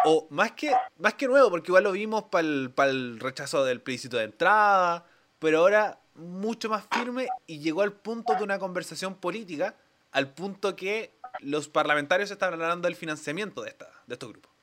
o 0.06 0.28
más 0.30 0.52
que, 0.54 0.74
más 0.98 1.16
que 1.16 1.28
nuevo, 1.28 1.50
porque 1.50 1.72
igual 1.72 1.84
lo 1.84 1.92
vimos 1.92 2.24
para 2.24 2.48
el, 2.90 3.20
rechazo 3.20 3.66
del 3.66 3.82
plebiscito 3.82 4.18
de 4.18 4.26
entrada, 4.26 5.06
pero 5.40 5.60
ahora 5.60 6.00
mucho 6.16 6.70
más 6.70 6.86
firme 6.90 7.28
y 7.48 7.60
llegó 7.60 7.82
al 7.82 7.92
punto 7.92 8.36
de 8.36 8.44
una 8.44 8.60
conversación 8.60 9.16
política, 9.16 9.76
al 10.12 10.34
punto 10.34 10.76
que 10.76 11.12
los 11.40 11.68
parlamentarios 11.68 12.32
están 12.32 12.54
hablando 12.54 12.88
del 12.88 12.96
financiamiento 12.96 13.62
de, 13.62 13.70
esta, 13.70 13.90
de 14.08 14.14
estos 14.14 14.30
grupos. 14.30 14.55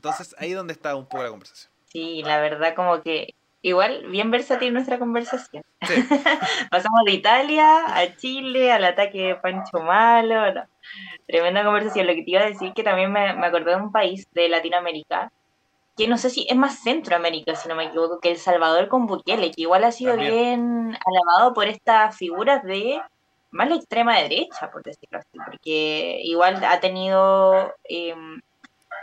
Entonces 0.00 0.34
ahí 0.38 0.52
es 0.52 0.56
donde 0.56 0.72
está 0.72 0.96
un 0.96 1.04
poco 1.04 1.22
la 1.22 1.28
conversación. 1.28 1.70
Sí, 1.84 2.22
la 2.24 2.40
verdad 2.40 2.74
como 2.74 3.02
que 3.02 3.34
igual 3.60 4.06
bien 4.06 4.30
versátil 4.30 4.72
nuestra 4.72 4.98
conversación. 4.98 5.62
Pasamos 6.70 7.04
de 7.04 7.12
Italia 7.12 7.84
a 7.86 8.16
Chile, 8.16 8.72
al 8.72 8.84
ataque 8.84 9.20
de 9.20 9.34
Pancho 9.34 9.78
Malo, 9.80 10.54
no. 10.54 10.64
Tremenda 11.28 11.64
conversación. 11.64 12.06
Lo 12.06 12.14
que 12.14 12.22
te 12.22 12.30
iba 12.30 12.40
a 12.40 12.46
decir 12.46 12.72
que 12.72 12.82
también 12.82 13.12
me, 13.12 13.34
me 13.34 13.46
acordé 13.46 13.72
de 13.72 13.76
un 13.76 13.92
país 13.92 14.26
de 14.32 14.48
Latinoamérica, 14.48 15.30
que 15.98 16.08
no 16.08 16.16
sé 16.16 16.30
si 16.30 16.46
es 16.48 16.56
más 16.56 16.82
Centroamérica, 16.82 17.54
si 17.54 17.68
no 17.68 17.74
me 17.74 17.84
equivoco, 17.84 18.20
que 18.20 18.30
El 18.30 18.38
Salvador 18.38 18.88
con 18.88 19.06
Bukele, 19.06 19.50
que 19.50 19.60
igual 19.60 19.84
ha 19.84 19.92
sido 19.92 20.16
bien 20.16 20.96
alabado 21.04 21.52
por 21.52 21.68
estas 21.68 22.16
figuras 22.16 22.62
de 22.62 23.02
más 23.50 23.68
la 23.68 23.74
extrema 23.74 24.16
derecha, 24.16 24.70
por 24.70 24.82
decirlo 24.82 25.18
así, 25.18 25.38
porque 25.44 26.20
igual 26.22 26.64
ha 26.64 26.80
tenido 26.80 27.74
em, 27.84 28.40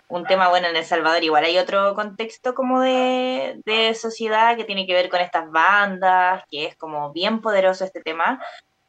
un 0.07 0.25
tema 0.25 0.49
bueno 0.49 0.67
en 0.67 0.75
El 0.75 0.85
Salvador, 0.85 1.23
igual 1.23 1.43
hay 1.43 1.57
otro 1.57 1.93
contexto 1.95 2.53
como 2.53 2.81
de, 2.81 3.93
sociedad 3.95 4.55
que 4.55 4.63
tiene 4.63 4.87
que 4.87 4.93
ver 4.93 5.09
con 5.09 5.19
estas 5.19 5.51
bandas, 5.51 6.43
que 6.49 6.65
es 6.65 6.75
como 6.75 7.11
bien 7.11 7.41
poderoso 7.41 7.83
este 7.83 8.01
tema, 8.01 8.41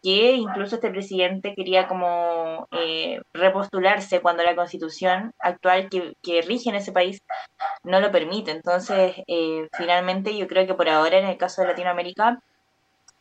que 0.03 0.33
incluso 0.35 0.77
este 0.77 0.91
presidente 0.91 1.55
quería 1.57 1.89
como 1.89 2.69
eh, 2.71 3.21
repostularse 3.33 4.21
cuando 4.21 4.45
la 4.45 4.55
constitución 4.55 5.33
actual 5.41 5.89
que, 5.89 6.15
que, 6.23 6.41
rige 6.43 6.71
en 6.71 6.77
ese 6.77 6.93
país 6.93 7.21
no 7.83 8.01
lo 8.01 8.13
permite. 8.13 8.53
Entonces, 8.53 9.17
eh, 9.27 9.69
finalmente 9.77 10.37
yo 10.37 10.47
creo 10.47 10.67
que 10.67 10.75
por 10.75 10.89
ahora 10.89 11.19
en 11.19 11.27
el 11.27 11.37
caso 11.37 11.63
de 11.63 11.69
Latinoamérica 11.69 12.41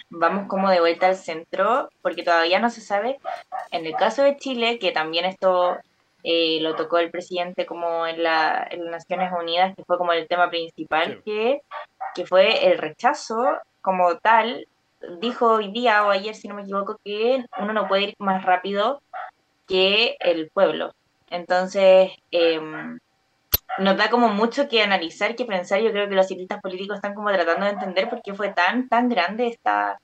vamos 0.10 0.48
como 0.48 0.70
de 0.70 0.80
vuelta 0.80 1.08
al 1.08 1.16
centro, 1.16 1.90
porque 2.02 2.24
todavía 2.24 2.60
no 2.60 2.70
se 2.70 2.82
sabe. 2.82 3.18
En 3.72 3.86
el 3.86 3.96
caso 3.96 4.24
de 4.24 4.38
Chile, 4.38 4.80
que 4.80 4.92
también 4.92 5.26
esto 5.26 5.78
eh, 6.30 6.60
lo 6.60 6.76
tocó 6.76 6.98
el 6.98 7.10
presidente 7.10 7.66
como 7.66 8.06
en, 8.06 8.22
la, 8.22 8.68
en 8.70 8.84
las 8.84 9.08
Naciones 9.10 9.32
Unidas, 9.32 9.74
que 9.78 9.86
fue 9.86 9.98
como 9.98 10.12
el 10.12 10.28
tema 10.28 10.50
principal, 10.50 11.22
que, 11.24 11.62
que 12.14 12.26
fue 12.26 12.68
el 12.68 12.78
rechazo 12.78 13.58
como 13.82 14.18
tal 14.18 14.68
dijo 15.22 15.54
hoy 15.54 15.72
día 15.72 16.06
o 16.06 16.10
ayer, 16.10 16.36
si 16.36 16.50
no 16.50 16.56
me 16.56 16.64
equivoco, 16.64 17.00
que 17.06 17.46
uno 17.60 17.72
no 17.72 17.88
puede 17.88 18.04
ir 18.04 18.16
más 18.20 18.44
rápido 18.44 19.02
que 19.68 20.18
el 20.20 20.50
pueblo. 20.50 20.94
Entonces, 21.30 22.12
eh, 22.32 22.60
nos 23.78 23.96
da 23.96 24.10
como 24.10 24.28
mucho 24.28 24.68
que 24.68 24.82
analizar, 24.82 25.36
que 25.36 25.46
pensar. 25.46 25.80
Yo 25.80 25.92
creo 25.92 26.10
que 26.10 26.16
los 26.16 26.28
cientistas 26.28 26.60
políticos 26.62 26.98
están 26.98 27.14
como 27.14 27.32
tratando 27.32 27.68
de 27.68 27.72
entender 27.72 28.10
por 28.10 28.22
qué 28.22 28.34
fue 28.34 28.50
tan, 28.50 28.90
tan 28.90 29.08
grande 29.08 29.48
esta, 29.48 30.00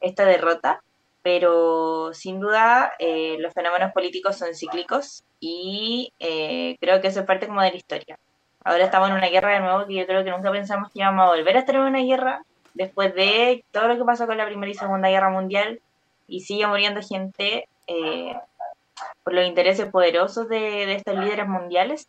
esta 0.00 0.24
derrota. 0.24 0.82
Pero 1.22 2.14
sin 2.14 2.40
duda 2.40 2.92
eh, 2.98 3.36
los 3.40 3.52
fenómenos 3.52 3.92
políticos 3.92 4.36
son 4.36 4.54
cíclicos 4.54 5.24
y 5.38 6.12
eh, 6.18 6.76
creo 6.80 7.00
que 7.00 7.08
eso 7.08 7.20
es 7.20 7.26
parte 7.26 7.46
como 7.46 7.62
de 7.62 7.70
la 7.70 7.76
historia. 7.76 8.18
Ahora 8.64 8.84
estamos 8.84 9.08
en 9.08 9.16
una 9.16 9.28
guerra 9.28 9.54
de 9.54 9.60
nuevo 9.60 9.86
que 9.86 9.94
yo 9.94 10.06
creo 10.06 10.24
que 10.24 10.30
nunca 10.30 10.50
pensamos 10.50 10.90
que 10.92 11.00
íbamos 11.00 11.24
a 11.24 11.30
volver 11.30 11.56
a 11.56 11.60
estar 11.60 11.74
en 11.74 11.82
una 11.82 12.00
guerra 12.00 12.42
después 12.74 13.14
de 13.14 13.64
todo 13.72 13.88
lo 13.88 13.96
que 13.96 14.04
pasó 14.04 14.26
con 14.26 14.36
la 14.36 14.46
Primera 14.46 14.70
y 14.70 14.74
Segunda 14.74 15.08
Guerra 15.08 15.30
Mundial 15.30 15.80
y 16.28 16.40
sigue 16.40 16.66
muriendo 16.66 17.00
gente 17.02 17.68
eh, 17.86 18.34
por 19.24 19.34
los 19.34 19.46
intereses 19.46 19.86
poderosos 19.90 20.48
de, 20.48 20.94
estos 20.94 21.16
líderes 21.16 21.48
mundiales. 21.48 22.08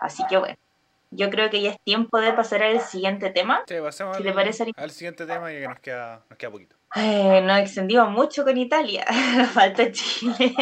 Así 0.00 0.24
que 0.28 0.38
bueno, 0.38 0.56
yo 1.10 1.30
creo 1.30 1.50
que 1.50 1.62
ya 1.62 1.70
es 1.70 1.80
tiempo 1.80 2.20
de 2.20 2.32
pasar 2.32 2.62
al 2.62 2.80
siguiente 2.80 3.30
tema. 3.30 3.62
Sí, 3.66 3.74
pasemos 3.82 4.16
al, 4.16 4.34
parece... 4.34 4.72
al, 4.76 4.90
siguiente 4.90 5.26
tema 5.26 5.52
y 5.52 5.60
que 5.60 5.68
nos 5.68 5.80
queda, 5.80 6.24
nos 6.28 6.38
queda 6.38 6.50
poquito. 6.50 6.76
Eh, 6.96 7.40
nos 7.42 7.58
extendimos 7.58 8.10
mucho 8.10 8.44
con 8.44 8.56
Italia, 8.56 9.04
nos 9.36 9.50
falta 9.50 9.90
Chile, 9.92 10.54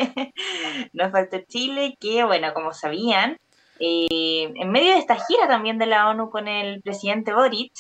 nos 0.92 1.12
falta 1.12 1.44
Chile, 1.44 1.97
que 2.01 2.24
bueno, 2.24 2.53
como 2.53 2.72
sabían, 2.72 3.38
eh, 3.78 4.53
en 4.55 4.70
medio 4.70 4.92
de 4.92 4.99
esta 4.99 5.16
gira 5.16 5.47
también 5.47 5.78
de 5.78 5.86
la 5.86 6.09
ONU 6.09 6.30
con 6.30 6.49
el 6.49 6.82
presidente 6.82 7.32
Boric, 7.32 7.72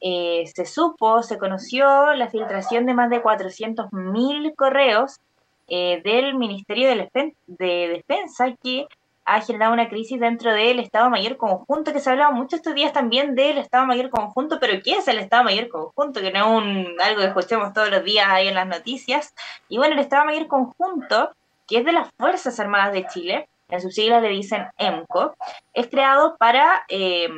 eh, 0.00 0.44
se 0.54 0.64
supo, 0.64 1.22
se 1.22 1.38
conoció 1.38 2.14
la 2.14 2.28
filtración 2.28 2.86
de 2.86 2.94
más 2.94 3.10
de 3.10 3.22
400.000 3.22 4.54
correos 4.56 5.20
eh, 5.68 6.00
del 6.02 6.34
Ministerio 6.36 6.88
de, 6.88 7.36
Defensa 7.46 8.56
que 8.62 8.86
ha 9.30 9.40
generado 9.42 9.72
una 9.72 9.88
crisis 9.88 10.18
dentro 10.18 10.52
del 10.52 10.80
Estado 10.80 11.08
Mayor 11.08 11.36
Conjunto, 11.36 11.92
que 11.92 12.00
se 12.00 12.10
ha 12.10 12.12
hablado 12.12 12.32
mucho 12.32 12.56
estos 12.56 12.74
días 12.74 12.92
también 12.92 13.36
del 13.36 13.58
Estado 13.58 13.86
Mayor 13.86 14.10
Conjunto, 14.10 14.58
pero 14.60 14.82
¿qué 14.82 14.94
es 14.96 15.06
el 15.06 15.20
Estado 15.20 15.44
Mayor 15.44 15.68
Conjunto? 15.68 16.20
Que 16.20 16.32
no 16.32 16.38
es 16.38 16.62
un, 16.62 17.00
algo 17.00 17.20
que 17.20 17.26
escuchemos 17.28 17.72
todos 17.72 17.90
los 17.90 18.02
días 18.02 18.26
ahí 18.28 18.48
en 18.48 18.54
las 18.54 18.66
noticias. 18.66 19.32
Y 19.68 19.78
bueno, 19.78 19.94
el 19.94 20.00
Estado 20.00 20.24
Mayor 20.24 20.48
Conjunto, 20.48 21.30
que 21.68 21.78
es 21.78 21.84
de 21.84 21.92
las 21.92 22.08
Fuerzas 22.18 22.58
Armadas 22.58 22.92
de 22.92 23.06
Chile, 23.06 23.48
en 23.68 23.80
sus 23.80 23.94
siglas 23.94 24.20
le 24.20 24.30
dicen 24.30 24.66
EMCO, 24.78 25.36
es 25.74 25.86
creado 25.86 26.36
para 26.36 26.82
eh, 26.88 27.28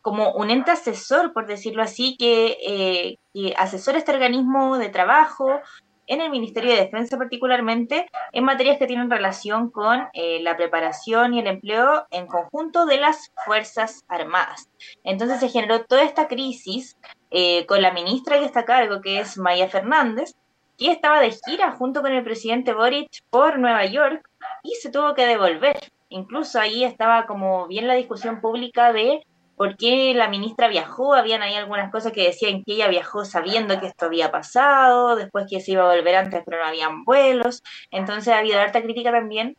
como 0.00 0.32
un 0.32 0.50
ente 0.50 0.70
asesor, 0.70 1.34
por 1.34 1.46
decirlo 1.46 1.82
así, 1.82 2.16
que, 2.16 3.18
eh, 3.34 3.54
asesora 3.58 3.98
este 3.98 4.12
organismo 4.12 4.78
de 4.78 4.88
trabajo 4.88 5.60
en 6.06 6.20
el 6.20 6.30
Ministerio 6.30 6.72
de 6.72 6.80
Defensa 6.80 7.16
particularmente, 7.18 8.06
en 8.32 8.44
materias 8.44 8.78
que 8.78 8.86
tienen 8.86 9.10
relación 9.10 9.70
con 9.70 10.08
eh, 10.12 10.40
la 10.42 10.56
preparación 10.56 11.34
y 11.34 11.40
el 11.40 11.46
empleo 11.46 12.06
en 12.10 12.26
conjunto 12.26 12.86
de 12.86 12.98
las 12.98 13.32
Fuerzas 13.44 14.04
Armadas. 14.08 14.68
Entonces 15.02 15.40
se 15.40 15.48
generó 15.48 15.84
toda 15.84 16.02
esta 16.02 16.28
crisis 16.28 16.98
eh, 17.30 17.66
con 17.66 17.82
la 17.82 17.92
ministra 17.92 18.38
que 18.38 18.44
está 18.44 18.60
a 18.60 18.64
cargo, 18.64 19.00
que 19.00 19.20
es 19.20 19.38
Maya 19.38 19.68
Fernández, 19.68 20.34
que 20.78 20.90
estaba 20.90 21.20
de 21.20 21.32
gira 21.46 21.72
junto 21.72 22.02
con 22.02 22.12
el 22.12 22.24
presidente 22.24 22.72
Boric 22.72 23.22
por 23.30 23.58
Nueva 23.58 23.84
York 23.86 24.28
y 24.62 24.74
se 24.74 24.90
tuvo 24.90 25.14
que 25.14 25.26
devolver. 25.26 25.78
Incluso 26.08 26.60
ahí 26.60 26.84
estaba 26.84 27.26
como 27.26 27.66
bien 27.66 27.88
la 27.88 27.94
discusión 27.94 28.40
pública 28.40 28.92
de 28.92 29.26
por 29.56 29.76
qué 29.76 30.14
la 30.14 30.28
ministra 30.28 30.68
viajó, 30.68 31.14
habían 31.14 31.42
ahí 31.42 31.54
algunas 31.54 31.90
cosas 31.90 32.12
que 32.12 32.24
decían 32.24 32.62
que 32.64 32.74
ella 32.74 32.88
viajó 32.88 33.24
sabiendo 33.24 33.78
que 33.80 33.86
esto 33.86 34.06
había 34.06 34.30
pasado, 34.30 35.16
después 35.16 35.46
que 35.48 35.60
se 35.60 35.72
iba 35.72 35.82
a 35.82 35.94
volver 35.94 36.16
antes 36.16 36.42
pero 36.44 36.58
no 36.58 36.66
habían 36.66 37.04
vuelos, 37.04 37.62
entonces 37.90 38.32
ha 38.32 38.38
habido 38.38 38.58
harta 38.58 38.82
crítica 38.82 39.12
también 39.12 39.56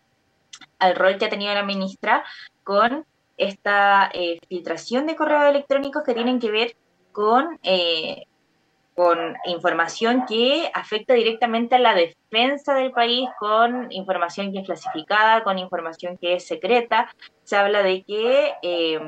al 0.80 0.96
rol 0.96 1.18
que 1.18 1.26
ha 1.26 1.30
tenido 1.30 1.54
la 1.54 1.64
ministra 1.64 2.24
con 2.64 3.06
esta 3.38 4.10
eh, 4.14 4.40
filtración 4.48 5.06
de 5.06 5.16
correos 5.16 5.50
electrónicos 5.50 6.04
que 6.04 6.14
tienen 6.14 6.40
que 6.40 6.52
ver 6.52 6.76
con 7.12 7.60
eh, 7.64 8.28
con 8.96 9.36
información 9.46 10.26
que 10.26 10.72
afecta 10.74 11.14
directamente 11.14 11.76
a 11.76 11.80
la 11.80 11.94
defensa 11.94 12.76
del 12.76 12.92
país, 12.92 13.30
con 13.40 13.92
información 13.92 14.54
que 14.54 14.60
es 14.60 14.66
clasificada, 14.66 15.44
con 15.44 15.60
información 15.60 16.18
que 16.18 16.36
es 16.36 16.48
secreta. 16.48 17.14
Se 17.44 17.58
habla 17.58 17.84
de 17.84 18.04
que, 18.04 18.54
eh, 18.62 19.00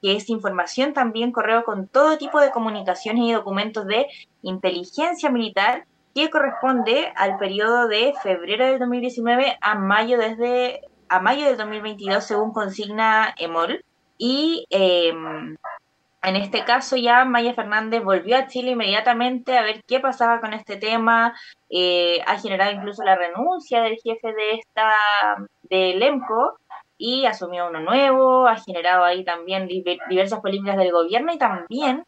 es 0.00 0.30
información 0.30 0.94
también 0.94 1.30
correo 1.30 1.64
con 1.64 1.88
todo 1.88 2.18
tipo 2.18 2.40
de 2.40 2.50
comunicaciones 2.50 3.24
y 3.24 3.32
documentos 3.32 3.86
de 3.86 4.06
inteligencia 4.42 5.30
militar 5.30 5.86
que 6.14 6.30
corresponde 6.30 7.12
al 7.16 7.38
periodo 7.38 7.88
de 7.88 8.14
febrero 8.22 8.66
del 8.66 8.78
2019 8.78 9.58
a 9.60 9.74
mayo 9.74 10.18
desde 10.18 10.82
a 11.08 11.20
mayo 11.20 11.46
del 11.46 11.56
2022 11.56 12.24
según 12.24 12.52
consigna 12.52 13.34
EMOL 13.38 13.84
y 14.18 14.66
eh, 14.70 15.12
en 16.24 16.36
este 16.36 16.64
caso 16.64 16.96
ya 16.96 17.24
Maya 17.24 17.54
Fernández 17.54 18.02
volvió 18.02 18.36
a 18.36 18.46
Chile 18.46 18.72
inmediatamente 18.72 19.56
a 19.56 19.62
ver 19.62 19.82
qué 19.86 20.00
pasaba 20.00 20.40
con 20.40 20.52
este 20.54 20.76
tema, 20.76 21.34
eh, 21.70 22.20
ha 22.26 22.38
generado 22.38 22.72
incluso 22.72 23.04
la 23.04 23.16
renuncia 23.16 23.82
del 23.82 23.98
jefe 24.02 24.32
de 24.32 24.54
esta, 24.54 24.94
del 25.62 26.02
EMCO 26.02 26.58
y 26.96 27.26
asumió 27.26 27.68
uno 27.68 27.80
nuevo, 27.80 28.46
ha 28.46 28.56
generado 28.56 29.04
ahí 29.04 29.24
también 29.24 29.68
diversas 29.68 30.40
políticas 30.40 30.76
del 30.76 30.92
gobierno 30.92 31.32
y 31.32 31.38
también 31.38 32.04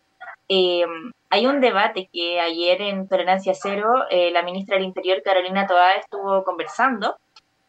eh, 0.49 0.85
hay 1.29 1.47
un 1.47 1.61
debate 1.61 2.09
que 2.13 2.41
ayer 2.41 2.81
en 2.81 3.09
Tolerancia 3.09 3.53
Cero 3.55 4.07
eh, 4.11 4.31
la 4.31 4.43
ministra 4.43 4.77
del 4.77 4.87
Interior 4.87 5.23
Carolina 5.23 5.67
Toá 5.67 5.95
estuvo 5.95 6.45
conversando 6.45 7.17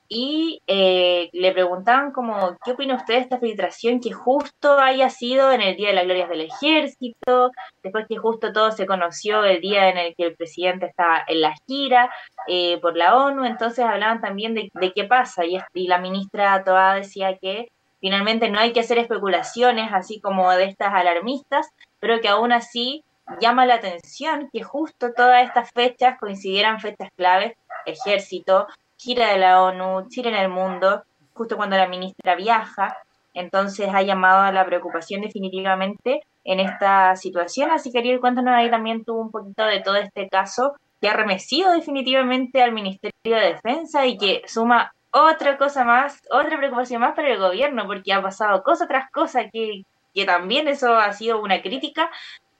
y 0.10 0.62
eh, 0.68 1.30
le 1.34 1.51
preguntaban 1.51 2.12
como, 2.12 2.58
¿qué 2.64 2.72
opina 2.72 2.95
usted 2.95 3.16
de 3.16 3.20
esta 3.22 3.39
filtración 3.39 3.99
que 3.99 4.12
justo 4.12 4.80
haya 4.80 5.10
sido 5.10 5.51
en 5.51 5.62
el 5.62 5.76
Día 5.76 5.89
de 5.89 5.95
las 5.95 6.05
Glorias 6.05 6.30
del 6.30 6.41
Ejército, 6.41 7.51
después 7.84 8.08
que 8.08 8.16
justo 8.18 8.53
todo 8.53 8.72
se 8.72 8.86
conoció 8.86 9.43
el 9.43 9.60
día 9.60 9.89
en 9.89 9.97
el 9.97 10.16
que 10.16 10.28
el 10.28 10.36
presidente 10.36 10.86
estaba 10.86 11.24
en 11.28 11.41
la 11.41 11.53
gira 11.68 12.10
eh, 12.47 12.80
por 12.82 12.95
la 12.95 13.18
ONU, 13.18 13.45
entonces 13.45 13.84
hablaban 13.84 14.22
también 14.22 14.53
de, 14.53 14.72
qué 14.95 15.03
pasa 15.03 15.43
y, 15.45 15.60
la 15.74 15.97
ministra 15.97 16.64
Toa 16.64 16.95
decía 16.95 17.38
que 17.38 17.70
finalmente 17.99 18.49
no 18.49 18.60
hay 18.60 18.72
que 18.72 18.80
hacer 18.80 18.97
especulaciones 18.99 19.89
así 19.91 20.22
como 20.22 20.49
de 20.51 20.66
estas 20.66 20.93
alarmistas, 20.93 21.68
pero 21.99 22.22
que 22.22 22.30
aún 22.30 22.51
así 22.51 23.03
llama 23.41 23.66
la 23.66 23.76
atención 23.76 24.49
que 24.53 24.64
justo 24.64 25.12
todas 25.14 25.45
estas 25.45 25.70
fechas 25.72 26.18
coincidieran 26.18 26.80
fechas 26.80 27.10
claves, 27.18 27.58
ejército, 27.86 28.68
gira 28.98 29.30
de 29.30 29.38
la 29.38 29.64
ONU, 29.64 30.08
Chile 30.10 30.30
en 30.30 30.36
el 30.36 30.50
mundo, 30.50 31.04
justo 31.34 31.56
cuando 31.56 31.78
la 31.78 31.88
ministra 31.88 32.36
viaja. 32.36 32.98
Entonces 33.34 33.89
ha 33.93 34.02
llamado 34.02 34.41
a 34.41 34.52
la 34.52 34.66
preocupación 34.66 35.22
definitivamente 35.22 36.22
en 36.43 36.60
esta 36.60 37.16
situación. 37.16 37.70
Así 37.72 37.91
que 37.91 38.00
Ariel, 38.00 38.20
cuéntanos 38.20 38.54
ahí 38.54 38.70
también 38.70 39.06
tuvo 39.06 39.22
un 39.22 39.32
poquito 39.32 39.64
de 39.64 39.82
todo 39.82 39.95
este 39.95 40.28
caso 40.28 40.76
que 41.00 41.10
ha 41.10 41.14
remecido 41.14 41.72
definitivamente 41.72 42.64
al 42.64 42.72
Ministerio 42.72 43.36
de 43.38 43.54
Defensa 43.54 44.08
y 44.08 44.18
que 44.18 44.41
suma 44.48 44.91
otra 45.12 45.58
cosa 45.58 45.84
más, 45.84 46.22
otra 46.32 46.58
preocupación 46.58 47.02
más 47.02 47.16
para 47.16 47.32
el 47.32 47.39
gobierno, 47.39 47.86
porque 47.86 48.14
ha 48.14 48.22
pasado 48.22 48.64
cosa 48.64 48.88
tras 48.88 49.10
cosa, 49.12 49.50
que, 49.50 49.84
que 50.14 50.26
también 50.26 50.68
eso 50.68 50.95
ha 50.95 51.14
sido 51.14 51.41
una 51.41 51.62
crítica 51.62 52.10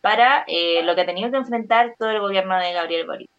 para 0.02 0.44
eh, 0.48 0.84
lo 0.84 0.96
que 0.96 1.02
ha 1.02 1.06
tenido 1.06 1.32
que 1.32 1.38
enfrentar 1.38 1.96
todo 1.98 2.10
el 2.10 2.20
gobierno 2.20 2.58
de 2.58 2.74
Gabriel 2.74 3.08
Boric. 3.08 3.30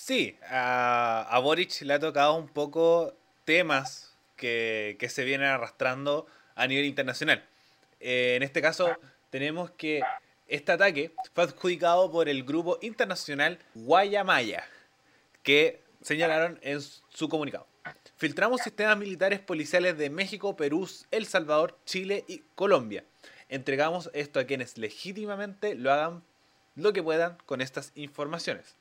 Sí, 0.00 0.38
a, 0.48 1.40
Boric 1.42 1.82
le 1.82 1.92
ha 1.92 1.98
tocado 1.98 2.36
un 2.36 2.46
poco 2.46 3.14
temas 3.44 4.14
que, 4.36 4.96
se 5.10 5.24
vienen 5.24 5.48
arrastrando 5.48 6.28
a 6.54 6.68
nivel 6.68 6.84
internacional. 6.84 7.44
Eh, 7.98 8.34
en 8.36 8.44
este 8.44 8.62
caso, 8.62 8.96
tenemos 9.30 9.72
que 9.72 10.00
este 10.46 10.70
ataque 10.70 11.12
fue 11.34 11.44
adjudicado 11.44 12.12
por 12.12 12.28
el 12.28 12.44
grupo 12.44 12.78
internacional 12.80 13.58
Guayamaya, 13.74 14.64
que 15.42 15.82
señalaron 16.00 16.60
en 16.62 16.80
su 16.80 17.28
comunicado. 17.28 17.66
Filtramos 18.16 18.60
sistemas 18.60 18.96
militares 18.96 19.40
policiales 19.40 19.98
de 19.98 20.10
México, 20.10 20.56
Perú, 20.56 20.88
El 21.10 21.26
Salvador, 21.26 21.76
Chile 21.84 22.24
y 22.28 22.44
Colombia. 22.54 23.04
Entregamos 23.48 24.10
esto 24.14 24.38
a 24.38 24.44
quienes 24.44 24.78
legítimamente 24.78 25.74
lo 25.74 25.92
hagan 25.92 26.22
lo 26.76 26.92
que 26.92 27.02
puedan 27.02 27.36
con 27.46 27.60
estas 27.60 27.90
informaciones. 27.96 28.77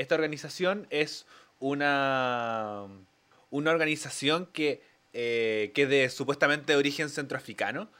Esta 0.00 0.14
organización 0.14 0.86
es 0.88 1.26
una, 1.58 2.86
una 3.50 3.70
organización 3.70 4.46
que, 4.46 4.82
eh, 5.12 5.72
que 5.74 5.86
de 5.86 6.08
supuestamente 6.08 6.72
de 6.72 6.78
origen 6.78 7.10
centroafricano 7.10 7.90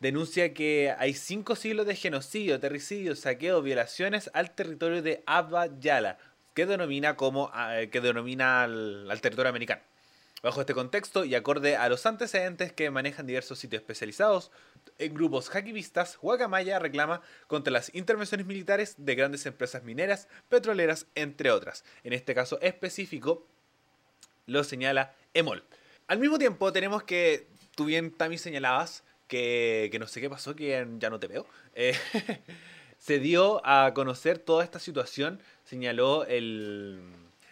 denuncia 0.00 0.54
que 0.54 0.94
hay 0.98 1.12
cinco 1.12 1.54
siglos 1.54 1.86
de 1.86 1.96
genocidio, 1.96 2.58
terricidio, 2.60 3.14
saqueo, 3.14 3.60
violaciones 3.60 4.30
al 4.32 4.54
territorio 4.54 5.02
de 5.02 5.22
Abba 5.26 5.66
Yala, 5.80 6.16
que 6.54 6.64
denomina 6.64 7.14
como 7.14 7.52
eh, 7.72 7.90
que 7.92 8.00
denomina 8.00 8.62
al 8.64 9.20
territorio 9.20 9.50
americano. 9.50 9.82
Bajo 10.44 10.60
este 10.60 10.74
contexto 10.74 11.24
y 11.24 11.34
acorde 11.34 11.74
a 11.74 11.88
los 11.88 12.04
antecedentes 12.04 12.70
que 12.70 12.90
manejan 12.90 13.26
diversos 13.26 13.58
sitios 13.58 13.80
especializados 13.80 14.50
en 14.98 15.14
grupos 15.14 15.48
hackivistas, 15.48 16.18
Guacamaya 16.18 16.78
reclama 16.78 17.22
contra 17.46 17.72
las 17.72 17.94
intervenciones 17.94 18.46
militares 18.46 18.94
de 18.98 19.14
grandes 19.14 19.46
empresas 19.46 19.84
mineras, 19.84 20.28
petroleras, 20.50 21.06
entre 21.14 21.50
otras. 21.50 21.82
En 22.02 22.12
este 22.12 22.34
caso 22.34 22.60
específico 22.60 23.46
lo 24.44 24.64
señala 24.64 25.14
EMOL. 25.32 25.64
Al 26.08 26.18
mismo 26.18 26.38
tiempo 26.38 26.70
tenemos 26.74 27.04
que, 27.04 27.46
tú 27.74 27.86
bien 27.86 28.10
también 28.10 28.38
señalabas, 28.38 29.02
que, 29.28 29.96
no 29.98 30.06
sé 30.06 30.20
qué 30.20 30.28
pasó, 30.28 30.54
que 30.54 30.86
ya 30.98 31.08
no 31.08 31.18
te 31.18 31.26
veo. 31.26 31.46
Eh, 31.74 31.96
se 32.98 33.18
dio 33.18 33.66
a 33.66 33.94
conocer 33.94 34.40
toda 34.40 34.62
esta 34.62 34.78
situación, 34.78 35.40
señaló 35.64 36.26
el, 36.26 37.00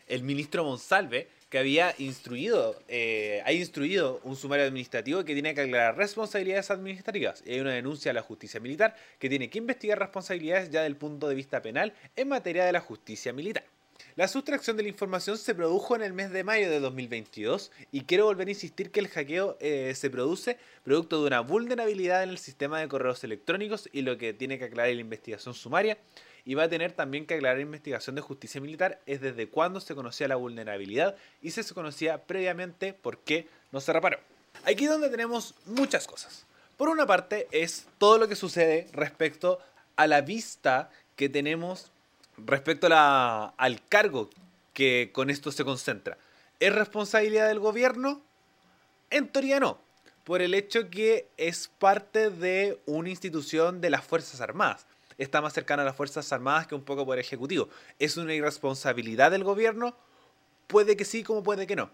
el 0.09 0.22
ministro 0.24 0.62
Monsalve, 0.62 1.30
que 1.53 1.59
había 1.59 1.95
instruido, 1.99 2.83
eh, 2.89 3.43
ha 3.45 3.53
instruido 3.53 4.23
un 4.25 4.37
sumario 4.37 4.65
administrativo 4.65 5.23
que 5.23 5.35
tiene 5.35 5.55
que 5.55 5.61
aclarar 5.61 5.99
responsabilidades 5.99 6.71
administrativas. 6.71 7.43
Y 7.45 7.53
hay 7.53 7.61
una 7.61 7.73
denuncia 7.73 8.11
a 8.11 8.15
la 8.15 8.23
justicia 8.23 8.59
militar 8.59 8.97
que 9.19 9.29
tiene 9.29 9.51
que 9.51 9.59
investigar 9.59 9.99
responsabilidades 9.99 10.71
ya 10.71 10.81
del 10.81 10.97
punto 10.97 11.29
de 11.29 11.35
vista 11.35 11.61
penal 11.61 11.93
en 12.17 12.29
materia 12.29 12.65
de 12.65 12.73
la 12.73 12.81
justicia 12.81 13.35
militar. 13.35 13.65
La 14.17 14.29
sustracción 14.29 14.79
de 14.79 14.85
la 14.85 14.89
información 14.89 15.37
se 15.37 15.55
produjo 15.55 15.95
en 15.95 16.01
el 16.01 16.15
mes 16.15 16.31
de 16.31 16.43
mayo 16.43 16.71
de 16.71 16.81
2022 16.81 17.71
y 17.93 18.05
quiero 18.05 18.25
volver 18.25 18.49
a 18.49 18.53
insistir 18.53 18.91
que 18.91 19.01
el 19.01 19.09
hackeo 19.09 19.59
eh, 19.61 19.93
se 19.95 20.09
produce 20.09 20.57
producto 20.85 21.21
de 21.21 21.27
una 21.27 21.41
vulnerabilidad 21.41 22.23
en 22.23 22.31
el 22.31 22.39
sistema 22.39 22.81
de 22.81 22.89
correos 22.89 23.25
electrónicos 23.25 23.91
y 23.93 24.01
lo 24.01 24.17
que 24.17 24.33
tiene 24.33 24.59
que 24.59 24.65
aclarar 24.65 24.95
la 24.95 25.03
investigación 25.03 25.55
sumaria 25.55 25.99
y 26.45 26.55
va 26.55 26.64
a 26.64 26.68
tener 26.68 26.93
también 26.93 27.26
que 27.26 27.34
aclarar 27.34 27.61
investigación 27.61 28.16
de 28.16 28.22
justicia 28.22 28.61
militar 28.61 29.01
es 29.07 29.20
desde 29.20 29.49
cuándo 29.49 29.80
se 29.80 29.95
conocía 29.95 30.28
la 30.28 30.36
vulnerabilidad 30.36 31.16
y 31.40 31.51
si 31.51 31.62
se 31.62 31.74
conocía 31.74 32.24
previamente 32.24 32.93
por 32.93 33.18
qué 33.18 33.49
no 33.70 33.80
se 33.80 33.93
reparó. 33.93 34.18
Aquí 34.64 34.84
es 34.84 34.90
donde 34.90 35.09
tenemos 35.09 35.55
muchas 35.66 36.07
cosas. 36.07 36.47
Por 36.76 36.88
una 36.88 37.07
parte 37.07 37.47
es 37.53 37.86
todo 37.99 38.18
lo 38.18 38.28
que 38.28 38.36
sucede 38.36 38.88
respecto 38.93 39.61
a 39.97 40.07
la 40.07 40.20
vista 40.20 40.90
que 41.16 41.28
tenemos 41.28 41.90
respecto 42.36 42.88
al 42.90 43.86
cargo 43.88 44.30
que 44.72 45.11
con 45.12 45.30
esto 45.30 45.53
se 45.53 45.64
concentra. 45.64 46.18
¿Es 46.61 46.74
responsabilidad 46.74 47.49
del 47.49 47.61
gobierno? 47.61 48.22
En 49.11 49.28
teoría 49.28 49.61
no, 49.61 49.78
por 50.24 50.43
el 50.43 50.55
hecho 50.55 50.88
que 50.90 51.28
es 51.36 51.68
parte 51.78 52.30
de 52.30 52.80
una 52.86 53.11
institución 53.11 53.80
de 53.80 53.90
las 53.90 54.05
Fuerzas 54.05 54.40
Armadas 54.40 54.86
está 55.19 55.41
más 55.41 55.53
cercana 55.53 55.83
a 55.83 55.87
las 55.87 55.97
Fuerzas 55.97 56.33
Armadas 56.33 56.67
que 56.67 56.75
un 56.75 56.85
poco 56.85 57.05
por 57.05 57.19
Ejecutivo. 57.19 57.69
¿Es 57.99 58.17
una 58.17 58.35
irresponsabilidad 58.35 59.31
del 59.31 59.45
gobierno? 59.45 59.97
Puede 60.67 60.97
que 60.97 61.05
sí, 61.05 61.23
como 61.23 61.43
puede 61.43 61.67
que 61.67 61.77
no. 61.77 61.91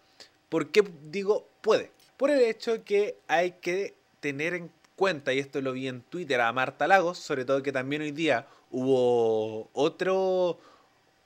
¿Por 0.49 0.71
qué 0.71 0.85
digo 1.11 1.49
puede? 1.61 1.91
Por 2.17 2.31
el 2.31 2.41
hecho 2.41 2.85
que 2.85 3.19
hay 3.29 3.53
que 3.53 3.95
tener 4.21 4.55
en 4.55 4.71
cuenta, 4.97 5.33
y 5.33 5.39
esto 5.39 5.61
lo 5.61 5.73
vi 5.73 5.89
en 5.89 6.03
Twitter 6.03 6.41
a 6.41 6.53
Marta 6.53 6.87
Lagos, 6.89 7.19
sobre 7.19 7.45
todo 7.45 7.63
que 7.63 7.73
también 7.73 8.03
hoy 8.03 8.11
día 8.11 8.47
hubo 8.71 9.71
otro, 9.73 10.59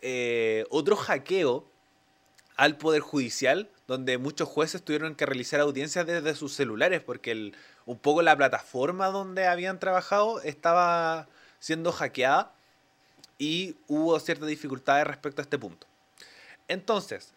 eh, 0.02 0.64
otro 0.70 0.96
hackeo 0.96 1.64
al 2.56 2.76
Poder 2.76 3.00
Judicial, 3.00 3.70
donde 3.86 4.18
muchos 4.18 4.48
jueces 4.48 4.82
tuvieron 4.82 5.14
que 5.14 5.26
realizar 5.26 5.60
audiencias 5.60 6.06
desde 6.06 6.34
sus 6.34 6.52
celulares, 6.52 7.02
porque 7.02 7.52
un 7.86 7.98
poco 7.98 8.22
la 8.22 8.36
plataforma 8.36 9.06
donde 9.08 9.46
habían 9.46 9.80
trabajado 9.80 10.40
estaba 10.42 11.28
siendo 11.62 11.92
hackeada 11.92 12.52
y 13.38 13.76
hubo 13.86 14.18
ciertas 14.18 14.48
dificultades 14.48 15.06
respecto 15.06 15.40
a 15.40 15.44
este 15.44 15.60
punto. 15.60 15.86
Entonces, 16.66 17.32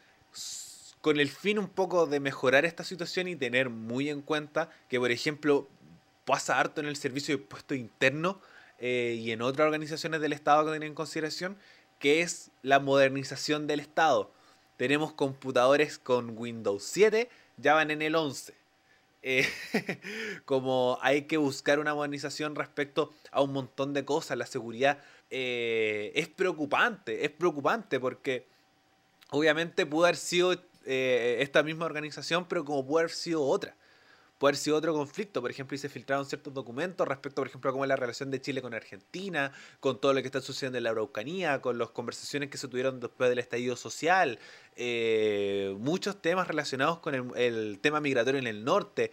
con 1.02 1.20
el 1.20 1.30
fin 1.30 1.60
un 1.60 1.70
poco 1.70 2.08
de 2.08 2.20
mejorar 2.20 2.66
esta 2.66 2.84
situación 2.84 3.28
y 3.28 3.36
tener 3.36 3.70
muy 3.70 4.10
en 4.10 4.24
cuenta 4.24 4.72
que, 4.90 5.00
por 5.00 5.12
ejemplo, 5.12 5.68
pasa 6.26 6.60
harto 6.60 6.82
en 6.82 6.88
el 6.88 6.96
servicio 6.96 7.38
de 7.38 7.44
puesto 7.44 7.76
interno 7.76 8.42
eh, 8.80 9.16
y 9.20 9.32
en 9.32 9.44
otras 9.44 9.68
organizaciones 9.68 10.22
del 10.22 10.34
Estado 10.34 10.66
que 10.66 10.72
tienen 10.72 10.90
en 10.90 10.96
consideración, 10.96 11.56
que 12.00 12.22
es 12.22 12.50
la 12.64 12.80
modernización 12.80 13.68
del 13.68 13.80
Estado. 13.80 14.32
Tenemos 14.76 15.14
computadores 15.14 16.00
con 16.00 16.36
Windows 16.36 16.84
7, 16.84 17.30
ya 17.58 17.76
van 17.76 17.92
en 17.92 18.02
el 18.02 18.16
11. 18.16 18.56
Eh, 19.28 19.50
como 20.46 21.00
hay 21.02 21.24
que 21.24 21.38
buscar 21.38 21.80
una 21.80 21.96
modernización 21.96 22.56
respecto 22.56 23.12
a 23.32 23.42
un 23.42 23.54
montón 23.54 23.92
de 23.92 24.06
cosas, 24.06 24.38
la 24.38 24.46
seguridad 24.46 25.00
eh, 25.32 26.12
es 26.14 26.28
preocupante, 26.28 27.26
es 27.26 27.32
preocupante 27.32 28.00
porque 28.00 28.46
obviamente 29.32 29.88
pudo 29.88 30.06
haber 30.06 30.18
sido 30.18 30.54
eh, 30.86 31.38
esta 31.40 31.64
misma 31.64 31.86
organización, 31.86 32.46
pero 32.48 32.66
como 32.66 32.86
puede 32.86 33.06
haber 33.06 33.16
sido 33.16 33.44
otra. 33.44 33.76
Puede 34.38 34.52
haber 34.52 34.58
sido 34.58 34.76
otro 34.76 34.94
conflicto, 34.94 35.42
por 35.42 35.50
ejemplo, 35.50 35.76
y 35.76 35.78
se 35.78 35.88
filtraron 35.88 36.26
ciertos 36.26 36.54
documentos 36.54 37.08
respecto, 37.08 37.42
por 37.42 37.48
ejemplo, 37.48 37.70
a 37.70 37.74
cómo 37.74 37.86
es 37.86 37.90
la 37.90 37.96
relación 37.96 38.32
de 38.32 38.42
Chile 38.42 38.62
con 38.62 38.74
Argentina, 38.74 39.54
con 39.80 40.02
todo 40.02 40.14
lo 40.14 40.22
que 40.22 40.28
está 40.28 40.42
sucediendo 40.42 40.78
en 40.78 40.84
la 40.84 40.90
Araucanía, 40.90 41.62
con 41.62 41.78
las 41.78 41.92
conversaciones 41.92 42.50
que 42.50 42.58
se 42.58 42.68
tuvieron 42.68 43.00
después 43.00 43.30
del 43.30 43.40
estallido 43.40 43.78
social, 43.78 44.38
eh, 44.76 45.74
muchos 45.80 46.22
temas 46.22 46.50
relacionados 46.50 47.00
con 47.00 47.34
el, 47.38 47.80
tema 47.80 48.02
migratorio 48.02 48.40
en 48.40 48.48
el 48.48 48.66
norte, 48.66 49.12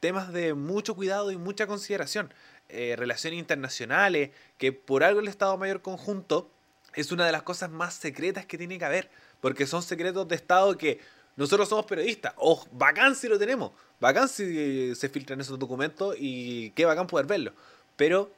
temas 0.00 0.32
de 0.32 0.54
mucho 0.54 0.96
cuidado 0.96 1.30
y 1.30 1.36
mucha 1.36 1.68
consideración, 1.68 2.34
eh, 2.68 2.96
relaciones 2.98 3.38
internacionales, 3.38 4.30
que 4.58 4.72
por 4.72 5.04
algo 5.04 5.20
el 5.20 5.28
Estado 5.28 5.56
Mayor 5.56 5.82
Conjunto 5.82 6.50
es 6.94 7.12
una 7.12 7.26
de 7.26 7.32
las 7.32 7.42
cosas 7.44 7.70
más 7.70 7.94
secretas 7.94 8.44
que 8.46 8.58
tiene 8.58 8.78
que 8.78 8.84
haber 8.84 9.10
porque 9.40 9.66
son 9.66 9.82
secretos 9.82 10.26
de 10.26 10.36
Estado 10.36 10.78
que 10.78 11.00
nosotros 11.36 11.68
somos 11.68 11.86
periodistas. 11.86 12.34
O 12.36 12.64
bacán 12.72 13.14
si 13.14 13.28
lo 13.28 13.38
tenemos, 13.38 13.72
bacán 14.00 14.28
si 14.28 14.94
se 14.94 15.08
filtran 15.08 15.40
esos 15.40 15.58
documentos 15.58 16.16
y 16.18 16.70
qué 16.70 16.84
bacán 16.84 17.06
poder 17.06 17.26
verlo. 17.26 17.52
Pero 17.96 18.30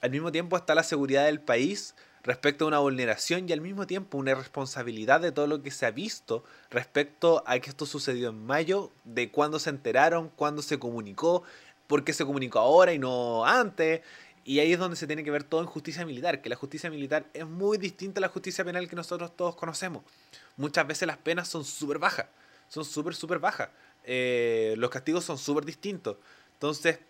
al 0.00 0.10
mismo 0.10 0.32
tiempo 0.32 0.56
está 0.56 0.74
la 0.74 0.82
seguridad 0.82 1.26
del 1.26 1.40
país 1.40 1.94
respecto 2.22 2.64
a 2.64 2.68
una 2.68 2.78
vulneración 2.78 3.48
y 3.48 3.52
al 3.52 3.60
mismo 3.60 3.86
tiempo 3.86 4.18
una 4.18 4.34
responsabilidad 4.34 5.20
de 5.20 5.32
todo 5.32 5.46
lo 5.46 5.62
que 5.62 5.70
se 5.70 5.86
ha 5.86 5.90
visto 5.90 6.44
respecto 6.70 7.42
a 7.46 7.58
que 7.58 7.70
esto 7.70 7.86
sucedió 7.86 8.30
en 8.30 8.44
mayo, 8.44 8.90
de 9.04 9.30
cuándo 9.30 9.58
se 9.58 9.70
enteraron, 9.70 10.30
cuándo 10.36 10.62
se 10.62 10.78
comunicó, 10.78 11.42
por 11.86 12.04
qué 12.04 12.12
se 12.12 12.24
comunicó 12.24 12.58
ahora 12.58 12.92
y 12.92 12.98
no 12.98 13.44
antes, 13.46 14.02
y 14.44 14.58
ahí 14.58 14.72
es 14.72 14.78
donde 14.78 14.96
se 14.96 15.06
tiene 15.06 15.24
que 15.24 15.30
ver 15.30 15.44
todo 15.44 15.60
en 15.60 15.66
justicia 15.66 16.04
militar, 16.04 16.40
que 16.40 16.48
la 16.48 16.56
justicia 16.56 16.90
militar 16.90 17.26
es 17.34 17.46
muy 17.46 17.78
distinta 17.78 18.20
a 18.20 18.22
la 18.22 18.28
justicia 18.28 18.64
penal 18.64 18.88
que 18.88 18.96
nosotros 18.96 19.36
todos 19.36 19.54
conocemos. 19.54 20.02
Muchas 20.56 20.86
veces 20.86 21.06
las 21.06 21.18
penas 21.18 21.48
son 21.48 21.64
súper 21.64 21.98
bajas, 21.98 22.26
son 22.70 22.84
súper, 22.84 23.14
súper 23.14 23.38
bajas. 23.40 23.68
Eh, 24.04 24.74
los 24.78 24.88
castigos 24.90 25.24
son 25.24 25.36
súper 25.36 25.64
distintos. 25.64 26.16
Entonces, 26.54 27.00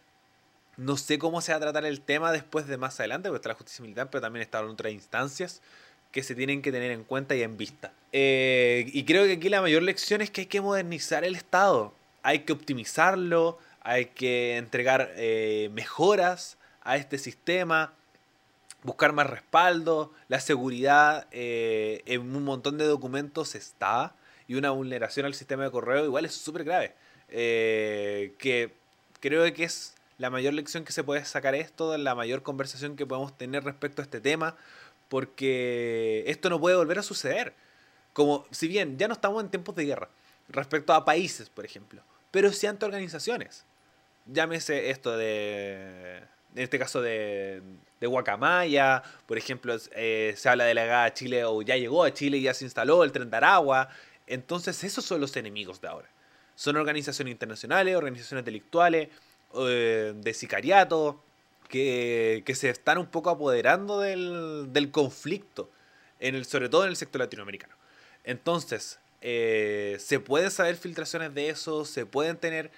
no 0.76 0.96
sé 0.96 1.18
cómo 1.18 1.40
se 1.40 1.52
va 1.52 1.58
a 1.58 1.60
tratar 1.60 1.84
el 1.84 2.00
tema 2.00 2.32
después 2.32 2.66
de 2.66 2.78
más 2.78 2.98
adelante, 2.98 3.28
porque 3.28 3.36
está 3.36 3.48
la 3.50 3.54
justicia 3.54 3.82
militar, 3.82 4.08
pero 4.10 4.22
también 4.22 4.42
están 4.42 4.66
otras 4.66 4.92
instancias 4.92 5.60
que 6.10 6.22
se 6.24 6.34
tienen 6.34 6.62
que 6.62 6.72
tener 6.72 6.90
en 6.90 7.04
cuenta 7.04 7.36
y 7.36 7.42
en 7.42 7.56
vista. 7.56 7.92
Eh, 8.12 8.90
y 8.92 9.04
creo 9.04 9.26
que 9.26 9.34
aquí 9.34 9.48
la 9.48 9.60
mayor 9.60 9.82
lección 9.82 10.22
es 10.22 10.30
que 10.30 10.42
hay 10.42 10.46
que 10.46 10.60
modernizar 10.60 11.24
el 11.24 11.36
Estado, 11.36 11.94
hay 12.22 12.40
que 12.40 12.52
optimizarlo, 12.52 13.58
hay 13.82 14.06
que 14.06 14.56
entregar 14.56 15.12
eh, 15.16 15.70
mejoras 15.74 16.56
a 16.82 16.96
este 16.96 17.18
sistema, 17.18 17.92
buscar 18.82 19.12
más 19.12 19.28
respaldo, 19.28 20.12
la 20.28 20.40
seguridad 20.40 21.28
en 21.30 22.34
un 22.34 22.44
montón 22.44 22.78
de 22.78 22.86
documentos 22.86 23.54
está 23.54 24.14
y 24.50 24.56
una 24.56 24.70
vulneración 24.70 25.26
al 25.26 25.34
sistema 25.34 25.62
de 25.62 25.70
correo 25.70 26.04
igual 26.04 26.24
es 26.24 26.34
súper 26.34 26.64
grave. 26.64 26.92
Eh, 27.28 28.34
que 28.36 28.72
creo 29.20 29.44
que 29.54 29.62
es 29.62 29.94
la 30.18 30.28
mayor 30.28 30.54
lección 30.54 30.84
que 30.84 30.90
se 30.90 31.04
puede 31.04 31.24
sacar 31.24 31.54
esto, 31.54 31.96
la 31.96 32.16
mayor 32.16 32.42
conversación 32.42 32.96
que 32.96 33.06
podemos 33.06 33.38
tener 33.38 33.62
respecto 33.62 34.02
a 34.02 34.04
este 34.04 34.20
tema, 34.20 34.56
porque 35.08 36.24
esto 36.26 36.50
no 36.50 36.58
puede 36.58 36.74
volver 36.74 36.98
a 36.98 37.04
suceder. 37.04 37.54
Como 38.12 38.44
si 38.50 38.66
bien 38.66 38.98
ya 38.98 39.06
no 39.06 39.14
estamos 39.14 39.40
en 39.40 39.50
tiempos 39.50 39.76
de 39.76 39.84
guerra, 39.84 40.08
respecto 40.48 40.94
a 40.94 41.04
países, 41.04 41.48
por 41.48 41.64
ejemplo, 41.64 42.02
pero 42.32 42.52
sí 42.52 42.66
ante 42.66 42.84
organizaciones. 42.84 43.64
Llámese 44.26 44.90
esto 44.90 45.16
de 45.16 46.24
en 46.54 46.62
este 46.62 46.78
caso 46.78 47.00
de, 47.00 47.62
de 48.00 48.06
Guacamaya, 48.06 49.02
por 49.26 49.38
ejemplo, 49.38 49.76
eh, 49.94 50.34
se 50.36 50.48
habla 50.48 50.64
de 50.64 50.74
la 50.74 50.82
llegada 50.82 51.04
a 51.04 51.14
Chile 51.14 51.44
o 51.44 51.62
ya 51.62 51.76
llegó 51.76 52.04
a 52.04 52.12
Chile 52.12 52.38
y 52.38 52.42
ya 52.42 52.54
se 52.54 52.64
instaló 52.64 53.04
el 53.04 53.12
tren 53.12 53.30
de 53.30 53.36
Aragua. 53.36 53.88
Entonces, 54.30 54.84
esos 54.84 55.04
son 55.04 55.20
los 55.20 55.36
enemigos 55.36 55.80
de 55.80 55.88
ahora. 55.88 56.08
Son 56.54 56.76
organizaciones 56.76 57.32
internacionales, 57.32 57.96
organizaciones 57.96 58.44
delictuales, 58.44 59.08
eh, 59.54 60.12
de 60.14 60.34
sicariato, 60.34 61.20
que, 61.68 62.42
que, 62.46 62.54
se 62.54 62.70
están 62.70 62.98
un 62.98 63.06
poco 63.06 63.30
apoderando 63.30 64.00
del, 64.00 64.72
del, 64.72 64.90
conflicto, 64.92 65.68
en 66.20 66.36
el, 66.36 66.44
sobre 66.44 66.68
todo 66.68 66.84
en 66.84 66.90
el 66.90 66.96
sector 66.96 67.20
latinoamericano. 67.20 67.74
Entonces, 68.22 69.00
eh, 69.20 69.96
se 69.98 70.20
pueden 70.20 70.52
saber 70.52 70.76
filtraciones 70.76 71.34
de 71.34 71.48
eso, 71.48 71.84
se 71.84 72.06
pueden 72.06 72.36
tener 72.36 72.70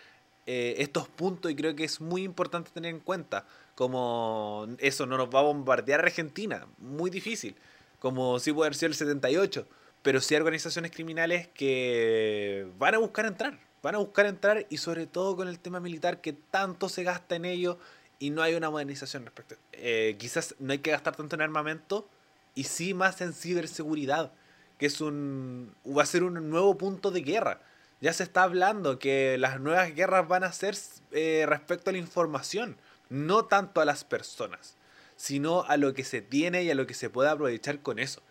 estos 0.44 1.07
puntos 1.07 1.53
y 1.53 1.55
creo 1.55 1.76
que 1.76 1.84
es 1.84 2.00
muy 2.00 2.24
importante 2.24 2.72
tener 2.72 2.90
en 2.90 2.98
cuenta 2.98 3.46
como 3.76 4.66
eso 4.78 5.07
no 5.07 5.16
nos 5.16 5.28
va 5.28 5.38
a 5.38 5.42
bombardear 5.42 6.00
Argentina, 6.00 6.66
muy 6.78 7.11
difícil, 7.11 7.55
como 8.00 8.40
si 8.40 8.53
puede 8.53 8.74
ser 8.74 8.88
el 8.88 8.96
78, 8.96 9.66
pero 10.03 10.20
sí 10.20 10.34
hay 10.34 10.40
organizaciones 10.40 10.90
criminales 10.90 11.48
que 11.48 12.66
van 12.78 12.94
a 12.94 12.98
buscar 12.98 13.26
entrar, 13.26 13.59
van 13.82 13.94
a 13.94 13.98
buscar 13.98 14.26
entrar 14.26 14.66
y 14.68 14.78
sobre 14.78 15.07
todo 15.07 15.36
con 15.36 15.48
el 15.48 15.59
tema 15.59 15.80
militar 15.80 16.20
que 16.20 16.32
tanto 16.32 16.88
se 16.88 17.03
gasta 17.05 17.36
en 17.36 17.44
ello 17.44 17.78
y 18.18 18.30
no 18.30 18.42
hay 18.42 18.55
una 18.55 18.70
modernización 18.70 19.24
respecto. 19.24 19.57
Eh, 19.72 20.16
quizás 20.18 20.55
no 20.59 20.72
hay 20.72 20.78
que 20.78 20.90
gastar 20.90 21.16
tanto 21.16 21.34
en 21.36 21.42
armamento 21.42 22.09
y 22.55 22.64
sí 22.64 22.94
más 22.94 23.20
en 23.20 23.32
ciberseguridad, 23.32 24.32
que 24.78 24.86
es 24.86 25.00
un 25.00 25.74
va 25.86 26.03
a 26.03 26.07
ser 26.07 26.22
un 26.22 26.50
nuevo 26.50 26.76
punto 26.76 27.11
de 27.11 27.22
guerra. 27.22 27.61
Ya 28.00 28.12
se 28.12 28.24
está 28.24 28.42
hablando 28.42 28.98
que 28.98 29.38
las 29.38 29.61
nuevas 29.61 29.94
guerras 29.94 30.26
van 30.26 30.42
a 30.42 30.53
ser 30.53 30.76
eh, 31.12 31.44
respecto 31.48 31.90
a 31.90 31.92
la 31.92 32.00
información 32.00 32.76
no 33.09 33.44
tanto 33.44 33.80
a 33.80 33.84
las 33.84 34.05
personas, 34.05 34.76
sino 35.16 35.64
a 35.64 35.76
lo 35.76 35.92
que 35.92 36.03
se 36.03 36.22
tiene 36.22 36.64
y 36.64 36.70
a 36.70 36.74
lo 36.74 36.86
que 36.86 36.94
se 36.94 37.11
puede 37.11 37.28
aprovechar 37.28 37.80
con 37.80 37.98
eso. 37.98 38.22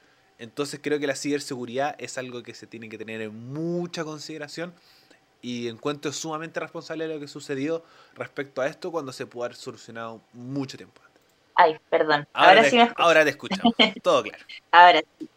Entonces 0.41 0.79
creo 0.81 0.99
que 0.99 1.07
la 1.07 1.15
ciberseguridad 1.15 1.95
es 1.99 2.17
algo 2.17 2.41
que 2.41 2.55
se 2.55 2.65
tiene 2.65 2.89
que 2.89 2.97
tener 2.97 3.21
en 3.21 3.53
mucha 3.53 4.03
consideración 4.03 4.73
y 5.41 5.67
encuentro 5.67 6.11
sumamente 6.11 6.59
responsable 6.59 7.07
de 7.07 7.13
lo 7.13 7.19
que 7.19 7.27
sucedió 7.27 7.83
respecto 8.15 8.61
a 8.61 8.67
esto 8.67 8.91
cuando 8.91 9.13
se 9.13 9.27
pudo 9.27 9.45
haber 9.45 9.55
solucionado 9.55 10.19
mucho 10.33 10.77
tiempo 10.77 10.99
antes. 11.05 11.21
Ay, 11.55 11.77
perdón. 11.89 12.27
Ahora, 12.33 12.63
sí 12.63 12.75
me 12.75 12.91
ahora 12.97 13.23
te 13.23 13.29
escucho. 13.29 13.61
Todo 14.03 14.23
claro. 14.23 14.43
ahora 14.71 15.01
sí. 15.19 15.29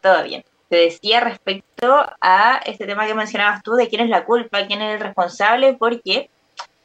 Todo 0.00 0.22
bien. 0.22 0.44
Te 0.68 0.76
decía 0.76 1.20
respecto 1.20 2.06
a 2.20 2.60
este 2.64 2.86
tema 2.86 3.06
que 3.06 3.14
mencionabas 3.14 3.62
tú 3.62 3.72
de 3.72 3.88
quién 3.88 4.02
es 4.02 4.08
la 4.08 4.24
culpa, 4.24 4.66
quién 4.66 4.82
es 4.82 4.94
el 4.94 5.00
responsable, 5.00 5.74
porque 5.74 6.30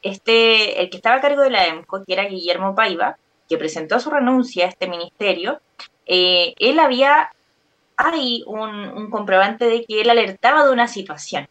este, 0.02 0.82
el 0.82 0.90
que 0.90 0.98
estaba 0.98 1.18
a 1.18 1.22
cargo 1.22 1.44
de 1.44 1.52
la 1.52 1.68
EMCO, 1.68 2.04
que 2.04 2.14
era 2.14 2.26
Guillermo 2.26 2.74
Paiva, 2.74 3.18
que 3.48 3.58
presentó 3.58 4.00
su 4.00 4.10
renuncia 4.10 4.66
a 4.66 4.70
este 4.70 4.88
ministerio, 4.88 5.62
eh, 6.06 6.56
él 6.58 6.80
había, 6.80 7.32
hay 8.02 8.44
un, 8.48 9.10
comprobante 9.10 9.66
de 9.66 9.84
que 9.84 10.02
él 10.02 10.10
alertaba 10.10 10.66
de 10.66 10.72
una 10.72 10.88
situación, 10.88 11.50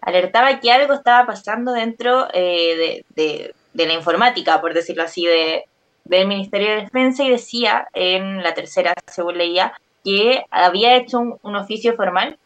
alertaba 0.00 0.58
que 0.58 0.72
algo 0.72 0.92
estaba 0.92 1.24
pasando 1.24 1.72
dentro 1.72 2.26
eh, 2.34 3.04
de, 3.14 3.54
la 3.74 3.92
informática, 3.92 4.60
por 4.60 4.74
decirlo 4.74 5.04
así, 5.04 5.24
de, 5.24 5.64
del 6.04 6.26
Ministerio 6.26 6.70
de 6.70 6.82
Defensa 6.82 7.22
y 7.22 7.30
decía 7.30 7.86
en 7.94 8.42
la 8.42 8.54
tercera, 8.54 8.92
según 9.06 9.38
leía, 9.38 9.72
que 10.04 10.44
había 10.50 10.96
hecho 10.96 11.38
un 11.40 11.56
oficio 11.56 11.94
formal 11.94 12.38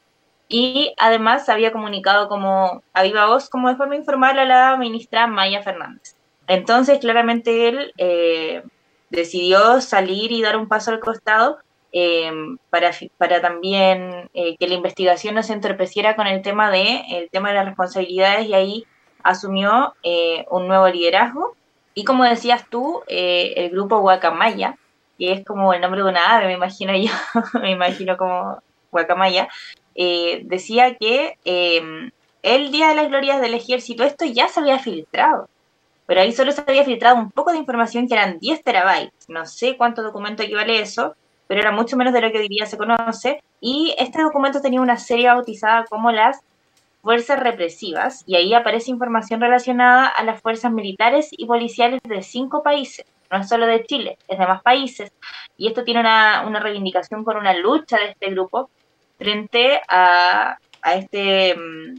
y 0.48 0.94
además 0.98 1.48
había 1.48 1.72
comunicado 1.72 2.28
como 2.28 2.82
a 2.92 3.02
viva 3.02 3.26
voz, 3.26 3.48
como 3.48 3.70
de 3.70 3.76
forma 3.76 3.96
informal, 3.96 4.38
a 4.38 4.44
la 4.44 4.76
ministra 4.76 5.26
Maya 5.26 5.62
Fernández. 5.62 6.16
Entonces, 6.46 6.98
claramente 6.98 7.68
él 7.68 7.92
eh, 7.96 8.62
decidió 9.08 9.80
salir 9.80 10.32
y 10.32 10.42
dar 10.42 10.56
un 10.56 10.68
paso 10.68 10.90
al 10.90 11.00
costado 11.00 11.58
eh, 11.92 12.30
para, 12.70 12.90
para 13.16 13.40
también 13.40 14.28
eh, 14.34 14.56
que 14.58 14.68
la 14.68 14.74
investigación 14.74 15.34
no 15.34 15.42
se 15.42 15.54
entorpeciera 15.54 16.16
con 16.16 16.26
el 16.26 16.42
tema 16.42 16.70
de, 16.70 17.02
el 17.10 17.30
tema 17.30 17.48
de 17.48 17.54
las 17.54 17.66
responsabilidades 17.66 18.46
y 18.46 18.54
ahí 18.54 18.86
asumió 19.22 19.94
un 20.50 20.68
nuevo 20.68 20.88
liderazgo. 20.88 21.54
Y 21.94 22.04
como 22.04 22.24
decías 22.24 22.64
tú, 22.70 23.02
el 23.08 23.70
grupo 23.70 23.98
Guacamaya, 23.98 24.76
que 25.18 25.32
es 25.32 25.44
como 25.44 25.74
el 25.74 25.80
nombre 25.80 26.02
de 26.02 26.08
una 26.08 26.36
ave, 26.36 26.46
me 26.46 26.52
imagino 26.52 26.94
yo, 26.96 27.10
me 27.60 27.72
imagino 27.72 28.16
como 28.16 28.62
Guacamaya, 28.92 29.48
eh, 29.94 30.42
decía 30.44 30.94
que 30.94 31.36
el 32.42 32.70
Día 32.70 32.88
de 32.88 32.94
las 32.94 33.08
Glorias 33.08 33.40
del 33.40 33.54
Ejército, 33.54 34.04
esto 34.04 34.24
ya 34.24 34.48
se 34.48 34.60
había 34.60 34.78
filtrado, 34.78 35.48
pero 36.06 36.20
ahí 36.20 36.32
solo 36.32 36.52
se 36.52 36.62
había 36.66 36.84
filtrado 36.84 37.16
un 37.16 37.30
poco 37.30 37.50
de 37.50 37.58
información 37.58 38.06
que 38.06 38.14
eran 38.14 38.38
10 38.38 38.62
terabytes, 38.62 39.28
no 39.28 39.44
sé 39.44 39.76
cuánto 39.76 40.02
documento 40.02 40.42
equivale 40.42 40.80
eso, 40.80 41.16
pero 41.48 41.60
era 41.60 41.72
mucho 41.72 41.96
menos 41.96 42.12
de 42.12 42.20
lo 42.20 42.30
que 42.30 42.38
hoy 42.38 42.48
día 42.48 42.66
se 42.66 42.78
conoce, 42.78 43.42
y 43.60 43.94
este 43.98 44.22
documento 44.22 44.60
tenía 44.60 44.80
una 44.80 44.98
serie 44.98 45.26
bautizada 45.26 45.84
como 45.86 46.12
las 46.12 46.38
fuerzas 47.02 47.40
represivas, 47.40 48.22
y 48.26 48.36
ahí 48.36 48.54
aparece 48.54 48.90
información 48.90 49.40
relacionada 49.40 50.06
a 50.06 50.22
las 50.22 50.40
fuerzas 50.40 50.70
militares 50.70 51.30
y 51.32 51.46
policiales 51.46 52.00
de 52.04 52.22
cinco 52.22 52.62
países, 52.62 53.06
no 53.30 53.38
es 53.38 53.48
solo 53.48 53.66
de 53.66 53.84
Chile, 53.84 54.18
es 54.28 54.38
de 54.38 54.46
más 54.46 54.62
países, 54.62 55.10
y 55.56 55.66
esto 55.68 55.84
tiene 55.84 56.00
una, 56.00 56.44
una 56.46 56.60
reivindicación 56.60 57.24
por 57.24 57.36
una 57.36 57.54
lucha 57.54 57.98
de 57.98 58.10
este 58.10 58.30
grupo 58.30 58.70
frente 59.16 59.80
a, 59.88 60.58
a 60.82 60.94
este, 60.94 61.56
mm, 61.56 61.98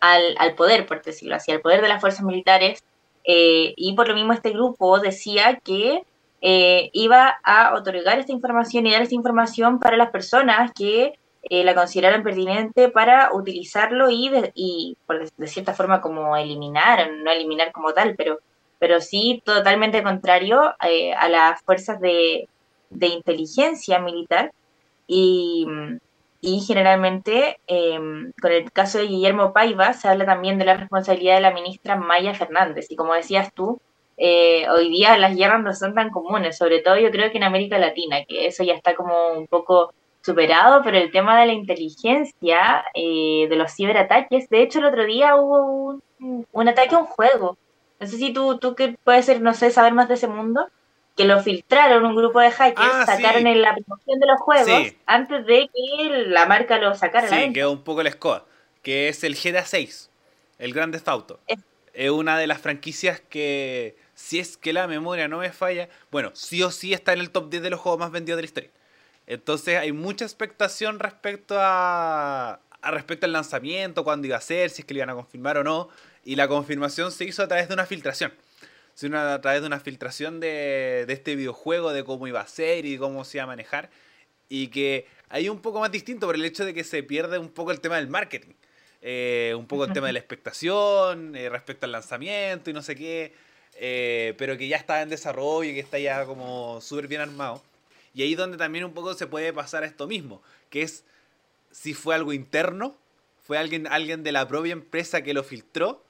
al, 0.00 0.36
al, 0.38 0.54
poder, 0.54 0.86
por 0.86 1.02
decirlo 1.02 1.36
así, 1.36 1.50
al 1.50 1.60
poder 1.60 1.80
de 1.80 1.88
las 1.88 2.00
fuerzas 2.00 2.22
militares, 2.22 2.84
eh, 3.24 3.74
y 3.76 3.94
por 3.94 4.08
lo 4.08 4.14
mismo 4.14 4.32
este 4.32 4.50
grupo 4.50 4.98
decía 5.00 5.58
que 5.62 6.02
eh, 6.40 6.90
iba 6.92 7.38
a 7.42 7.74
otorgar 7.74 8.18
esta 8.18 8.32
información 8.32 8.86
y 8.86 8.92
dar 8.92 9.02
esta 9.02 9.14
información 9.14 9.78
para 9.80 9.96
las 9.96 10.10
personas 10.10 10.72
que 10.72 11.14
eh, 11.42 11.64
la 11.64 11.74
consideraran 11.74 12.22
pertinente 12.22 12.88
para 12.88 13.32
utilizarlo 13.32 14.10
y, 14.10 14.28
de, 14.28 14.52
y 14.54 14.96
por 15.06 15.30
de, 15.30 15.46
cierta 15.46 15.72
forma 15.72 16.00
como 16.00 16.36
eliminar, 16.36 17.10
no 17.12 17.30
eliminar 17.30 17.72
como 17.72 17.92
tal, 17.94 18.16
pero, 18.16 18.40
pero 18.78 19.00
sí 19.00 19.40
totalmente 19.44 20.02
contrario 20.02 20.74
eh, 20.84 21.14
a 21.14 21.28
las 21.28 21.62
fuerzas 21.62 22.00
de, 22.00 22.48
inteligencia 23.00 23.98
militar. 23.98 24.52
Y, 25.06 25.66
generalmente 26.66 27.60
eh, 27.66 27.98
con 28.40 28.52
el 28.52 28.70
caso 28.72 28.98
de 28.98 29.06
Guillermo 29.06 29.52
Paiva 29.52 29.92
se 29.92 30.08
habla 30.08 30.24
también 30.26 30.58
de 30.58 30.64
la 30.64 30.76
responsabilidad 30.76 31.36
de 31.36 31.40
la 31.40 31.52
ministra 31.52 31.96
Maya 31.96 32.34
Fernández. 32.34 32.90
Y 32.90 32.96
como 32.96 33.14
decías 33.14 33.52
tú, 33.54 33.80
eh, 34.20 34.68
hoy 34.68 34.90
día 34.90 35.16
las 35.16 35.36
guerras 35.36 35.62
no 35.62 35.72
son 35.72 35.94
tan 35.94 36.10
comunes, 36.10 36.58
sobre 36.58 36.80
todo 36.80 36.98
yo 36.98 37.12
creo 37.12 37.30
que 37.30 37.38
en 37.38 37.44
América 37.44 37.78
Latina, 37.78 38.24
que 38.26 38.48
eso 38.48 38.64
ya 38.64 38.74
está 38.74 38.96
como 38.96 39.28
un 39.28 39.46
poco 39.46 39.94
superado, 40.22 40.82
pero 40.82 40.98
el 40.98 41.12
tema 41.12 41.40
de 41.40 41.46
la 41.46 41.52
inteligencia, 41.52 42.84
eh, 42.94 43.46
de 43.48 43.56
los 43.56 43.72
ciberataques, 43.74 44.48
de 44.48 44.62
hecho 44.62 44.80
el 44.80 44.86
otro 44.86 45.06
día 45.06 45.36
hubo 45.36 46.00
un, 46.18 46.46
un, 46.50 46.68
ataque 46.68 46.96
a 46.96 46.98
un 46.98 47.06
juego, 47.06 47.56
no 48.00 48.06
sé 48.08 48.16
si 48.16 48.32
tú, 48.32 48.58
tú 48.58 48.74
que 48.74 48.96
puedes 49.04 49.24
ser, 49.24 49.40
no 49.40 49.54
sé, 49.54 49.70
saber 49.70 49.92
más 49.92 50.08
de 50.08 50.14
ese 50.14 50.26
mundo, 50.26 50.66
que 51.16 51.24
lo 51.24 51.40
filtraron 51.40 52.04
un 52.04 52.16
grupo 52.16 52.40
de 52.40 52.50
hackers, 52.50 52.90
ah, 52.92 53.06
sacaron 53.06 53.42
sí. 53.42 53.48
en 53.48 53.62
la 53.62 53.74
promoción 53.74 54.18
de 54.18 54.26
los 54.26 54.40
juegos 54.40 54.66
sí. 54.66 54.98
antes 55.06 55.46
de 55.46 55.70
que 55.72 56.08
la 56.26 56.46
marca 56.46 56.78
lo 56.78 56.94
sacara. 56.96 57.28
Sí, 57.28 57.52
quedó 57.52 57.70
un 57.70 57.82
poco 57.82 58.00
el 58.00 58.10
SCOA, 58.10 58.44
que 58.82 59.08
es 59.08 59.22
el 59.22 59.36
GTA 59.36 59.64
6, 59.64 60.10
el 60.58 60.72
Grande 60.72 61.00
Auto. 61.06 61.38
Es, 61.46 61.58
es 61.92 62.10
una 62.10 62.38
de 62.38 62.46
las 62.46 62.60
franquicias 62.60 63.20
que 63.20 63.96
si 64.18 64.40
es 64.40 64.56
que 64.56 64.72
la 64.72 64.88
memoria 64.88 65.28
no 65.28 65.38
me 65.38 65.52
falla, 65.52 65.88
bueno, 66.10 66.32
sí 66.34 66.60
o 66.64 66.72
sí 66.72 66.92
está 66.92 67.12
en 67.12 67.20
el 67.20 67.30
top 67.30 67.50
10 67.50 67.62
de 67.62 67.70
los 67.70 67.78
juegos 67.78 68.00
más 68.00 68.10
vendidos 68.10 68.38
de 68.38 68.42
la 68.42 68.46
historia. 68.46 68.70
Entonces 69.28 69.78
hay 69.78 69.92
mucha 69.92 70.24
expectación 70.24 70.98
respecto 70.98 71.54
a, 71.56 72.60
a 72.82 72.90
respecto 72.90 73.26
al 73.26 73.32
lanzamiento, 73.32 74.02
cuándo 74.02 74.26
iba 74.26 74.36
a 74.36 74.40
ser, 74.40 74.70
si 74.70 74.82
es 74.82 74.86
que 74.86 74.94
lo 74.94 74.98
iban 74.98 75.10
a 75.10 75.14
confirmar 75.14 75.58
o 75.58 75.62
no. 75.62 75.88
Y 76.24 76.34
la 76.34 76.48
confirmación 76.48 77.12
se 77.12 77.26
hizo 77.26 77.44
a 77.44 77.46
través 77.48 77.68
de 77.68 77.74
una 77.74 77.86
filtración. 77.86 78.32
Se 78.94 79.06
hizo 79.06 79.16
a 79.16 79.40
través 79.40 79.60
de 79.60 79.68
una 79.68 79.78
filtración 79.78 80.40
de, 80.40 81.04
de 81.06 81.12
este 81.12 81.36
videojuego, 81.36 81.92
de 81.92 82.02
cómo 82.02 82.26
iba 82.26 82.40
a 82.40 82.46
ser 82.48 82.86
y 82.86 82.98
cómo 82.98 83.24
se 83.24 83.38
iba 83.38 83.44
a 83.44 83.46
manejar. 83.46 83.88
Y 84.48 84.66
que 84.66 85.06
hay 85.28 85.48
un 85.48 85.60
poco 85.60 85.78
más 85.78 85.92
distinto 85.92 86.26
por 86.26 86.34
el 86.34 86.44
hecho 86.44 86.64
de 86.64 86.74
que 86.74 86.82
se 86.82 87.04
pierde 87.04 87.38
un 87.38 87.50
poco 87.50 87.70
el 87.70 87.78
tema 87.78 87.98
del 87.98 88.08
marketing. 88.08 88.54
Eh, 89.00 89.54
un 89.56 89.68
poco 89.68 89.84
el 89.84 89.92
tema 89.92 90.08
de 90.08 90.14
la 90.14 90.18
expectación 90.18 91.36
eh, 91.36 91.48
respecto 91.48 91.86
al 91.86 91.92
lanzamiento 91.92 92.68
y 92.68 92.72
no 92.72 92.82
sé 92.82 92.96
qué 92.96 93.32
eh, 93.80 94.34
pero 94.36 94.58
que 94.58 94.66
ya 94.66 94.76
está 94.76 95.02
en 95.02 95.08
desarrollo 95.08 95.70
y 95.70 95.74
que 95.74 95.80
está 95.80 95.98
ya 95.98 96.24
como 96.26 96.80
súper 96.80 97.06
bien 97.06 97.20
armado. 97.20 97.62
Y 98.12 98.22
ahí 98.22 98.34
donde 98.34 98.56
también 98.56 98.84
un 98.84 98.92
poco 98.92 99.14
se 99.14 99.28
puede 99.28 99.52
pasar 99.52 99.84
a 99.84 99.86
esto 99.86 100.08
mismo, 100.08 100.42
que 100.70 100.82
es 100.82 101.04
si 101.70 101.94
fue 101.94 102.14
algo 102.14 102.32
interno, 102.32 102.96
fue 103.46 103.56
alguien, 103.56 103.86
alguien 103.86 104.24
de 104.24 104.32
la 104.32 104.48
propia 104.48 104.72
empresa 104.72 105.22
que 105.22 105.32
lo 105.32 105.44
filtró, 105.44 106.02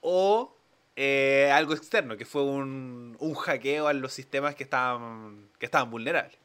o 0.00 0.54
eh, 0.94 1.50
algo 1.52 1.74
externo, 1.74 2.16
que 2.16 2.24
fue 2.24 2.42
un, 2.42 3.16
un, 3.18 3.34
hackeo 3.34 3.88
a 3.88 3.92
los 3.92 4.12
sistemas 4.12 4.54
que 4.54 4.62
estaban, 4.62 5.48
que 5.58 5.66
estaban 5.66 5.90
vulnerables. 5.90 6.38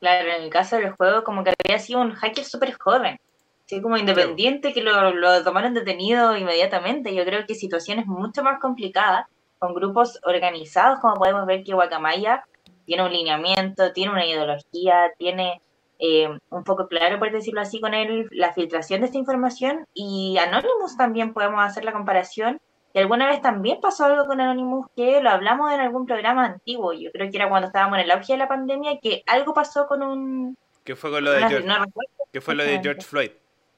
Claro, 0.00 0.30
en 0.30 0.42
el 0.42 0.50
caso 0.50 0.76
del 0.76 0.92
juego 0.92 1.22
como 1.22 1.44
que 1.44 1.52
había 1.64 1.78
sido 1.78 2.00
un 2.00 2.12
hacker 2.12 2.44
súper 2.44 2.72
joven, 2.72 3.20
así 3.66 3.82
como 3.82 3.98
independiente, 3.98 4.72
claro. 4.72 5.10
que 5.10 5.14
lo, 5.14 5.14
lo 5.14 5.44
tomaron 5.44 5.74
detenido 5.74 6.36
inmediatamente. 6.36 7.14
Yo 7.14 7.24
creo 7.24 7.46
que 7.46 7.54
situaciones 7.54 8.06
mucho 8.06 8.42
más 8.42 8.58
complicadas 8.58 9.26
con 9.62 9.74
grupos 9.74 10.18
organizados, 10.24 10.98
como 10.98 11.14
podemos 11.14 11.46
ver 11.46 11.62
que 11.62 11.72
Guacamaya 11.72 12.44
tiene 12.84 13.04
un 13.04 13.12
lineamiento, 13.12 13.92
tiene 13.92 14.10
una 14.10 14.26
ideología, 14.26 15.12
tiene 15.18 15.62
eh, 16.00 16.28
un 16.50 16.64
poco 16.64 16.88
claro, 16.88 17.20
por 17.20 17.30
decirlo 17.30 17.60
así, 17.60 17.80
con 17.80 17.94
él, 17.94 18.26
la 18.32 18.52
filtración 18.52 19.00
de 19.00 19.06
esta 19.06 19.18
información. 19.18 19.86
Y 19.94 20.36
Anonymous 20.38 20.96
también 20.96 21.32
podemos 21.32 21.62
hacer 21.62 21.84
la 21.84 21.92
comparación. 21.92 22.60
Y 22.92 22.98
alguna 22.98 23.28
vez 23.28 23.40
también 23.40 23.78
pasó 23.80 24.06
algo 24.06 24.26
con 24.26 24.40
Anonymous 24.40 24.86
que 24.96 25.22
lo 25.22 25.30
hablamos 25.30 25.70
en 25.70 25.78
algún 25.78 26.06
programa 26.06 26.44
antiguo. 26.44 26.92
Yo 26.92 27.12
creo 27.12 27.30
que 27.30 27.36
era 27.36 27.48
cuando 27.48 27.68
estábamos 27.68 27.98
en 27.98 28.04
el 28.06 28.10
auge 28.10 28.32
de 28.32 28.38
la 28.38 28.48
pandemia, 28.48 28.98
que 29.00 29.22
algo 29.28 29.54
pasó 29.54 29.86
con 29.86 30.02
un. 30.02 30.58
¿Qué 30.82 30.96
fue 30.96 31.12
con 31.12 31.22
lo 31.22 31.30
de 31.30 31.46
George, 31.46 31.68
no 31.68 31.84
¿Qué 32.32 32.40
fue 32.40 32.56
lo 32.56 32.64
de 32.64 32.80
George 32.82 33.02
Floyd? 33.02 33.30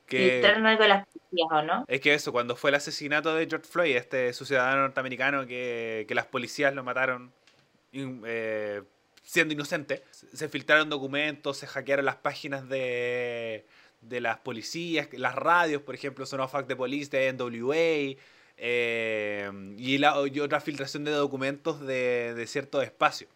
Que... 0.07 0.45
algo 0.45 0.83
de 0.83 0.89
las 0.89 1.07
policías, 1.07 1.49
¿o 1.51 1.63
no? 1.63 1.85
Es 1.89 2.01
que 2.01 2.15
eso, 2.15 2.33
cuando 2.33 2.57
fue 2.57 2.71
el 2.71 2.77
asesinato 2.77 3.35
de 3.35 3.47
George 3.47 3.67
Floyd, 3.67 3.97
este 3.97 4.33
su 4.33 4.45
ciudadano 4.45 4.83
norteamericano 4.83 5.47
que, 5.47 6.05
que 6.07 6.15
las 6.15 6.27
policías 6.27 6.75
lo 6.75 6.85
mataron 6.85 7.33
eh, 7.93 8.83
siendo 9.23 9.55
inocente, 9.55 10.03
se 10.11 10.49
filtraron 10.49 10.91
documentos, 10.91 11.57
se 11.57 11.67
hackearon 11.67 12.05
las 12.05 12.17
páginas 12.17 12.69
de, 12.69 13.65
de 14.03 14.21
las 14.21 14.39
policías, 14.39 15.09
las 15.13 15.35
radios, 15.35 15.83
por 15.83 15.95
ejemplo, 15.95 16.27
Son 16.27 16.47
Fact 16.49 16.69
the 16.69 16.77
Police 16.77 17.11
de 17.11 17.33
NWA, 17.33 18.21
eh, 18.57 19.51
y, 19.79 19.99
la, 19.99 20.17
y 20.31 20.41
otra 20.41 20.61
filtración 20.61 21.05
de 21.05 21.13
documentos 21.13 21.81
de, 21.81 22.35
de 22.35 22.47
ciertos 22.47 22.85
espacios. 22.85 23.31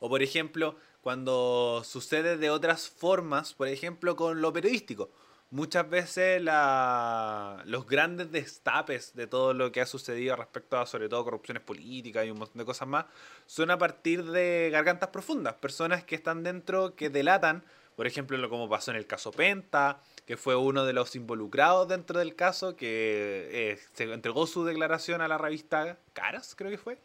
O 0.00 0.08
por 0.08 0.22
ejemplo, 0.22 0.76
cuando 1.00 1.82
sucede 1.84 2.36
de 2.36 2.50
otras 2.50 2.88
formas, 2.88 3.54
por 3.54 3.68
ejemplo, 3.68 4.16
con 4.16 4.40
lo 4.40 4.52
periodístico 4.52 5.10
muchas 5.52 5.88
veces 5.88 6.42
los 6.42 7.86
grandes 7.86 8.32
destapes 8.32 9.14
de 9.14 9.26
todo 9.26 9.52
lo 9.52 9.70
que 9.70 9.82
ha 9.82 9.86
sucedido 9.86 10.34
respecto 10.34 10.78
a 10.78 10.86
sobre 10.86 11.10
todo 11.10 11.24
corrupciones 11.24 11.62
políticas 11.62 12.26
y 12.26 12.30
un 12.30 12.38
montón 12.38 12.58
de 12.58 12.64
cosas 12.64 12.88
más 12.88 13.04
son 13.46 13.70
a 13.70 13.76
partir 13.76 14.24
de 14.24 14.70
gargantas 14.72 15.10
profundas, 15.10 15.54
personas 15.54 16.04
que 16.04 16.14
están 16.14 16.42
dentro 16.42 16.96
que 16.96 17.10
delatan, 17.10 17.62
por 17.96 18.06
ejemplo, 18.06 18.48
como 18.48 18.68
pasó 18.68 18.92
en 18.92 18.96
el 18.96 19.06
caso 19.06 19.30
Penta, 19.30 20.00
que 20.26 20.38
fue 20.38 20.56
uno 20.56 20.86
de 20.86 20.94
los 20.94 21.14
involucrados 21.14 21.86
dentro 21.86 22.18
del 22.18 22.34
caso, 22.34 22.74
que 22.74 23.48
eh, 23.52 23.78
se 23.92 24.10
entregó 24.10 24.46
su 24.46 24.64
declaración 24.64 25.20
a 25.20 25.28
la 25.28 25.36
revista 25.36 25.98
Caras, 26.14 26.54
creo 26.56 26.70
que 26.70 26.78
fue. 26.78 26.98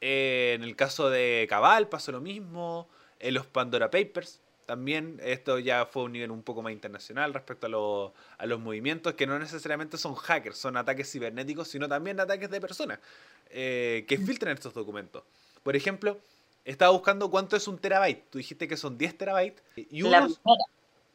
Eh, 0.00 0.54
en 0.54 0.62
el 0.62 0.74
caso 0.74 1.10
de 1.10 1.46
Cabal 1.50 1.88
pasó 1.88 2.12
lo 2.12 2.22
mismo, 2.22 2.88
en 3.18 3.34
los 3.34 3.46
Pandora 3.46 3.90
Papers, 3.90 4.40
también 4.66 5.20
esto 5.22 5.58
ya 5.60 5.86
fue 5.86 6.02
un 6.02 6.12
nivel 6.12 6.32
un 6.32 6.42
poco 6.42 6.60
más 6.60 6.72
internacional 6.72 7.32
respecto 7.32 7.66
a, 7.66 7.70
lo, 7.70 8.14
a 8.36 8.46
los 8.46 8.60
movimientos 8.60 9.14
que 9.14 9.26
no 9.26 9.38
necesariamente 9.38 9.96
son 9.96 10.14
hackers, 10.14 10.58
son 10.58 10.76
ataques 10.76 11.10
cibernéticos, 11.10 11.68
sino 11.68 11.88
también 11.88 12.18
ataques 12.18 12.50
de 12.50 12.60
personas 12.60 12.98
eh, 13.50 14.04
que 14.08 14.18
filtran 14.18 14.54
estos 14.54 14.74
documentos. 14.74 15.22
Por 15.62 15.76
ejemplo, 15.76 16.18
estaba 16.64 16.90
buscando 16.90 17.30
cuánto 17.30 17.56
es 17.56 17.68
un 17.68 17.78
terabyte. 17.78 18.28
Tú 18.28 18.38
dijiste 18.38 18.66
que 18.66 18.76
son 18.76 18.98
10 18.98 19.16
terabytes 19.16 19.62
y 19.76 20.02
uno, 20.02 20.28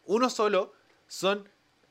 uno 0.06 0.30
solo 0.30 0.74
son, 1.08 1.48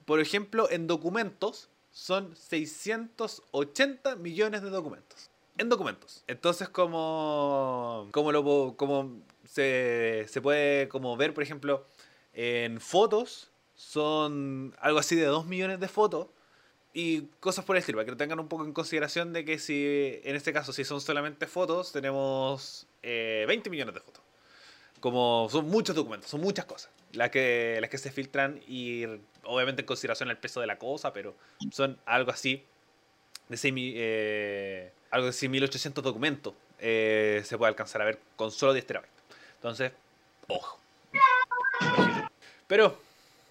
por 0.06 0.18
ejemplo, 0.18 0.68
en 0.70 0.86
documentos, 0.86 1.68
son 1.92 2.34
680 2.34 4.16
millones 4.16 4.62
de 4.62 4.70
documentos. 4.70 5.28
En 5.58 5.68
documentos. 5.68 6.24
Entonces, 6.26 6.70
como, 6.70 8.08
como, 8.12 8.32
lo, 8.32 8.76
como 8.78 9.20
se, 9.50 10.26
se 10.28 10.40
puede 10.40 10.88
como 10.88 11.16
ver, 11.16 11.34
por 11.34 11.42
ejemplo, 11.42 11.84
en 12.32 12.80
fotos, 12.80 13.50
son 13.74 14.76
algo 14.78 14.98
así 15.00 15.16
de 15.16 15.24
2 15.24 15.46
millones 15.46 15.80
de 15.80 15.88
fotos 15.88 16.28
y 16.92 17.22
cosas 17.40 17.64
por 17.64 17.76
el 17.76 17.80
estilo, 17.80 17.96
para 17.96 18.04
que 18.04 18.10
lo 18.12 18.16
tengan 18.16 18.38
un 18.38 18.48
poco 18.48 18.64
en 18.64 18.72
consideración 18.72 19.32
de 19.32 19.44
que 19.44 19.58
si, 19.58 20.20
en 20.22 20.36
este 20.36 20.52
caso, 20.52 20.72
si 20.72 20.84
son 20.84 21.00
solamente 21.00 21.46
fotos, 21.46 21.90
tenemos 21.90 22.86
eh, 23.02 23.44
20 23.48 23.70
millones 23.70 23.94
de 23.94 24.00
fotos. 24.00 24.22
Como 25.00 25.48
son 25.50 25.66
muchos 25.66 25.96
documentos, 25.96 26.30
son 26.30 26.42
muchas 26.42 26.66
cosas 26.66 26.90
las 27.12 27.30
que, 27.30 27.78
las 27.80 27.90
que 27.90 27.98
se 27.98 28.12
filtran 28.12 28.60
y 28.68 29.04
obviamente 29.44 29.82
en 29.82 29.86
consideración 29.86 30.30
el 30.30 30.36
peso 30.38 30.60
de 30.60 30.66
la 30.66 30.78
cosa, 30.78 31.12
pero 31.12 31.34
son 31.72 31.98
algo 32.04 32.30
así 32.30 32.64
de 33.48 33.56
6, 33.56 33.74
eh, 33.76 34.92
algo 35.10 35.26
de 35.26 35.32
6.800 35.32 36.02
documentos 36.02 36.54
eh, 36.78 37.42
se 37.44 37.58
puede 37.58 37.70
alcanzar 37.70 38.02
a 38.02 38.04
ver 38.04 38.20
con 38.36 38.50
solo 38.52 38.74
10 38.74 38.86
terabytes. 38.86 39.19
Entonces, 39.60 39.92
ojo. 40.48 40.80
Pero, 42.66 42.98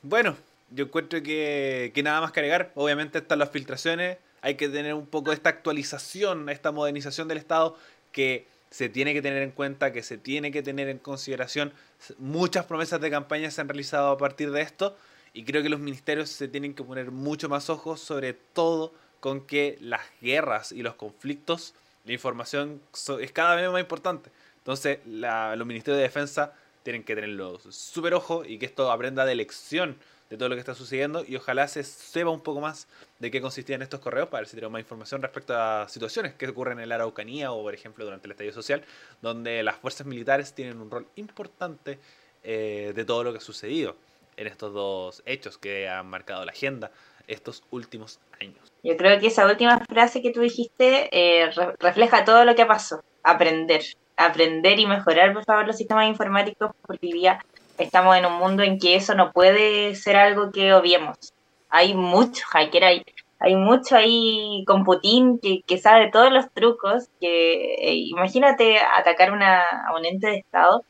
bueno, 0.01 0.35
yo 0.71 0.85
encuentro 0.85 1.21
que, 1.21 1.91
que 1.93 2.01
nada 2.01 2.19
más 2.19 2.31
que 2.31 2.39
agregar. 2.39 2.71
Obviamente 2.73 3.19
están 3.19 3.37
las 3.37 3.51
filtraciones. 3.51 4.17
Hay 4.41 4.55
que 4.55 4.69
tener 4.69 4.95
un 4.95 5.05
poco 5.05 5.31
esta 5.33 5.49
actualización, 5.49 6.49
esta 6.49 6.71
modernización 6.71 7.27
del 7.27 7.37
Estado 7.37 7.77
que 8.11 8.47
se 8.71 8.89
tiene 8.89 9.13
que 9.13 9.21
tener 9.21 9.43
en 9.43 9.51
cuenta, 9.51 9.93
que 9.93 10.01
se 10.01 10.17
tiene 10.17 10.51
que 10.51 10.63
tener 10.63 10.89
en 10.89 10.97
consideración. 10.97 11.73
Muchas 12.17 12.65
promesas 12.65 13.01
de 13.01 13.11
campaña 13.11 13.51
se 13.51 13.61
han 13.61 13.69
realizado 13.69 14.09
a 14.09 14.17
partir 14.17 14.51
de 14.51 14.61
esto 14.61 14.97
y 15.33 15.43
creo 15.43 15.61
que 15.61 15.69
los 15.69 15.79
ministerios 15.79 16.29
se 16.29 16.47
tienen 16.47 16.73
que 16.73 16.83
poner 16.83 17.11
mucho 17.11 17.49
más 17.49 17.69
ojos, 17.69 17.99
sobre 17.99 18.33
todo 18.33 18.93
con 19.19 19.45
que 19.45 19.77
las 19.81 20.01
guerras 20.21 20.71
y 20.71 20.81
los 20.81 20.95
conflictos, 20.95 21.73
la 22.05 22.13
información 22.13 22.81
es 23.19 23.31
cada 23.31 23.55
vez 23.55 23.69
más 23.69 23.81
importante. 23.81 24.31
Entonces, 24.69 24.99
los 25.03 25.65
ministerios 25.65 25.97
de 25.97 26.03
defensa 26.03 26.53
tienen 26.83 27.03
que 27.03 27.15
tenerlo 27.15 27.57
súper 27.71 28.13
ojo 28.13 28.45
y 28.45 28.59
que 28.59 28.67
esto 28.67 28.91
aprenda 28.91 29.25
de 29.25 29.33
lección 29.33 29.97
de 30.29 30.37
todo 30.37 30.47
lo 30.47 30.53
que 30.53 30.59
está 30.59 30.75
sucediendo 30.75 31.25
y 31.27 31.37
ojalá 31.37 31.67
se 31.67 31.83
sepa 31.83 32.29
un 32.29 32.41
poco 32.41 32.61
más 32.61 32.87
de 33.17 33.31
qué 33.31 33.41
consistían 33.41 33.81
estos 33.81 33.99
correos 33.99 34.27
para 34.27 34.41
ver 34.41 34.47
si 34.47 34.55
tenemos 34.55 34.73
más 34.73 34.81
información 34.81 35.23
respecto 35.23 35.57
a 35.57 35.89
situaciones 35.89 36.35
que 36.35 36.47
ocurren 36.47 36.79
en 36.79 36.87
la 36.87 36.95
Araucanía 36.95 37.51
o, 37.51 37.63
por 37.63 37.73
ejemplo, 37.73 38.05
durante 38.05 38.27
el 38.27 38.33
estallido 38.33 38.53
social, 38.53 38.83
donde 39.23 39.63
las 39.63 39.75
fuerzas 39.77 40.05
militares 40.05 40.53
tienen 40.53 40.79
un 40.79 40.91
rol 40.91 41.07
importante 41.15 41.97
eh, 42.43 42.93
de 42.95 43.05
todo 43.05 43.23
lo 43.23 43.31
que 43.31 43.39
ha 43.39 43.41
sucedido 43.41 43.95
en 44.37 44.45
estos 44.45 44.71
dos 44.71 45.23
hechos 45.25 45.57
que 45.57 45.89
han 45.89 46.05
marcado 46.05 46.45
la 46.45 46.51
agenda 46.51 46.91
estos 47.25 47.63
últimos 47.71 48.19
años. 48.39 48.71
Yo 48.83 48.95
creo 48.97 49.19
que 49.19 49.27
esa 49.27 49.47
última 49.47 49.83
frase 49.89 50.21
que 50.21 50.29
tú 50.29 50.41
dijiste 50.41 51.09
eh, 51.11 51.49
refleja 51.79 52.23
todo 52.23 52.45
lo 52.45 52.53
que 52.53 52.67
pasó. 52.67 53.03
Aprender, 53.23 53.81
aprender 54.19 54.79
y 54.79 54.85
mejorar, 54.85 55.33
por 55.33 55.45
favor, 55.45 55.65
los 55.65 55.77
sistemas 55.77 56.07
informáticos, 56.07 56.71
porque 56.85 57.07
hoy 57.07 57.13
día 57.13 57.39
estamos 57.77 58.17
en 58.17 58.25
un 58.25 58.33
mundo 58.33 58.63
en 58.63 58.77
que 58.77 58.95
eso 58.95 59.15
no 59.15 59.31
puede 59.31 59.95
ser 59.95 60.17
algo 60.17 60.51
que 60.51 60.73
obviemos. 60.73 61.33
Hay 61.69 61.93
mucho 61.93 62.43
hacker, 62.47 62.83
hay, 62.83 63.05
hay 63.39 63.55
mucho 63.55 63.95
ahí 63.95 64.63
con 64.67 64.83
Putin 64.83 65.39
que, 65.39 65.61
que 65.65 65.77
sabe 65.77 66.11
todos 66.11 66.31
los 66.31 66.51
trucos, 66.51 67.07
que 67.21 67.75
eh, 67.75 67.95
imagínate 67.95 68.79
atacar 68.79 69.31
una, 69.31 69.63
a 69.63 69.95
un 69.97 70.05
ente 70.05 70.27
de 70.27 70.37
Estado, 70.37 70.83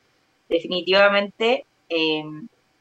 definitivamente 0.49 1.65
eh, 1.89 2.23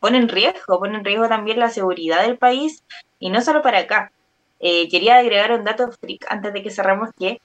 pone 0.01 0.18
en 0.18 0.28
riesgo, 0.28 0.78
pone 0.78 0.96
en 0.96 1.05
riesgo 1.05 1.28
también 1.28 1.59
la 1.59 1.68
seguridad 1.68 2.22
del 2.22 2.38
país 2.38 2.84
y 3.18 3.28
no 3.30 3.42
solo 3.42 3.62
para 3.62 3.80
acá. 3.80 4.12
Eh, 4.61 4.88
quería 4.88 5.18
agregar 5.18 5.53
un 5.53 5.64
dato 5.64 5.90
freak 6.01 6.24
antes 6.30 6.53
de 6.53 6.62
que 6.62 6.70
cerramos 6.70 7.11
que, 7.18 7.40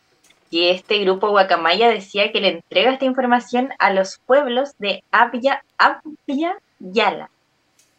que 0.50 0.72
este 0.72 1.00
grupo 1.00 1.30
Guacamaya 1.30 1.90
decía 1.90 2.32
que 2.32 2.42
le 2.42 2.50
entrega 2.50 2.92
esta 2.92 3.06
información 3.06 3.70
a 3.80 3.92
los 3.92 4.20
pueblos 4.26 4.76
de 4.78 5.04
Abya, 5.12 5.64
Abya 5.78 6.58
Yala. 6.80 7.30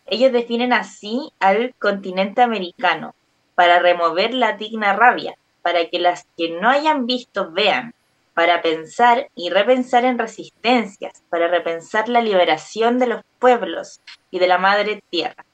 Ellos 0.07 0.33
definen 0.33 0.73
así 0.73 1.33
al 1.41 1.75
continente 1.79 2.43
americano 2.43 3.15
para 3.55 3.79
remover 3.79 4.35
la 4.35 4.53
digna 4.53 4.93
rabia, 4.95 5.37
para 5.63 5.87
que 5.87 5.99
las 5.99 6.27
que 6.37 6.51
no 6.51 6.69
hayan 6.69 7.07
visto 7.07 7.51
vean, 7.51 7.95
para 8.35 8.61
pensar 8.63 9.29
y 9.35 9.51
repensar 9.51 10.05
en 10.05 10.19
resistencias, 10.19 11.23
para 11.31 11.49
repensar 11.49 12.09
la 12.09 12.21
liberación 12.21 12.99
de 12.99 13.07
los 13.07 13.23
pueblos 13.39 14.01
y 14.31 14.41
de 14.41 14.49
la 14.49 14.59
madre 14.59 15.03
tierra. 15.09 15.45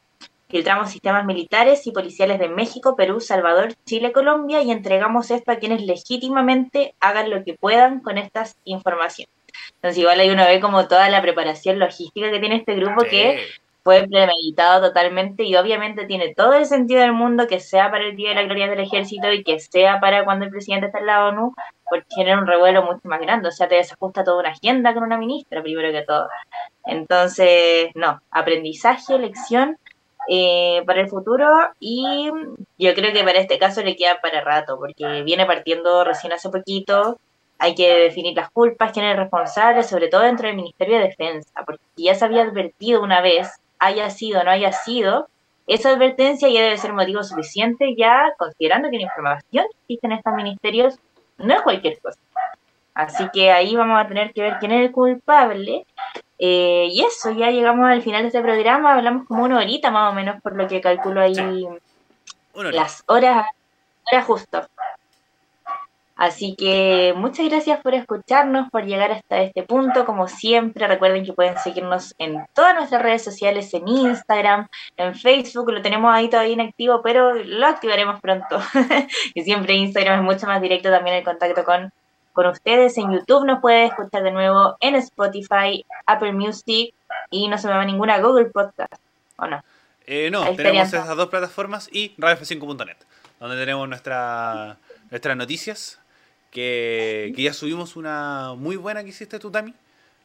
Filtramos 0.51 0.91
sistemas 0.91 1.25
militares 1.25 1.87
y 1.87 1.93
policiales 1.93 2.41
de 2.41 2.49
México, 2.49 2.97
Perú, 2.97 3.21
Salvador, 3.21 3.75
Chile, 3.87 4.11
Colombia 4.11 4.63
y 4.63 4.73
entregamos 4.73 5.31
esto 5.31 5.53
a 5.53 5.57
quienes 5.57 5.83
legítimamente 5.83 6.95
hagan 6.99 7.31
lo 7.31 7.45
que 7.45 7.55
puedan 7.55 8.01
con 8.01 8.19
estas 8.19 8.57
informaciones. 8.65 9.33
Entonces 9.77 9.99
igual 9.99 10.19
ahí 10.19 10.31
uno 10.31 10.45
ve 10.45 10.61
como 10.61 10.89
toda 10.89 11.09
la 11.09 11.23
preparación 11.23 11.79
logística 11.79 12.31
que 12.31 12.41
tiene 12.41 12.57
este 12.57 12.75
grupo 12.75 13.03
que 13.03 13.47
fue 13.83 14.07
premeditado 14.09 14.89
totalmente 14.89 15.45
y 15.45 15.55
obviamente 15.57 16.05
tiene 16.07 16.35
todo 16.35 16.55
el 16.55 16.67
sentido 16.67 17.01
del 17.01 17.13
mundo 17.13 17.47
que 17.47 17.61
sea 17.61 17.91
para 17.91 18.05
el 18.05 18.17
Día 18.17 18.31
de 18.31 18.35
la 18.35 18.43
Gloria 18.43 18.69
del 18.69 18.81
Ejército 18.81 19.33
y 19.33 19.43
que 19.43 19.59
sea 19.61 20.01
para 20.01 20.25
cuando 20.25 20.45
el 20.45 20.51
presidente 20.51 20.87
está 20.87 20.99
en 20.99 21.07
la 21.07 21.27
ONU, 21.27 21.55
porque 21.89 22.07
genera 22.15 22.39
un 22.39 22.47
revuelo 22.47 22.83
mucho 22.83 23.01
más 23.05 23.21
grande, 23.21 23.49
o 23.49 23.53
sea, 23.53 23.69
te 23.69 23.77
desajusta 23.77 24.25
toda 24.25 24.41
una 24.41 24.51
agenda 24.51 24.93
con 24.93 25.05
una 25.05 25.17
ministra, 25.17 25.63
primero 25.63 25.91
que 25.93 26.03
todo. 26.03 26.29
Entonces, 26.85 27.91
no, 27.95 28.21
aprendizaje, 28.31 29.19
lección 29.19 29.79
eh, 30.33 30.85
para 30.87 31.01
el 31.01 31.09
futuro 31.09 31.45
y 31.81 32.31
yo 32.79 32.95
creo 32.95 33.13
que 33.13 33.25
para 33.25 33.41
este 33.41 33.59
caso 33.59 33.83
le 33.83 33.97
queda 33.97 34.21
para 34.23 34.43
rato, 34.43 34.79
porque 34.79 35.23
viene 35.25 35.45
partiendo 35.45 36.05
recién 36.05 36.33
hace 36.33 36.51
poquito, 36.51 37.19
hay 37.59 37.75
que 37.75 37.93
definir 37.93 38.37
las 38.37 38.49
culpas, 38.51 38.93
quién 38.93 39.07
es 39.07 39.17
responsable, 39.17 39.83
sobre 39.83 40.07
todo 40.07 40.21
dentro 40.21 40.47
del 40.47 40.55
Ministerio 40.55 40.99
de 40.99 41.09
Defensa, 41.09 41.51
porque 41.67 41.83
ya 41.97 42.15
se 42.15 42.25
había 42.25 42.43
advertido 42.43 43.03
una 43.03 43.21
vez 43.21 43.51
haya 43.81 44.09
sido 44.11 44.41
o 44.41 44.45
no 44.45 44.53
haya 44.53 44.71
sido, 44.71 45.29
esa 45.67 45.91
advertencia 45.91 46.49
ya 46.49 46.63
debe 46.63 46.79
ser 46.79 46.93
motivo 46.93 47.25
suficiente 47.25 47.97
ya 47.99 48.33
considerando 48.39 48.89
que 48.89 48.99
la 48.99 49.03
información 49.03 49.67
que 49.67 49.79
existe 49.95 50.07
en 50.07 50.13
estos 50.13 50.35
ministerios 50.35 50.99
no 51.39 51.55
es 51.55 51.63
cualquier 51.63 51.99
cosa. 51.99 52.21
Así 52.95 53.29
que 53.33 53.51
ahí 53.51 53.75
vamos 53.75 54.01
a 54.01 54.07
tener 54.07 54.33
que 54.33 54.43
ver 54.43 54.59
quién 54.61 54.71
es 54.71 54.87
el 54.87 54.93
culpable. 54.93 55.87
Eh, 56.43 56.89
y 56.91 57.05
eso, 57.05 57.33
ya 57.33 57.51
llegamos 57.51 57.87
al 57.87 58.01
final 58.01 58.23
de 58.23 58.29
este 58.29 58.41
programa, 58.41 58.95
hablamos 58.95 59.27
como 59.27 59.45
una 59.45 59.59
horita 59.59 59.91
más 59.91 60.11
o 60.11 60.15
menos, 60.15 60.41
por 60.41 60.57
lo 60.57 60.67
que 60.67 60.81
calculo 60.81 61.21
ahí 61.21 61.37
las 62.55 63.05
horas, 63.07 63.47
horas 64.11 64.25
justo. 64.25 64.67
Así 66.17 66.55
que 66.55 67.15
muchas 67.15 67.47
gracias 67.49 67.81
por 67.83 67.95
escucharnos, 67.95 68.71
por 68.71 68.85
llegar 68.85 69.13
hasta 69.13 69.43
este 69.43 69.63
punto. 69.63 70.07
Como 70.07 70.29
siempre, 70.29 70.87
recuerden 70.87 71.25
que 71.25 71.35
pueden 71.35 71.59
seguirnos 71.59 72.15
en 72.19 72.47
todas 72.55 72.75
nuestras 72.75 73.03
redes 73.03 73.23
sociales, 73.23 73.73
en 73.75 73.89
Instagram, 73.89 74.67
en 74.97 75.15
Facebook, 75.15 75.71
lo 75.71 75.83
tenemos 75.83 76.13
ahí 76.13 76.29
todavía 76.29 76.55
inactivo, 76.55 77.01
pero 77.03 77.35
lo 77.35 77.67
activaremos 77.67 78.21
pronto. 78.21 78.61
y 79.35 79.43
siempre 79.43 79.75
Instagram 79.75 80.21
es 80.21 80.25
mucho 80.25 80.47
más 80.47 80.61
directo 80.61 80.91
también 80.91 81.17
el 81.17 81.25
contacto 81.25 81.65
con, 81.65 81.91
con 82.33 82.47
ustedes. 82.47 82.97
En 82.99 83.13
YouTube 83.13 83.45
nos 83.45 83.61
puede 83.61 83.87
escuchar 83.87 84.23
de 84.23 84.31
nuevo, 84.31 84.77
en 84.81 84.95
Spotify, 84.97 85.85
Apple 86.07 86.33
Music 86.33 86.95
y 87.31 87.49
no 87.49 87.59
se 87.59 87.69
me 87.69 87.75
va 87.75 87.85
ninguna 87.85 88.21
Google 88.21 88.47
Podcast, 88.47 88.95
¿o 89.37 89.47
no? 89.47 89.63
Eh, 90.07 90.31
no, 90.31 90.45
tenemos 90.57 90.89
esas 90.89 91.17
dos 91.17 91.29
plataformas 91.29 91.89
y 91.93 92.15
radiof5.net, 92.17 92.97
donde 93.39 93.57
tenemos 93.57 93.89
nuestra, 93.89 94.77
nuestras 95.11 95.37
noticias 95.37 96.01
que, 96.51 97.33
ya 97.37 97.53
subimos 97.53 97.97
una 97.97 98.55
muy 98.57 98.77
buena 98.77 99.03
que 99.03 99.11
hiciste 99.11 99.39
tú, 99.39 99.51
Tami, 99.51 99.75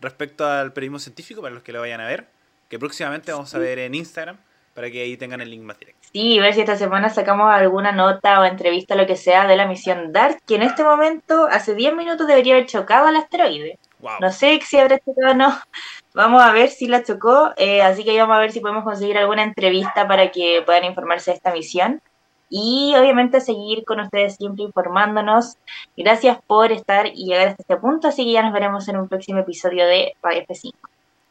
respecto 0.02 0.46
al 0.48 0.74
periodismo 0.74 1.00
científico, 1.00 1.42
para 1.42 1.54
los 1.54 1.64
que 1.64 1.72
lo 1.72 1.82
vayan 1.82 2.02
a 2.02 2.08
ver, 2.08 2.28
que 2.70 2.80
próximamente 2.80 3.32
vamos 3.32 3.54
a 3.54 3.60
ver 3.60 3.80
en 3.80 3.96
Instagram, 3.96 4.38
para 4.76 4.92
que 4.92 5.02
ahí 5.02 5.16
tengan 5.16 5.40
el 5.42 5.50
link 5.50 5.64
más 5.64 5.80
directo. 5.80 6.08
Sí, 6.12 6.38
ver 6.38 6.54
si 6.54 6.60
esta 6.60 6.76
semana 6.76 7.10
sacamos 7.10 7.52
alguna 7.52 7.94
nota 7.94 8.42
o 8.42 8.44
entrevista, 8.44 8.94
lo 8.94 9.08
que 9.08 9.16
sea, 9.16 9.48
de 9.48 9.56
la 9.56 9.66
misión 9.66 10.12
DART, 10.12 10.40
que 10.46 10.56
en 10.56 10.64
este 10.64 10.84
momento, 10.84 11.48
hace 11.50 11.74
10 11.74 11.96
minutos, 11.96 12.28
debería 12.28 12.56
haber 12.56 12.68
chocado 12.68 13.08
al 13.08 13.16
asteroide. 13.16 13.80
No 14.20 14.32
sé 14.32 14.60
si 14.64 14.78
habrá 14.78 15.00
chocado 15.00 15.32
o 15.32 15.34
no. 15.34 15.58
Vamos 16.14 16.44
a 16.44 16.52
ver 16.52 16.70
si 16.70 16.88
la 16.88 17.04
chocó. 17.04 17.52
Eh, 17.58 17.82
así 17.82 18.04
que 18.04 18.18
vamos 18.18 18.38
a 18.38 18.40
ver 18.40 18.52
si 18.52 18.62
podemos 18.62 18.86
conseguir 18.86 19.18
alguna 19.18 19.44
entrevista 19.44 20.08
para 20.08 20.32
que 20.32 20.62
puedan 20.66 20.86
informarse 20.86 21.32
de 21.32 21.38
esta 21.38 21.52
misión 21.52 22.02
y 22.50 22.94
obviamente 22.98 23.42
seguir 23.42 23.84
con 23.84 24.00
ustedes 24.00 24.36
siempre 24.36 24.64
informándonos. 24.64 25.58
Gracias 25.98 26.38
por 26.48 26.72
estar 26.72 27.08
y 27.08 27.26
llegar 27.26 27.50
hasta 27.50 27.64
este 27.64 27.76
punto, 27.76 28.08
así 28.08 28.24
que 28.24 28.32
ya 28.32 28.44
nos 28.44 28.54
veremos 28.54 28.88
en 28.88 28.98
un 28.98 29.10
próximo 29.10 29.40
episodio 29.40 29.86
de 29.86 30.14
Radio 30.22 30.44
F5. 30.48 30.72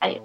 Adiós. 0.00 0.24